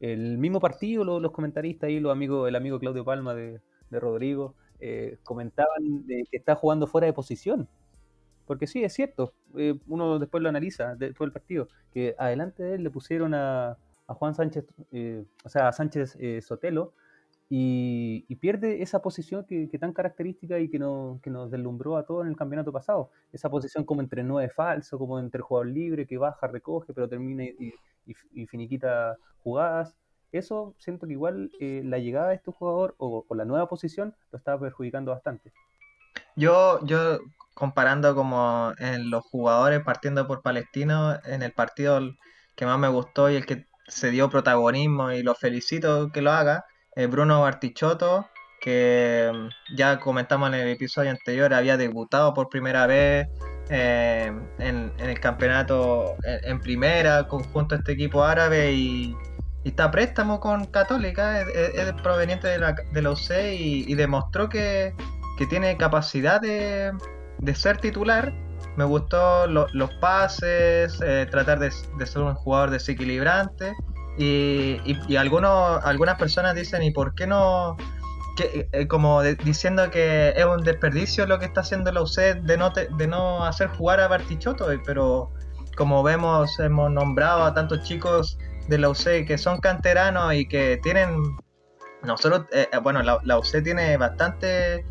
El 0.00 0.38
mismo 0.38 0.60
partido, 0.60 1.04
lo- 1.04 1.20
los, 1.20 1.32
comentaristas 1.32 1.88
ahí, 1.88 2.00
los 2.00 2.12
amigos, 2.12 2.48
el 2.48 2.56
amigo 2.56 2.78
Claudio 2.78 3.04
Palma 3.04 3.34
de, 3.34 3.60
de 3.90 4.00
Rodrigo, 4.00 4.54
eh, 4.80 5.18
comentaban 5.24 6.06
de 6.06 6.24
que 6.30 6.36
está 6.36 6.54
jugando 6.56 6.86
fuera 6.86 7.06
de 7.06 7.12
posición. 7.14 7.68
Porque 8.46 8.66
sí, 8.66 8.84
es 8.84 8.92
cierto, 8.92 9.32
eh, 9.56 9.78
uno 9.86 10.18
después 10.18 10.42
lo 10.42 10.48
analiza 10.48 10.94
después 10.96 11.26
del 11.26 11.32
partido, 11.32 11.68
que 11.92 12.14
adelante 12.18 12.62
de 12.62 12.74
él 12.76 12.84
le 12.84 12.90
pusieron 12.90 13.34
a, 13.34 13.76
Juan 14.06 14.34
Sánchez, 14.34 14.66
eh, 14.92 15.24
o 15.44 15.48
sea, 15.48 15.68
a 15.68 15.72
Sánchez 15.72 16.18
Sotelo, 16.42 16.92
y, 17.48 18.34
pierde 18.36 18.82
esa 18.82 19.00
posición 19.00 19.44
que, 19.44 19.66
tan 19.78 19.92
característica 19.92 20.58
y 20.58 20.68
que, 20.68 20.78
no, 20.78 21.20
que, 21.22 21.30
nos 21.30 21.50
deslumbró 21.50 21.96
a 21.96 22.04
todos 22.04 22.24
en 22.24 22.30
el 22.30 22.36
campeonato 22.36 22.72
pasado. 22.72 23.10
Esa 23.32 23.48
posición 23.48 23.84
como 23.84 24.02
entre 24.02 24.22
nueve 24.22 24.50
falso, 24.50 24.98
como 24.98 25.18
entre 25.18 25.40
jugador 25.40 25.68
libre 25.68 26.06
que 26.06 26.18
baja, 26.18 26.46
recoge, 26.46 26.92
pero 26.92 27.08
termina 27.08 27.44
y, 27.44 27.72
finiquita 28.46 29.16
jugadas 29.42 29.96
eso 30.38 30.74
siento 30.78 31.06
que 31.06 31.12
igual 31.12 31.50
eh, 31.60 31.82
la 31.84 31.98
llegada 31.98 32.30
de 32.30 32.34
este 32.34 32.50
jugador 32.50 32.94
o, 32.98 33.24
la 33.34 33.44
nueva 33.44 33.68
posición 33.68 34.14
lo 34.32 34.38
estaba 34.38 34.60
perjudicando 34.60 35.12
bastante. 35.12 35.52
Yo, 36.36 36.84
yo 36.84 37.18
comparando 37.54 38.14
como 38.14 38.72
en 38.78 39.10
los 39.10 39.24
jugadores 39.24 39.82
partiendo 39.84 40.26
por 40.26 40.42
Palestino, 40.42 41.18
en 41.24 41.42
el 41.42 41.52
partido 41.52 42.00
que 42.54 42.66
más 42.66 42.78
me 42.78 42.88
gustó 42.88 43.30
y 43.30 43.36
el 43.36 43.46
que 43.46 43.66
se 43.86 44.10
dio 44.10 44.30
protagonismo 44.30 45.12
y 45.12 45.22
lo 45.22 45.34
felicito 45.34 46.10
que 46.12 46.22
lo 46.22 46.32
haga, 46.32 46.64
es 46.94 47.08
Bruno 47.10 47.40
Bartichotto, 47.42 48.28
que 48.60 49.30
mm, 49.32 49.76
ya 49.76 50.00
comentamos 50.00 50.48
en 50.48 50.54
el 50.54 50.68
episodio 50.68 51.10
anterior, 51.10 51.52
había 51.52 51.76
debutado 51.76 52.34
por 52.34 52.48
primera 52.48 52.86
vez 52.86 53.28
eh, 53.70 54.32
en, 54.58 54.92
el 54.98 55.20
campeonato 55.20 56.16
en, 56.24 56.60
primera 56.60 57.24
junto 57.24 57.74
a 57.74 57.78
este 57.78 57.92
equipo 57.92 58.24
árabe 58.24 58.72
y, 58.72 59.16
está 59.64 59.90
préstamo 59.90 60.40
con 60.40 60.66
Católica, 60.66 61.40
es, 61.40 61.92
proveniente 62.02 62.48
de 62.48 62.58
la, 62.58 62.74
de 62.92 63.02
la 63.02 63.10
UC 63.10 63.30
y, 63.58 63.94
demostró 63.94 64.48
que, 64.48 64.94
tiene 65.48 65.76
capacidad 65.76 66.40
de, 66.40 66.92
ser 67.54 67.78
titular. 67.78 68.32
Me 68.76 68.84
gustó 68.84 69.46
los 69.46 69.94
pases, 70.00 71.00
eh, 71.04 71.26
tratar 71.30 71.58
de, 71.58 71.70
ser 71.70 72.22
un 72.22 72.34
jugador 72.34 72.70
desequilibrante. 72.70 73.72
Y, 74.16 74.80
y, 75.08 75.16
algunos, 75.16 75.84
algunas 75.84 76.16
personas 76.16 76.54
dicen, 76.54 76.82
¿y 76.82 76.92
por 76.92 77.14
qué 77.14 77.26
no? 77.26 77.76
Que, 78.36 78.68
eh, 78.72 78.88
como 78.88 79.22
diciendo 79.22 79.90
que 79.90 80.34
es 80.36 80.44
un 80.44 80.62
desperdicio 80.62 81.24
lo 81.26 81.38
que 81.38 81.44
está 81.44 81.60
haciendo 81.60 81.92
la 81.92 82.02
UC 82.02 82.42
de 82.42 82.56
no, 82.56 82.70
de 82.70 83.06
no 83.06 83.44
hacer 83.44 83.68
jugar 83.68 84.00
a 84.00 84.08
Bartichotto, 84.08 84.66
pero 84.84 85.30
como 85.76 86.02
vemos, 86.02 86.58
hemos 86.60 86.90
nombrado 86.90 87.44
a 87.44 87.54
tantos 87.54 87.82
chicos 87.82 88.38
de 88.68 88.78
la 88.78 88.88
UC 88.88 89.26
que 89.26 89.38
son 89.38 89.60
canteranos 89.60 90.34
y 90.34 90.46
que 90.46 90.78
tienen. 90.82 91.36
Nosotros, 92.02 92.46
eh, 92.52 92.68
eh, 92.70 92.78
bueno, 92.78 93.02
la, 93.02 93.18
la, 93.24 93.40
tiene 93.62 93.96
bastantes 93.96 94.84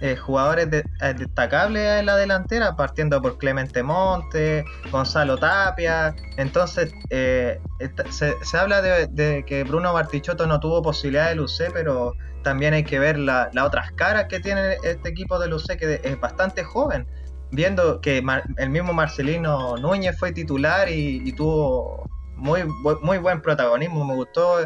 eh, 0.00 0.16
jugadores 0.16 0.70
destacables 0.70 2.00
en 2.00 2.06
la 2.06 2.16
delantera, 2.16 2.76
partiendo 2.76 3.20
por 3.20 3.38
Clemente 3.38 3.82
Monte, 3.82 4.64
Gonzalo 4.90 5.36
Tapia. 5.38 6.14
Entonces, 6.36 6.92
se, 7.10 8.34
se, 8.42 8.58
habla 8.58 8.82
de, 8.82 9.44
que 9.46 9.64
Bruno 9.64 9.92
Bartichotto 9.92 10.46
no 10.46 10.58
tuvo 10.60 10.82
posibilidad 10.82 11.34
de 11.34 11.40
UC, 11.40 11.72
pero 11.72 12.14
también 12.42 12.74
hay 12.74 12.84
que 12.84 12.98
ver 12.98 13.18
las 13.18 13.54
otras 13.62 13.92
caras 13.92 14.26
que 14.28 14.40
tiene 14.40 14.76
este 14.82 15.10
equipo 15.10 15.38
de 15.38 15.52
UC, 15.52 15.76
que 15.76 16.00
es 16.02 16.20
bastante 16.20 16.64
joven 16.64 17.06
viendo 17.50 18.00
que 18.00 18.22
el 18.58 18.70
mismo 18.70 18.92
Marcelino 18.92 19.76
Núñez 19.76 20.18
fue 20.18 20.32
titular 20.32 20.88
y, 20.88 21.32
tuvo 21.32 22.08
muy, 22.36 22.64
muy 23.02 23.18
buen 23.18 23.42
protagonismo. 23.42 24.04
Me 24.04 24.14
gustó 24.14 24.58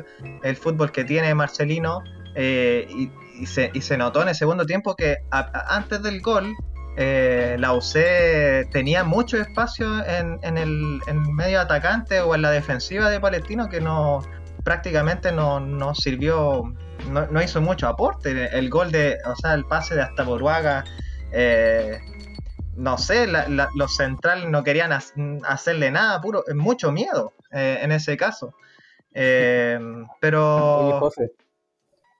el 0.42 0.56
fútbol 0.56 0.92
que 0.92 1.04
tiene 1.04 1.34
Marcelino 1.34 2.02
eh, 2.34 2.86
y, 2.90 3.10
se, 3.46 3.70
y, 3.74 3.80
se, 3.80 3.96
notó 3.96 4.22
en 4.22 4.28
el 4.28 4.34
segundo 4.34 4.64
tiempo 4.66 4.94
que 4.94 5.18
antes 5.30 6.02
del 6.02 6.20
gol 6.20 6.54
eh, 6.96 7.56
la 7.58 7.72
UC 7.74 8.70
tenía 8.70 9.02
mucho 9.02 9.36
espacio 9.38 10.04
en, 10.06 10.38
en, 10.42 10.56
el, 10.58 11.00
medio 11.32 11.60
atacante 11.60 12.20
o 12.20 12.34
en 12.34 12.42
la 12.42 12.50
defensiva 12.50 13.10
de 13.10 13.18
Palestino 13.18 13.68
que 13.68 13.80
no 13.80 14.22
prácticamente 14.62 15.32
no, 15.32 15.58
no 15.60 15.94
sirvió, 15.94 16.72
no, 17.10 17.42
hizo 17.42 17.60
mucho 17.60 17.88
aporte. 17.88 18.48
El 18.56 18.70
gol 18.70 18.92
de, 18.92 19.18
o 19.26 19.36
sea, 19.36 19.54
el 19.54 19.64
pase 19.66 19.94
de 19.94 20.02
hasta 20.02 20.22
Boruaga. 20.22 20.84
Eh, 21.32 21.98
no 22.76 22.96
sé, 22.98 23.28
los 23.28 23.96
centrales 23.96 24.48
no 24.48 24.64
querían 24.64 24.90
hacerle 25.44 25.90
nada, 25.92 26.20
puro, 26.20 26.44
mucho 26.54 26.90
miedo 26.90 27.32
eh, 27.52 27.78
en 27.82 27.92
ese 27.92 28.16
caso. 28.16 28.54
Pero. 29.12 30.10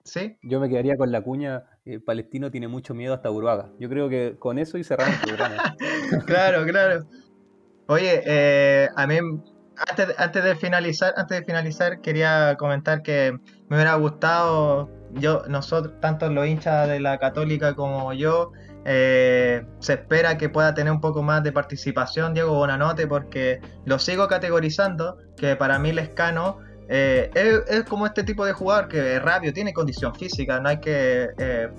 ¿Sí? 0.05 0.37
Yo 0.43 0.59
me 0.59 0.69
quedaría 0.69 0.95
con 0.95 1.11
la 1.11 1.21
cuña. 1.21 1.63
Eh, 1.83 1.99
Palestino 1.99 2.51
tiene 2.51 2.67
mucho 2.67 2.93
miedo 2.93 3.13
hasta 3.13 3.29
Uruguaga. 3.29 3.69
Yo 3.79 3.89
creo 3.89 4.07
que 4.07 4.37
con 4.39 4.57
eso 4.59 4.77
y 4.77 4.83
cerramos 4.83 5.15
el 5.15 5.35
programa. 5.35 5.75
claro, 6.25 6.65
claro. 6.65 7.05
Oye, 7.87 8.89
a 8.95 9.07
mí 9.07 9.19
antes, 9.77 10.15
antes, 10.17 10.43
de 10.43 10.55
finalizar, 10.55 11.13
antes 11.17 11.39
de 11.39 11.45
finalizar, 11.45 12.01
quería 12.01 12.55
comentar 12.57 13.01
que 13.01 13.37
me 13.67 13.75
hubiera 13.75 13.95
gustado, 13.95 14.89
yo, 15.13 15.43
nosotros, 15.47 15.93
tanto 16.01 16.29
los 16.29 16.47
hinchas 16.47 16.87
de 16.87 16.99
la 16.99 17.17
Católica 17.19 17.75
como 17.75 18.13
yo, 18.13 18.51
eh, 18.85 19.65
se 19.79 19.93
espera 19.93 20.37
que 20.37 20.49
pueda 20.49 20.73
tener 20.73 20.93
un 20.93 21.01
poco 21.01 21.23
más 21.23 21.43
de 21.43 21.51
participación 21.51 22.35
Diego 22.35 22.53
Bonanote 22.53 23.07
porque 23.07 23.59
lo 23.85 23.97
sigo 23.99 24.27
categorizando, 24.27 25.17
que 25.35 25.55
para 25.55 25.79
mí 25.79 25.91
Lescano 25.91 26.59
eh, 26.87 27.63
es, 27.67 27.83
como 27.83 28.05
este 28.05 28.23
tipo 28.23 28.45
de 28.45 28.53
jugador 28.53 28.87
que 28.87 29.15
es 29.15 29.21
rápido, 29.21 29.53
tiene 29.53 29.73
condición 29.73 30.13
física, 30.15 30.59
no 30.59 30.69
hay 30.69 30.79
que, 30.79 31.29
eh, 31.37 31.69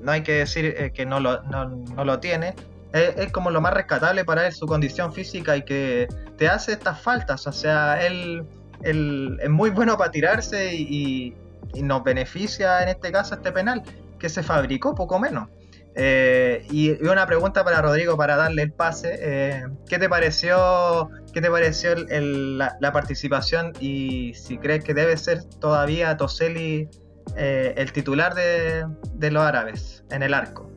no 0.00 0.12
hay 0.12 0.22
que 0.22 0.32
decir 0.32 0.92
que 0.92 1.06
no 1.06 1.20
lo, 1.20 1.42
no, 1.42 2.04
lo 2.04 2.20
tiene. 2.20 2.54
Es, 2.92 3.30
como 3.30 3.50
lo 3.50 3.60
más 3.60 3.74
rescatable 3.74 4.24
para 4.24 4.46
él, 4.46 4.52
su 4.52 4.66
condición 4.66 5.12
física 5.12 5.56
y 5.56 5.62
que 5.62 6.08
te 6.36 6.48
hace 6.48 6.72
estas 6.72 7.00
faltas. 7.00 7.46
O 7.46 7.52
sea, 7.52 8.04
él, 8.04 8.44
es 8.82 9.50
muy 9.50 9.70
bueno 9.70 9.96
para 9.96 10.10
tirarse 10.10 10.74
y, 10.74 11.34
y 11.74 11.82
nos 11.82 12.02
beneficia 12.02 12.82
en 12.82 12.88
este 12.88 13.12
caso 13.12 13.34
este 13.34 13.52
penal 13.52 13.82
que 14.18 14.28
se 14.28 14.42
fabricó 14.42 14.94
poco 14.94 15.18
menos. 15.18 15.48
Eh, 15.96 16.64
y 16.70 16.90
una 17.04 17.26
pregunta 17.26 17.64
para 17.64 17.82
Rodrigo 17.82 18.16
para 18.16 18.36
darle 18.36 18.62
el 18.62 18.72
pase. 18.72 19.18
Eh, 19.20 19.64
¿Qué 19.88 19.98
te 19.98 20.08
pareció, 20.08 21.10
qué 21.32 21.40
te 21.40 21.50
pareció 21.50 21.94
la, 21.96 22.92
participación 22.92 23.72
y 23.80 24.34
si 24.34 24.58
crees 24.58 24.84
que 24.84 24.94
debe 24.94 25.16
ser 25.16 25.44
todavía 25.44 26.16
Toseli 26.16 26.88
eh, 27.36 27.74
el 27.76 27.92
titular 27.92 28.34
de, 28.34 29.30
los 29.30 29.42
árabes 29.42 30.04
en 30.10 30.22
el 30.22 30.34
arco? 30.34 30.70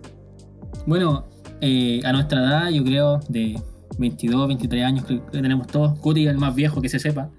Bueno, 0.85 1.27
a 1.61 2.11
nuestra 2.11 2.39
edad, 2.39 2.69
yo 2.69 2.83
creo, 2.83 3.19
de 3.29 3.61
22, 3.97 4.47
23 4.47 4.83
años 4.83 5.05
que 5.05 5.21
tenemos 5.31 5.67
todos, 5.67 5.97
Cuti 5.99 6.27
el 6.27 6.37
más 6.37 6.55
viejo 6.55 6.81
que 6.81 6.89
se 6.89 6.99
sepa. 6.99 7.29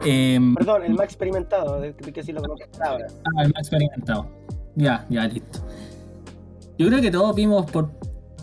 Perdón, 0.00 0.84
el 0.84 0.94
más 0.94 1.06
experimentado, 1.06 1.80
que 1.96 2.22
sí 2.22 2.32
lo 2.32 2.42
Ah, 2.80 2.98
el 3.42 3.52
más 3.52 3.58
experimentado. 3.58 4.30
Ya, 4.76 5.06
ya, 5.08 5.26
listo. 5.26 5.60
Yo 6.76 6.88
creo 6.88 7.00
que 7.00 7.10
todos 7.10 7.34
vimos 7.36 7.70
por, 7.70 7.92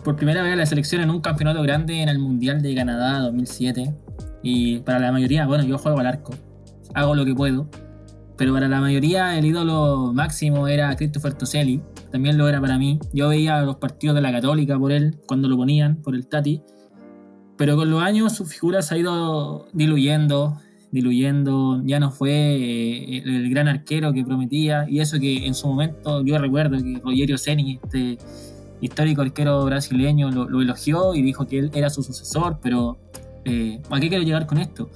por 0.02 0.16
primera 0.16 0.42
vez 0.42 0.56
la 0.56 0.64
selección 0.64 1.02
en 1.02 1.10
un 1.10 1.20
campeonato 1.20 1.62
grande 1.62 2.00
en 2.00 2.08
el 2.08 2.18
Mundial 2.18 2.62
de 2.62 2.74
Canadá 2.74 3.20
2007. 3.20 3.94
Y 4.42 4.78
para 4.80 4.98
la 4.98 5.12
mayoría, 5.12 5.46
bueno, 5.46 5.64
yo 5.64 5.76
juego 5.76 6.00
al 6.00 6.06
arco, 6.06 6.32
hago 6.94 7.14
lo 7.14 7.24
que 7.24 7.34
puedo. 7.34 7.68
Pero 8.36 8.54
para 8.54 8.68
la 8.68 8.80
mayoría 8.80 9.38
el 9.38 9.44
ídolo 9.44 10.12
máximo 10.14 10.66
era 10.66 10.96
Christopher 10.96 11.34
Toselli, 11.34 11.82
también 12.10 12.38
lo 12.38 12.48
era 12.48 12.60
para 12.60 12.78
mí. 12.78 12.98
Yo 13.12 13.28
veía 13.28 13.60
los 13.62 13.76
partidos 13.76 14.16
de 14.16 14.22
la 14.22 14.32
Católica 14.32 14.78
por 14.78 14.92
él, 14.92 15.18
cuando 15.28 15.48
lo 15.48 15.56
ponían, 15.56 15.96
por 15.96 16.14
el 16.14 16.26
Tati. 16.26 16.62
Pero 17.58 17.76
con 17.76 17.90
los 17.90 18.02
años 18.02 18.32
su 18.34 18.46
figura 18.46 18.82
se 18.82 18.94
ha 18.94 18.98
ido 18.98 19.66
diluyendo, 19.74 20.58
diluyendo, 20.92 21.82
ya 21.84 21.98
no 21.98 22.12
fue 22.12 22.30
eh, 22.30 23.22
el 23.24 23.50
gran 23.50 23.66
arquero 23.66 24.12
que 24.12 24.24
prometía, 24.24 24.86
y 24.88 25.00
eso 25.00 25.18
que 25.18 25.46
en 25.46 25.54
su 25.54 25.66
momento 25.66 26.22
yo 26.22 26.38
recuerdo 26.38 26.76
que 26.76 27.00
Rogerio 27.02 27.38
Ceni, 27.38 27.80
este 27.82 28.18
histórico 28.82 29.22
arquero 29.22 29.64
brasileño, 29.64 30.30
lo, 30.30 30.60
elogió 30.60 31.14
y 31.14 31.22
dijo 31.22 31.46
que 31.46 31.58
él 31.60 31.70
era 31.72 31.88
su 31.88 32.02
sucesor, 32.02 32.58
pero 32.62 32.98
eh, 33.46 33.80
¿a 33.90 34.00
qué 34.00 34.10
quiero 34.10 34.22
llegar 34.22 34.46
con 34.46 34.58
esto? 34.58 34.90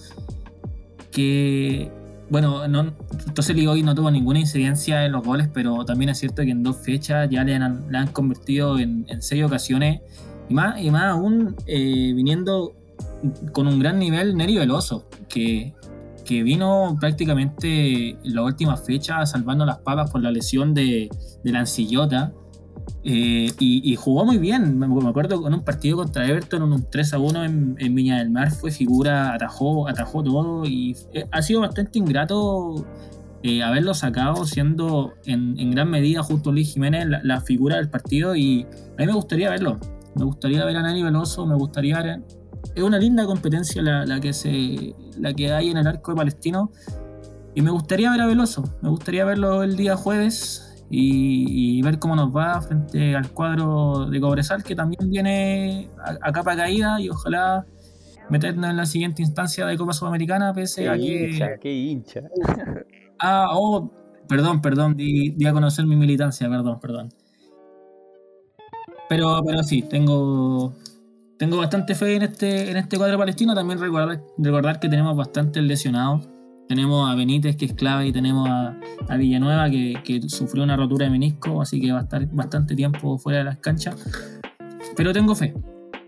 Que, 1.11 1.91
bueno, 2.29 2.69
no, 2.69 2.93
entonces 3.27 3.67
hoy 3.67 3.83
no 3.83 3.95
tuvo 3.95 4.11
ninguna 4.11 4.39
incidencia 4.39 5.07
en 5.07 5.13
los 5.13 5.25
goles, 5.25 5.49
pero 5.53 5.83
también 5.87 6.11
es 6.11 6.19
cierto 6.19 6.43
que 6.43 6.51
en 6.51 6.63
dos 6.63 6.77
fechas 6.77 7.31
ya 7.31 7.43
le 7.43 7.55
han, 7.55 7.95
han 7.95 8.09
convertido 8.09 8.79
en, 8.79 9.07
seis 9.21 9.43
ocasiones, 9.43 10.03
y 10.51 10.55
más, 10.55 10.79
y 10.79 10.91
más 10.91 11.05
aún 11.05 11.57
eh, 11.67 12.13
viniendo 12.15 12.75
con 13.53 13.67
un 13.67 13.79
gran 13.79 13.99
nivel 13.99 14.37
Neri 14.37 14.59
Veloso, 14.59 15.09
que 15.29 15.75
que 16.27 16.43
vino 16.43 16.97
prácticamente 17.01 18.11
en 18.11 18.35
la 18.35 18.43
última 18.43 18.77
fecha 18.77 19.25
salvando 19.25 19.65
las 19.65 19.79
papas 19.79 20.11
por 20.11 20.23
la 20.23 20.31
lesión 20.31 20.75
de, 20.75 21.09
de 21.43 21.53
la 21.53 21.61
ancillota. 21.61 22.33
Eh, 23.05 23.53
y, 23.59 23.95
jugó 23.97 24.25
muy 24.25 24.39
bien. 24.39 24.79
Me, 24.79 24.87
acuerdo 25.09 25.41
con 25.41 25.55
un 25.55 25.65
partido 25.65 25.97
contra 25.97 26.27
Everton, 26.27 26.63
un 26.63 26.91
3 26.91 27.15
a 27.15 27.19
1 27.19 27.45
en, 27.45 27.77
en, 27.79 27.95
Viña 27.95 28.19
del 28.19 28.31
Mar, 28.31 28.51
fue 28.51 28.71
figura, 28.71 29.33
atajó, 29.33 29.89
atajó 29.89 30.23
todo 30.23 30.67
y 30.67 30.97
eh, 31.13 31.27
ha 31.31 31.43
sido 31.43 31.61
bastante 31.61 31.99
ingrato 31.99 32.85
eh, 33.43 33.63
haberlo 33.63 33.95
sacado 33.95 34.45
siendo 34.45 35.15
en, 35.25 35.71
gran 35.71 35.89
medida 35.89 36.23
justo 36.25 36.51
Luis 36.51 36.73
Jiménez 36.73 37.07
la, 37.23 37.41
figura 37.41 37.77
del 37.77 37.89
partido 37.89 38.35
y 38.35 38.67
a 38.99 39.01
mí 39.01 39.07
me 39.07 39.13
gustaría 39.13 39.51
verlo. 39.51 39.79
Me 40.17 40.25
gustaría 40.25 40.65
ver 40.65 40.77
a 40.77 40.83
Nani 40.83 41.03
Veloso, 41.03 41.47
me 41.47 41.55
gustaría 41.55 42.03
ver... 42.03 42.23
Es 42.75 42.83
una 42.83 42.99
linda 42.99 43.25
competencia 43.25 43.83
la, 43.83 44.21
que 44.21 44.33
se, 44.33 44.95
la 45.19 45.33
que 45.35 45.53
hay 45.53 45.71
en 45.71 45.77
el 45.77 45.87
arco 45.87 46.13
de 46.13 46.17
Palestino 46.17 46.71
y 47.55 47.63
me 47.63 47.71
gustaría 47.71 48.11
ver 48.11 48.21
a 48.21 48.27
Veloso, 48.27 48.65
me 48.83 48.91
gustaría 48.91 49.25
verlo 49.25 49.63
el 49.63 49.77
día 49.77 49.97
jueves 49.97 50.85
y, 50.91 51.83
ver 51.83 51.99
cómo 51.99 52.15
nos 52.15 52.35
va 52.35 52.61
frente 52.61 53.17
al 53.17 53.31
cuadro 53.31 54.07
de 54.07 54.21
Cobresal 54.21 54.63
que 54.63 54.75
también 54.75 55.11
viene 55.11 55.89
a, 56.23 56.33
capa 56.33 56.57
caída 56.57 57.01
y 57.01 57.09
ojalá 57.09 57.67
meternos 58.29 58.71
en 58.71 58.77
la 58.77 58.87
siguiente 58.87 59.23
instancia 59.23 59.67
de 59.67 59.77
Copa 59.77 59.93
Sudamericana 59.93 60.53
pese 60.53 60.89
a 60.89 60.95
que... 60.95 61.31
Hincha, 61.31 61.59
qué 61.59 61.73
hincha. 61.73 62.23
Ah, 63.19 63.49
oh, 63.53 63.91
perdón, 64.29 64.61
perdón, 64.61 64.95
di, 64.95 65.35
a 65.47 65.53
conocer 65.55 65.87
mi 65.87 65.97
militancia, 65.97 66.51
perdón, 66.51 66.79
perdón. 66.81 67.09
Pero, 69.09 69.41
pero 69.43 69.63
sí, 69.63 69.81
tengo, 69.81 70.75
tengo 71.39 71.59
bastante 71.59 71.95
fe 71.95 72.17
en 72.17 72.23
este, 72.23 72.71
en 72.71 72.77
este 72.77 72.97
cuadro 72.97 73.19
palestino. 73.19 73.55
También 73.55 73.79
recordar, 73.79 74.23
recordar 74.39 74.81
que 74.81 74.89
tenemos 74.89 75.17
bastantes 75.17 75.63
lesionados. 75.63 76.29
Tenemos 76.69 77.09
a 77.09 77.15
Benítez, 77.15 77.57
que 77.57 77.67
es 77.67 77.75
clave, 77.75 78.09
y 78.09 78.13
tenemos 78.13 78.49
a, 78.49 79.17
Villanueva, 79.17 79.71
que, 79.71 79.95
que, 80.03 80.21
sufrió 80.29 80.65
una 80.65 80.77
rotura 80.77 81.05
de 81.05 81.13
menisco, 81.13 81.63
así 81.63 81.81
que 81.81 81.93
va 81.93 82.01
a 82.01 82.03
estar 82.03 82.27
bastante 82.33 82.75
tiempo 82.75 83.19
fuera 83.19 83.39
de 83.39 83.45
las 83.45 83.59
canchas. 83.59 83.95
Pero 84.97 85.13
tengo 85.13 85.37
fe, 85.37 85.55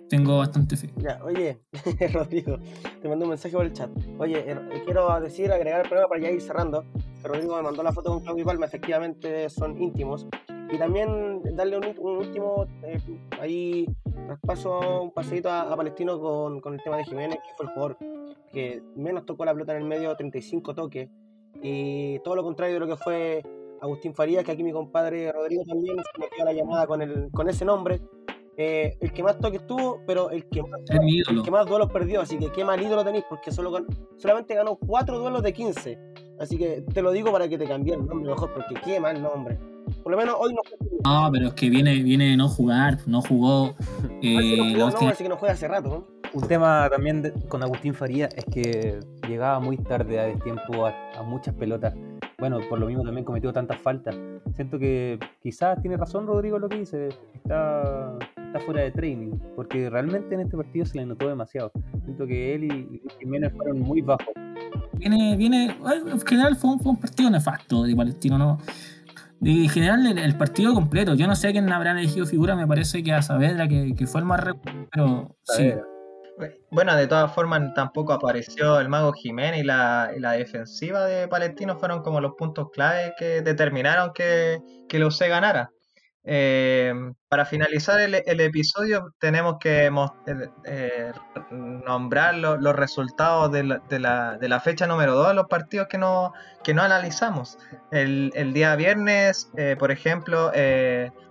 tengo 0.08 0.38
bastante 0.38 0.76
fe. 0.76 0.90
Ya, 0.96 1.20
oye, 1.22 1.60
Rodrigo, 2.12 2.58
te 3.00 3.08
mando 3.08 3.26
un 3.26 3.30
mensaje 3.30 3.54
por 3.54 3.66
el 3.66 3.72
chat. 3.72 3.90
Oye, 4.18 4.50
eh, 4.50 4.82
quiero 4.84 5.20
decir, 5.20 5.52
agregar 5.52 5.82
el 5.82 5.88
programa 5.88 6.08
para 6.08 6.22
ya 6.22 6.30
ir 6.30 6.40
cerrando. 6.40 6.84
Rodrigo 7.22 7.56
me 7.56 7.62
mandó 7.62 7.84
la 7.84 7.92
foto 7.92 8.10
con 8.10 8.20
Claudio 8.20 8.44
Palma, 8.44 8.66
efectivamente 8.66 9.48
son 9.50 9.80
íntimos. 9.80 10.26
Y 10.70 10.78
también 10.78 11.42
darle 11.56 11.78
un, 11.78 11.98
último, 11.98 12.66
eh, 12.82 13.00
ahí 13.40 13.86
paso 14.46 15.02
un 15.02 15.10
paseito 15.10 15.50
a, 15.50 15.74
Palestino 15.74 16.20
con, 16.20 16.60
con, 16.60 16.74
el 16.74 16.82
tema 16.82 16.98
de 16.98 17.04
Jiménez, 17.04 17.38
que 17.38 17.54
fue 17.56 17.66
el 17.66 17.72
jugador 17.72 17.96
que 18.52 18.82
menos 18.96 19.24
tocó 19.24 19.44
la 19.44 19.54
pelota 19.54 19.72
en 19.72 19.82
el 19.82 19.88
medio, 19.88 20.14
35 20.14 20.74
toques. 20.74 21.08
Y 21.62 22.18
todo 22.20 22.36
lo 22.36 22.42
contrario 22.42 22.74
de 22.74 22.80
lo 22.80 22.86
que 22.86 22.96
fue 22.96 23.42
Agustín 23.80 24.14
Farías, 24.14 24.44
que 24.44 24.52
aquí 24.52 24.62
mi 24.62 24.72
compadre 24.72 25.32
Rodrigo 25.32 25.64
también 25.64 25.96
se 25.96 26.20
me 26.20 26.28
quedó 26.28 26.44
la 26.44 26.52
llamada 26.52 26.86
con, 26.86 27.00
el, 27.02 27.30
con 27.32 27.48
ese 27.48 27.64
nombre 27.64 28.00
eh, 28.60 28.98
el 29.00 29.12
que 29.12 29.22
más 29.22 29.38
toques 29.38 29.64
tuvo, 29.68 30.02
pero 30.04 30.30
el 30.30 30.48
que 30.48 30.64
más, 30.64 30.80
el 30.90 31.42
que 31.44 31.50
más 31.50 31.64
duelos 31.64 31.92
perdió. 31.92 32.20
Así 32.20 32.36
que 32.38 32.50
qué 32.50 32.64
mal 32.64 32.82
ídolo 32.82 33.04
tenéis, 33.04 33.24
porque 33.28 33.52
solo 33.52 33.86
solamente 34.16 34.52
ganó 34.56 34.74
4 34.74 35.16
duelos 35.16 35.44
de 35.44 35.52
15. 35.52 35.98
Así 36.40 36.58
que 36.58 36.82
te 36.92 37.00
lo 37.00 37.12
digo 37.12 37.30
para 37.30 37.48
que 37.48 37.56
te 37.56 37.66
cambie 37.66 37.94
el 37.94 38.04
nombre 38.04 38.30
mejor, 38.30 38.52
porque 38.52 38.74
qué 38.84 38.98
mal 38.98 39.22
nombre. 39.22 39.60
Por 40.02 40.12
lo 40.12 40.18
menos 40.18 40.36
hoy 40.38 40.54
no 40.54 40.62
No, 41.04 41.30
pero 41.32 41.48
es 41.48 41.54
que 41.54 41.70
viene, 41.70 42.02
viene 42.02 42.30
de 42.30 42.36
no 42.36 42.48
jugar, 42.48 42.98
no 43.06 43.22
jugó. 43.22 43.74
Eh, 44.20 44.74
no, 44.76 44.88
así 44.88 45.22
que 45.22 45.28
no 45.28 45.36
juega 45.36 45.54
hace 45.54 45.68
rato, 45.68 46.08
Un 46.32 46.48
tema 46.48 46.88
también 46.90 47.32
con 47.48 47.62
Agustín 47.62 47.94
Faría 47.94 48.28
es 48.34 48.44
que 48.46 48.98
llegaba 49.28 49.60
muy 49.60 49.76
tarde 49.76 50.18
a 50.18 50.36
tiempo 50.40 50.86
a 50.86 51.22
muchas 51.22 51.54
pelotas 51.54 51.94
bueno, 52.40 52.60
por 52.68 52.78
lo 52.78 52.86
mismo 52.86 53.02
también 53.02 53.24
cometió 53.24 53.52
tantas 53.52 53.78
faltas. 53.80 54.16
Siento 54.54 54.78
que 54.78 55.18
quizás 55.42 55.80
tiene 55.82 55.96
razón 55.96 56.24
Rodrigo 56.24 56.60
lo 56.60 56.68
que 56.68 56.78
dice, 56.78 57.08
está, 57.34 58.16
está 58.36 58.60
fuera 58.60 58.82
de 58.82 58.92
training, 58.92 59.32
porque 59.56 59.90
realmente 59.90 60.36
en 60.36 60.42
este 60.42 60.56
partido 60.56 60.86
se 60.86 60.98
le 60.98 61.06
notó 61.06 61.28
demasiado. 61.28 61.72
Siento 62.04 62.28
que 62.28 62.54
él 62.54 62.64
y, 62.64 63.02
Jiménez 63.18 63.52
fueron 63.56 63.80
muy 63.80 64.02
bajos. 64.02 64.28
Viene, 64.92 65.36
viene, 65.36 65.76
en 66.06 66.20
general 66.20 66.54
fue 66.54 66.70
un, 66.70 66.96
partido 66.96 67.28
nefasto 67.28 67.82
de 67.82 67.96
Palestino, 67.96 68.38
¿no? 68.38 68.58
En 69.40 69.68
general 69.68 70.18
el, 70.18 70.36
partido 70.36 70.74
completo, 70.74 71.14
yo 71.14 71.26
no 71.26 71.36
sé 71.36 71.52
quién 71.52 71.70
habrá 71.72 71.92
elegido 71.92 72.26
figura, 72.26 72.56
me 72.56 72.66
parece 72.66 73.02
que 73.02 73.12
a 73.12 73.22
Saavedra, 73.22 73.68
que, 73.68 73.94
que 73.96 74.06
fue 74.06 74.20
el 74.20 74.26
más 74.26 74.40
pero 74.92 75.36
sí. 75.44 75.72
Bueno, 76.70 76.94
de 76.94 77.06
todas 77.06 77.32
formas 77.32 77.74
tampoco 77.74 78.12
apareció 78.12 78.78
el 78.78 78.88
Mago 78.88 79.12
Jiménez 79.12 79.60
y 79.60 79.64
la, 79.64 80.10
defensiva 80.36 81.04
de 81.06 81.26
Palestino 81.26 81.78
fueron 81.78 82.02
como 82.02 82.20
los 82.20 82.34
puntos 82.34 82.68
clave 82.72 83.14
que 83.18 83.42
determinaron 83.42 84.12
que, 84.12 84.60
que 84.88 84.98
la 84.98 85.08
ganara. 85.28 85.70
Eh, 86.24 86.92
para 87.28 87.46
finalizar 87.46 88.00
el, 88.00 88.14
episodio 88.14 89.14
tenemos 89.18 89.56
que 89.58 89.86
eh, 89.86 90.50
eh, 90.64 91.12
nombrar 91.50 92.34
los 92.34 92.76
resultados 92.76 93.50
de 93.50 93.62
la, 93.98 94.60
fecha 94.62 94.86
número 94.86 95.14
2 95.14 95.28
de 95.28 95.34
los 95.34 95.46
partidos 95.46 95.88
que 95.88 95.96
no, 95.96 96.32
que 96.62 96.74
no 96.74 96.82
analizamos. 96.82 97.58
El, 97.90 98.32
el 98.34 98.52
día 98.52 98.76
viernes, 98.76 99.50
por 99.78 99.90
ejemplo, 99.90 100.52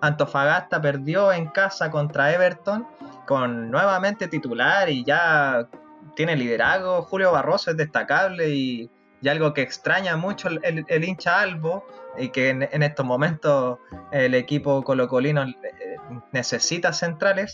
Antofagasta 0.02 0.82
perdió 0.82 1.32
en 1.32 1.48
casa 1.48 1.92
contra 1.92 2.34
Everton 2.34 2.88
con 3.28 3.70
nuevamente 3.70 4.28
titular 4.28 4.90
y 4.90 5.04
ya 5.04 5.68
tiene 6.16 6.36
liderazgo. 6.36 7.04
Julio 7.04 7.32
Barroso 7.32 7.72
es 7.72 7.78
destacable 7.78 8.50
y, 8.50 8.90
algo 9.26 9.53
que 9.53 9.61
extraña 9.61 10.15
mucho 10.15 10.47
el, 10.47 11.03
hincha 11.03 11.41
Albo 11.41 11.86
y 12.18 12.30
que 12.30 12.49
en, 12.49 12.84
estos 12.84 13.05
momentos 13.05 13.80
el 14.11 14.34
equipo 14.36 14.84
colocolino 14.84 15.43
eh, 15.43 15.97
necesita 16.32 16.93
centrales. 16.93 17.51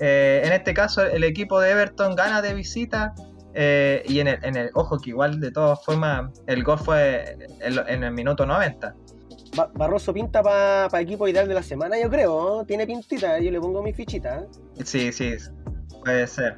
Eh, 0.00 0.42
en 0.44 0.52
este 0.52 0.74
caso 0.74 1.02
el 1.02 1.24
equipo 1.24 1.58
de 1.60 1.70
Everton 1.70 2.14
gana 2.14 2.42
de 2.42 2.52
visita 2.52 3.14
eh, 3.54 4.02
y 4.06 4.20
en 4.20 4.28
el, 4.28 4.44
en 4.44 4.56
el, 4.56 4.70
ojo 4.74 4.98
que 4.98 5.10
igual 5.10 5.40
de 5.40 5.50
todas 5.50 5.82
formas 5.84 6.30
el 6.46 6.62
gol 6.62 6.78
fue 6.78 7.36
en 7.60 8.04
el 8.04 8.12
minuto 8.12 8.44
90. 8.44 8.94
Barroso 9.74 10.12
pinta 10.12 10.42
para 10.42 11.00
equipo 11.00 11.26
ideal 11.26 11.48
de 11.48 11.54
la 11.54 11.62
semana, 11.62 11.98
yo 11.98 12.10
creo. 12.10 12.64
Tiene 12.66 12.86
pintita, 12.86 13.38
yo 13.38 13.50
le 13.50 13.58
pongo 13.58 13.82
mi 13.82 13.94
fichita. 13.94 14.44
Sí, 14.84 15.10
sí, 15.12 15.34
puede 16.04 16.26
ser. 16.26 16.56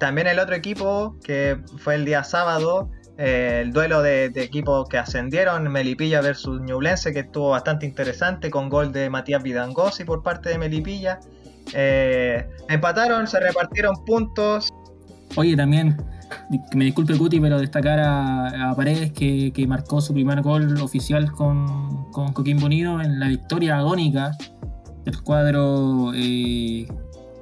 También 0.00 0.26
el 0.26 0.40
otro 0.40 0.56
equipo, 0.56 1.16
que 1.22 1.60
fue 1.78 1.94
el 1.94 2.04
día 2.04 2.24
sábado, 2.24 2.90
eh, 3.20 3.60
el 3.62 3.72
duelo 3.72 4.02
de, 4.02 4.26
equipos 4.36 4.88
que 4.88 4.98
ascendieron, 4.98 5.70
Melipilla 5.70 6.20
versus 6.20 6.60
Ñublense, 6.62 7.12
que 7.12 7.20
estuvo 7.20 7.50
bastante 7.50 7.86
interesante, 7.86 8.50
con 8.50 8.68
gol 8.68 8.92
de 8.92 9.10
Matías 9.10 9.42
Vidangosi 9.42 10.04
por 10.04 10.22
parte 10.22 10.48
de 10.48 10.58
Melipilla. 10.58 11.20
empataron, 12.68 13.26
se 13.26 13.38
repartieron 13.38 13.94
puntos. 14.04 14.70
Oye, 15.36 15.56
también 15.56 15.96
me 16.74 16.84
disculpe 16.84 17.16
Cuti, 17.16 17.40
pero 17.40 17.58
destacar 17.58 18.00
a, 18.00 18.72
Paredes 18.76 19.12
que, 19.12 19.64
marcó 19.68 20.00
su 20.00 20.12
primer 20.12 20.42
gol 20.42 20.80
oficial 20.80 21.30
con, 21.32 22.10
con 22.12 22.32
Coquimbo 22.32 22.66
Unido 22.66 23.00
en 23.00 23.20
la 23.20 23.28
victoria 23.28 23.78
agónica 23.78 24.32
del 25.04 25.22
cuadro 25.22 26.12
eh, 26.14 26.86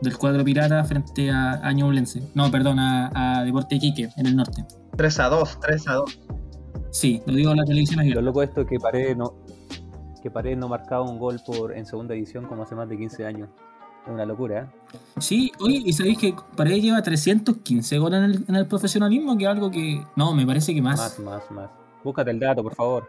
del 0.00 0.16
cuadro 0.16 0.44
pirata 0.44 0.84
frente 0.84 1.30
a, 1.30 1.54
a 1.54 1.72
No, 1.72 2.50
perdón, 2.50 2.78
a, 2.78 3.42
Deporte 3.44 3.76
Iquique 3.76 4.08
en 4.16 4.26
el 4.26 4.36
norte. 4.36 4.64
3 4.96 5.20
a 5.20 5.28
2, 5.28 5.60
3 5.60 5.88
a 5.88 5.92
2. 5.94 6.20
Sí, 6.90 7.22
lo 7.26 7.34
digo 7.34 7.50
en 7.50 7.58
la 7.58 7.64
televisión 7.64 8.08
Lo 8.10 8.22
loco 8.22 8.42
esto 8.42 8.62
es 8.62 8.66
que 8.66 8.78
Paredes 8.78 9.16
no, 9.16 9.34
que 10.22 10.30
Paredes 10.30 10.58
no 10.58 10.68
marcaba 10.68 11.02
un 11.02 11.18
gol 11.18 11.40
por 11.46 11.76
en 11.76 11.86
segunda 11.86 12.14
edición 12.14 12.46
como 12.46 12.62
hace 12.62 12.74
más 12.74 12.88
de 12.88 12.96
15 12.96 13.26
años. 13.26 13.48
Es 14.06 14.12
una 14.12 14.24
locura, 14.24 14.62
¿eh? 14.62 14.98
Sí, 15.18 15.52
oye, 15.60 15.82
¿y 15.84 15.92
sabéis 15.92 16.18
que 16.18 16.34
Paredes 16.56 16.82
lleva 16.82 17.02
315 17.02 17.98
goles 17.98 18.18
en 18.18 18.24
el, 18.24 18.44
en 18.48 18.56
el 18.56 18.66
profesionalismo? 18.66 19.36
Que 19.36 19.46
algo 19.46 19.70
que. 19.70 20.02
No, 20.16 20.34
me 20.34 20.46
parece 20.46 20.74
que 20.74 20.80
más. 20.80 20.98
Más, 20.98 21.18
más, 21.18 21.50
más. 21.50 21.70
Búscate 22.02 22.30
el 22.30 22.40
dato, 22.40 22.62
por 22.62 22.74
favor. 22.74 23.08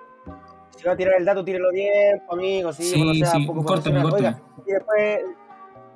Si 0.76 0.84
va 0.86 0.94
a 0.94 0.98
tirar 0.98 1.16
el 1.18 1.26
dato, 1.26 1.44
tírelo 1.44 1.72
bien, 1.72 2.22
amigo, 2.30 2.72
sí, 2.74 2.84
sí, 2.84 3.24
sí. 3.26 3.46
Poco 3.46 3.64
córtame, 3.64 4.04
Oiga, 4.04 4.42
y 4.66 4.72
después, 4.72 5.20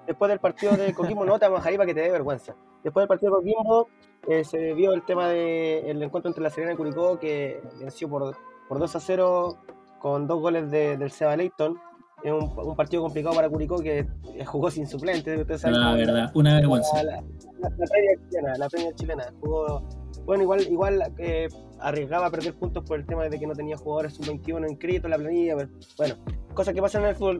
después 0.05 0.29
del 0.29 0.39
partido 0.39 0.75
de 0.75 0.93
Coquimbo, 0.93 1.25
no 1.25 1.39
te 1.39 1.47
vamos 1.47 1.65
a 1.65 1.71
para 1.71 1.85
que 1.85 1.93
te 1.93 2.01
dé 2.01 2.11
vergüenza. 2.11 2.55
Después 2.83 3.03
del 3.03 3.07
partido 3.07 3.31
de 3.31 3.37
Coquimbo, 3.37 3.87
eh, 4.27 4.43
se 4.43 4.73
vio 4.73 4.93
el 4.93 5.03
tema 5.03 5.29
del 5.29 6.01
encuentro 6.01 6.29
entre 6.29 6.43
la 6.43 6.49
Serena 6.49 6.73
y 6.73 6.75
Curicó, 6.75 7.19
que 7.19 7.61
venció 7.79 8.09
por, 8.09 8.35
por 8.67 8.79
2 8.79 8.95
a 8.95 8.99
0 8.99 9.57
con 9.99 10.27
dos 10.27 10.41
goles 10.41 10.69
de, 10.69 10.97
del 10.97 11.11
Seba 11.11 11.35
Leighton 11.35 11.79
es 12.23 12.31
un, 12.31 12.75
partido 12.75 13.03
complicado 13.03 13.35
para 13.35 13.49
Curicó 13.49 13.79
que 13.79 14.07
jugó 14.45 14.71
sin 14.71 14.87
suplentes. 14.87 15.45
la 15.63 15.93
verdad, 15.93 16.31
una 16.33 16.55
vergüenza. 16.55 17.03
La, 17.03 17.21
premia 17.69 18.11
chilena, 18.29 18.57
la 18.57 18.69
premia 18.69 18.95
chilena. 18.95 19.33
Jugó, 19.41 19.83
bueno, 20.25 20.43
igual, 20.43 20.61
igual 20.61 21.13
eh, 21.17 21.49
arriesgaba 21.81 22.27
a 22.27 22.31
perder 22.31 22.53
puntos 22.53 22.85
por 22.85 22.97
el 22.97 23.05
tema 23.05 23.27
de 23.27 23.37
que 23.37 23.45
no 23.45 23.53
tenía 23.53 23.75
jugadores 23.75 24.13
sub-21 24.13 24.69
inscritos 24.69 25.03
en 25.03 25.11
la 25.11 25.17
planilla. 25.17 25.55
bueno, 25.97 26.15
cosas 26.53 26.73
que 26.73 26.81
pasan 26.81 27.03
en 27.03 27.09
el 27.09 27.15
fútbol. 27.15 27.39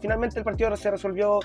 Finalmente 0.00 0.38
el 0.38 0.44
partido 0.44 0.76
se 0.76 0.90
resolvió 0.92 1.40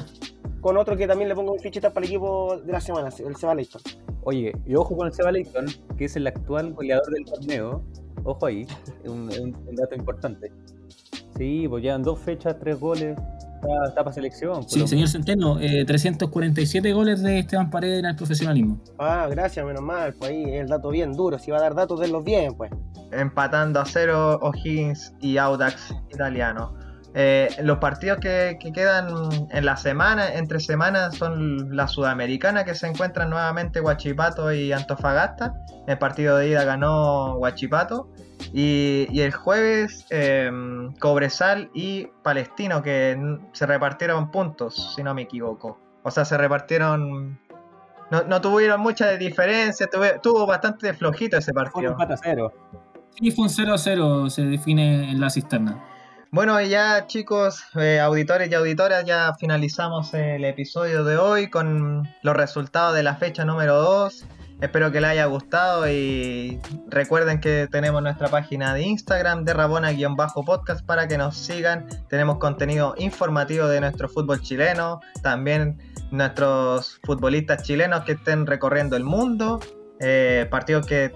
con 0.62 0.78
otro 0.78 0.98
que 0.98 1.08
también 1.08 1.30
le 1.30 1.36
pongo 1.36 1.54
un 1.54 1.60
fichita 1.60 1.94
para 1.94 2.06
el 2.06 2.12
equipo 2.12 2.58
de 2.58 2.72
la 2.72 2.82
semana, 2.82 3.10
el 3.10 3.36
Seba 3.36 3.56
Leighton. 3.56 3.82
Oye, 4.24 4.54
y 4.66 4.76
ojo 4.76 4.96
con 4.96 5.08
el 5.08 5.14
Seba 5.14 5.32
Leighton, 5.32 5.66
que 5.98 6.06
es 6.06 6.16
el 6.16 6.28
actual 6.28 6.74
goleador 6.74 7.12
del 7.12 7.26
torneo. 7.26 7.84
Ojo 8.24 8.46
ahí, 8.46 8.68
es 9.04 9.10
un 9.10 9.30
dato 9.76 9.96
importante. 9.96 10.52
Sí, 11.38 11.68
pues 11.70 11.84
ya 11.84 11.96
en 11.96 12.04
dos 12.04 12.20
fechas, 12.20 12.58
tres 12.60 12.80
goles. 12.80 13.18
está, 13.88 14.04
para 14.04 14.12
selección. 14.12 14.68
Sí, 14.68 14.88
señor 14.88 15.08
Centeno, 15.08 15.58
347 15.58 16.94
goles 16.94 17.22
de 17.22 17.40
Esteban 17.40 17.70
Paredes 17.70 18.00
en 18.00 18.06
el 18.06 18.16
profesionalismo. 18.16 18.80
Ah, 18.98 19.28
gracias, 19.30 19.66
menos 19.66 19.82
mal, 19.82 20.14
pues 20.14 20.32
ahí 20.32 20.44
el 20.44 20.68
dato 20.68 20.90
bien 20.90 21.14
duro, 21.14 21.38
si 21.40 21.52
va 21.52 21.58
a 21.58 21.62
dar 21.62 21.76
datos 21.76 22.00
de 22.00 22.08
los 22.08 22.24
bien, 22.24 22.56
pues. 22.56 22.72
Empatando 23.12 23.80
a 23.80 23.86
cero 23.86 24.40
O'Higgins 24.42 25.14
y 25.22 25.38
Audax 25.38 25.94
italiano. 26.12 26.76
Eh, 27.14 27.50
los 27.64 27.80
partidos 27.80 28.20
que, 28.20 28.58
quedan 28.74 29.08
en 29.52 29.66
la 29.66 29.78
semana, 29.78 30.34
entre 30.34 30.60
semanas, 30.60 31.16
son 31.16 31.76
la 31.76 31.88
Sudamericana 31.88 32.64
que 32.64 32.76
se 32.76 32.88
encuentran 32.88 33.30
nuevamente 33.30 33.82
Huachipato 33.82 34.52
y 34.54 34.72
Antofagasta. 34.72 35.54
El 35.88 35.98
partido 35.98 36.38
de 36.38 36.50
ida 36.50 36.64
ganó 36.64 37.36
Huachipato. 37.36 38.10
Y, 38.54 39.08
el 39.20 39.34
jueves 39.34 40.06
eh, 40.10 40.52
Cobresal 41.00 41.70
y 41.74 42.08
Palestino 42.24 42.82
que 42.84 43.18
se 43.52 43.66
repartieron 43.66 44.30
puntos, 44.32 44.94
si 44.96 45.04
no 45.04 45.14
me 45.14 45.24
equivoco. 45.24 45.80
O 46.04 46.12
sea, 46.12 46.26
se 46.26 46.38
repartieron... 46.38 47.40
No, 48.10 48.40
tuvieron 48.40 48.80
mucha 48.80 49.12
diferencia, 49.18 49.90
tuvo 50.24 50.46
bastante 50.46 50.94
flojito 50.94 51.38
ese 51.38 51.52
partido. 51.52 51.94
Fue 51.94 52.06
un 52.06 52.18
0. 52.24 52.54
Sí, 53.20 53.32
fue 53.32 53.46
un 53.46 53.52
0-0, 53.52 54.30
se 54.30 54.44
define 54.44 55.12
en 55.12 55.20
la 55.20 55.30
cisterna. 55.30 55.84
Bueno, 56.30 56.60
ya 56.62 57.08
chicos, 57.08 57.64
eh, 57.76 58.02
auditores 58.02 58.52
y 58.52 58.54
auditoras, 58.54 59.06
ya 59.06 59.34
finalizamos 59.40 60.14
el 60.14 60.44
episodio 60.44 61.06
de 61.06 61.18
hoy 61.18 61.50
con 61.50 62.06
los 62.22 62.36
resultados 62.36 62.94
de 62.96 63.02
la 63.02 63.16
fecha 63.16 63.46
número 63.46 63.82
2. 63.82 64.26
Espero 64.60 64.92
que 64.92 65.00
les 65.00 65.12
haya 65.12 65.26
gustado 65.28 65.90
y 65.90 66.60
recuerden 66.90 67.40
que 67.40 67.70
tenemos 67.72 68.04
nuestra 68.04 68.28
página 68.28 68.74
de 68.74 68.82
Instagram 68.82 69.46
de 69.46 69.54
Rabona-podcast 69.54 70.86
para 70.86 71.08
que 71.08 71.18
nos 71.18 71.38
sigan. 71.38 71.88
Tenemos 72.10 72.40
contenido 72.40 72.94
informativo 72.98 73.68
de 73.68 73.80
nuestro 73.80 74.10
fútbol 74.10 74.42
chileno, 74.42 75.00
también 75.22 75.78
nuestros 76.12 77.00
futbolistas 77.04 77.64
chilenos 77.64 78.04
que 78.04 78.14
estén 78.14 78.46
recorriendo 78.46 78.98
el 78.98 79.06
mundo, 79.06 79.62
eh, 80.02 80.46
partidos 80.50 80.86
que 80.86 81.14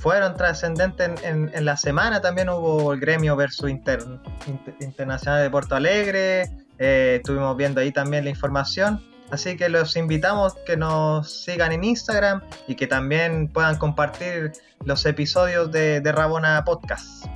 fueron 0.00 0.34
trascendentes 0.34 1.22
en, 1.22 1.64
la 1.64 1.76
semana. 1.76 2.20
También 2.20 2.48
hubo 2.48 2.92
el 2.92 3.00
gremio 3.00 3.36
versus 3.36 3.70
Internacional 3.70 5.42
de 5.42 5.50
Porto 5.50 5.74
Alegre. 5.74 6.50
Eh, 6.78 7.16
estuvimos 7.16 7.56
viendo 7.56 7.80
ahí 7.80 7.92
también 7.92 8.24
la 8.24 8.30
información. 8.30 9.02
Así 9.30 9.56
que 9.56 9.68
los 9.68 9.94
invitamos 9.96 10.54
que 10.66 10.76
nos 10.76 11.30
sigan 11.30 11.72
en 11.72 11.84
Instagram 11.84 12.42
y 12.66 12.76
que 12.76 12.86
también 12.86 13.48
puedan 13.48 13.76
compartir 13.76 14.52
los 14.84 15.04
episodios 15.04 15.70
de, 15.70 16.00
Rabona 16.00 16.64
Podcast. 16.64 17.26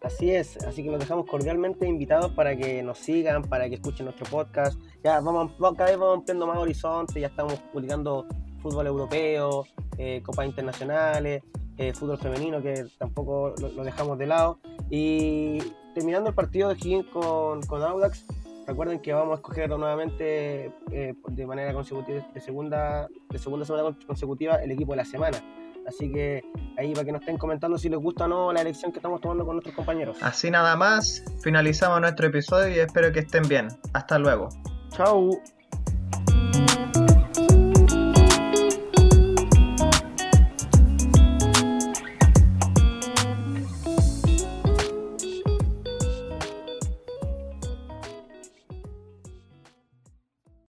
Así 0.00 0.30
es, 0.30 0.56
así 0.64 0.84
que 0.84 0.90
los 0.90 1.00
dejamos 1.00 1.26
cordialmente 1.26 1.86
invitados 1.86 2.32
para 2.32 2.56
que 2.56 2.82
nos 2.82 2.98
sigan, 2.98 3.42
para 3.42 3.68
que 3.68 3.74
escuchen 3.74 4.06
nuestro 4.06 4.26
podcast. 4.26 4.80
Ya 5.04 5.20
vamos, 5.20 5.52
cada 5.76 5.90
vez 5.90 5.98
vamos 5.98 6.18
ampliando 6.18 6.46
más 6.46 6.56
horizontes, 6.56 7.16
ya 7.16 7.26
estamos 7.26 7.54
publicando 7.72 8.26
fútbol 8.62 8.86
europeo, 8.86 9.66
eh, 9.98 10.22
copas 10.24 10.46
internacionales, 10.46 11.42
eh, 11.78 11.92
fútbol 11.94 12.18
femenino 12.18 12.60
que 12.60 12.86
tampoco 12.98 13.54
lo, 13.58 13.84
dejamos 13.84 14.18
de 14.18 14.26
lado. 14.26 14.58
Y 14.90 15.58
terminando 15.94 16.28
el 16.28 16.34
partido 16.34 16.68
de 16.68 16.74
Higgins 16.74 17.06
con, 17.06 17.62
con 17.62 17.82
Audax, 17.82 18.26
recuerden 18.66 19.00
que 19.00 19.12
vamos 19.12 19.32
a 19.32 19.34
escoger 19.36 19.70
nuevamente 19.70 20.72
eh, 20.92 21.14
de 21.28 21.46
manera 21.46 21.72
consecutiva, 21.72 22.26
de 22.34 22.40
segunda, 22.40 23.08
de 23.30 23.38
segunda 23.38 23.64
semana 23.64 23.96
consecutiva, 24.06 24.56
el 24.56 24.72
equipo 24.72 24.92
de 24.92 24.98
la 24.98 25.04
semana. 25.04 25.38
Así 25.86 26.12
que 26.12 26.44
ahí 26.76 26.92
para 26.92 27.06
que 27.06 27.12
nos 27.12 27.22
estén 27.22 27.38
comentando 27.38 27.78
si 27.78 27.88
les 27.88 27.98
gusta 27.98 28.26
o 28.26 28.28
no 28.28 28.52
la 28.52 28.60
elección 28.60 28.92
que 28.92 28.98
estamos 28.98 29.22
tomando 29.22 29.46
con 29.46 29.56
nuestros 29.56 29.74
compañeros. 29.74 30.18
Así 30.20 30.50
nada 30.50 30.76
más, 30.76 31.24
finalizamos 31.42 32.00
nuestro 32.02 32.26
episodio 32.26 32.76
y 32.76 32.78
espero 32.78 33.10
que 33.10 33.20
estén 33.20 33.48
bien. 33.48 33.68
Hasta 33.94 34.18
luego. 34.18 34.50
Chao. 34.90 35.30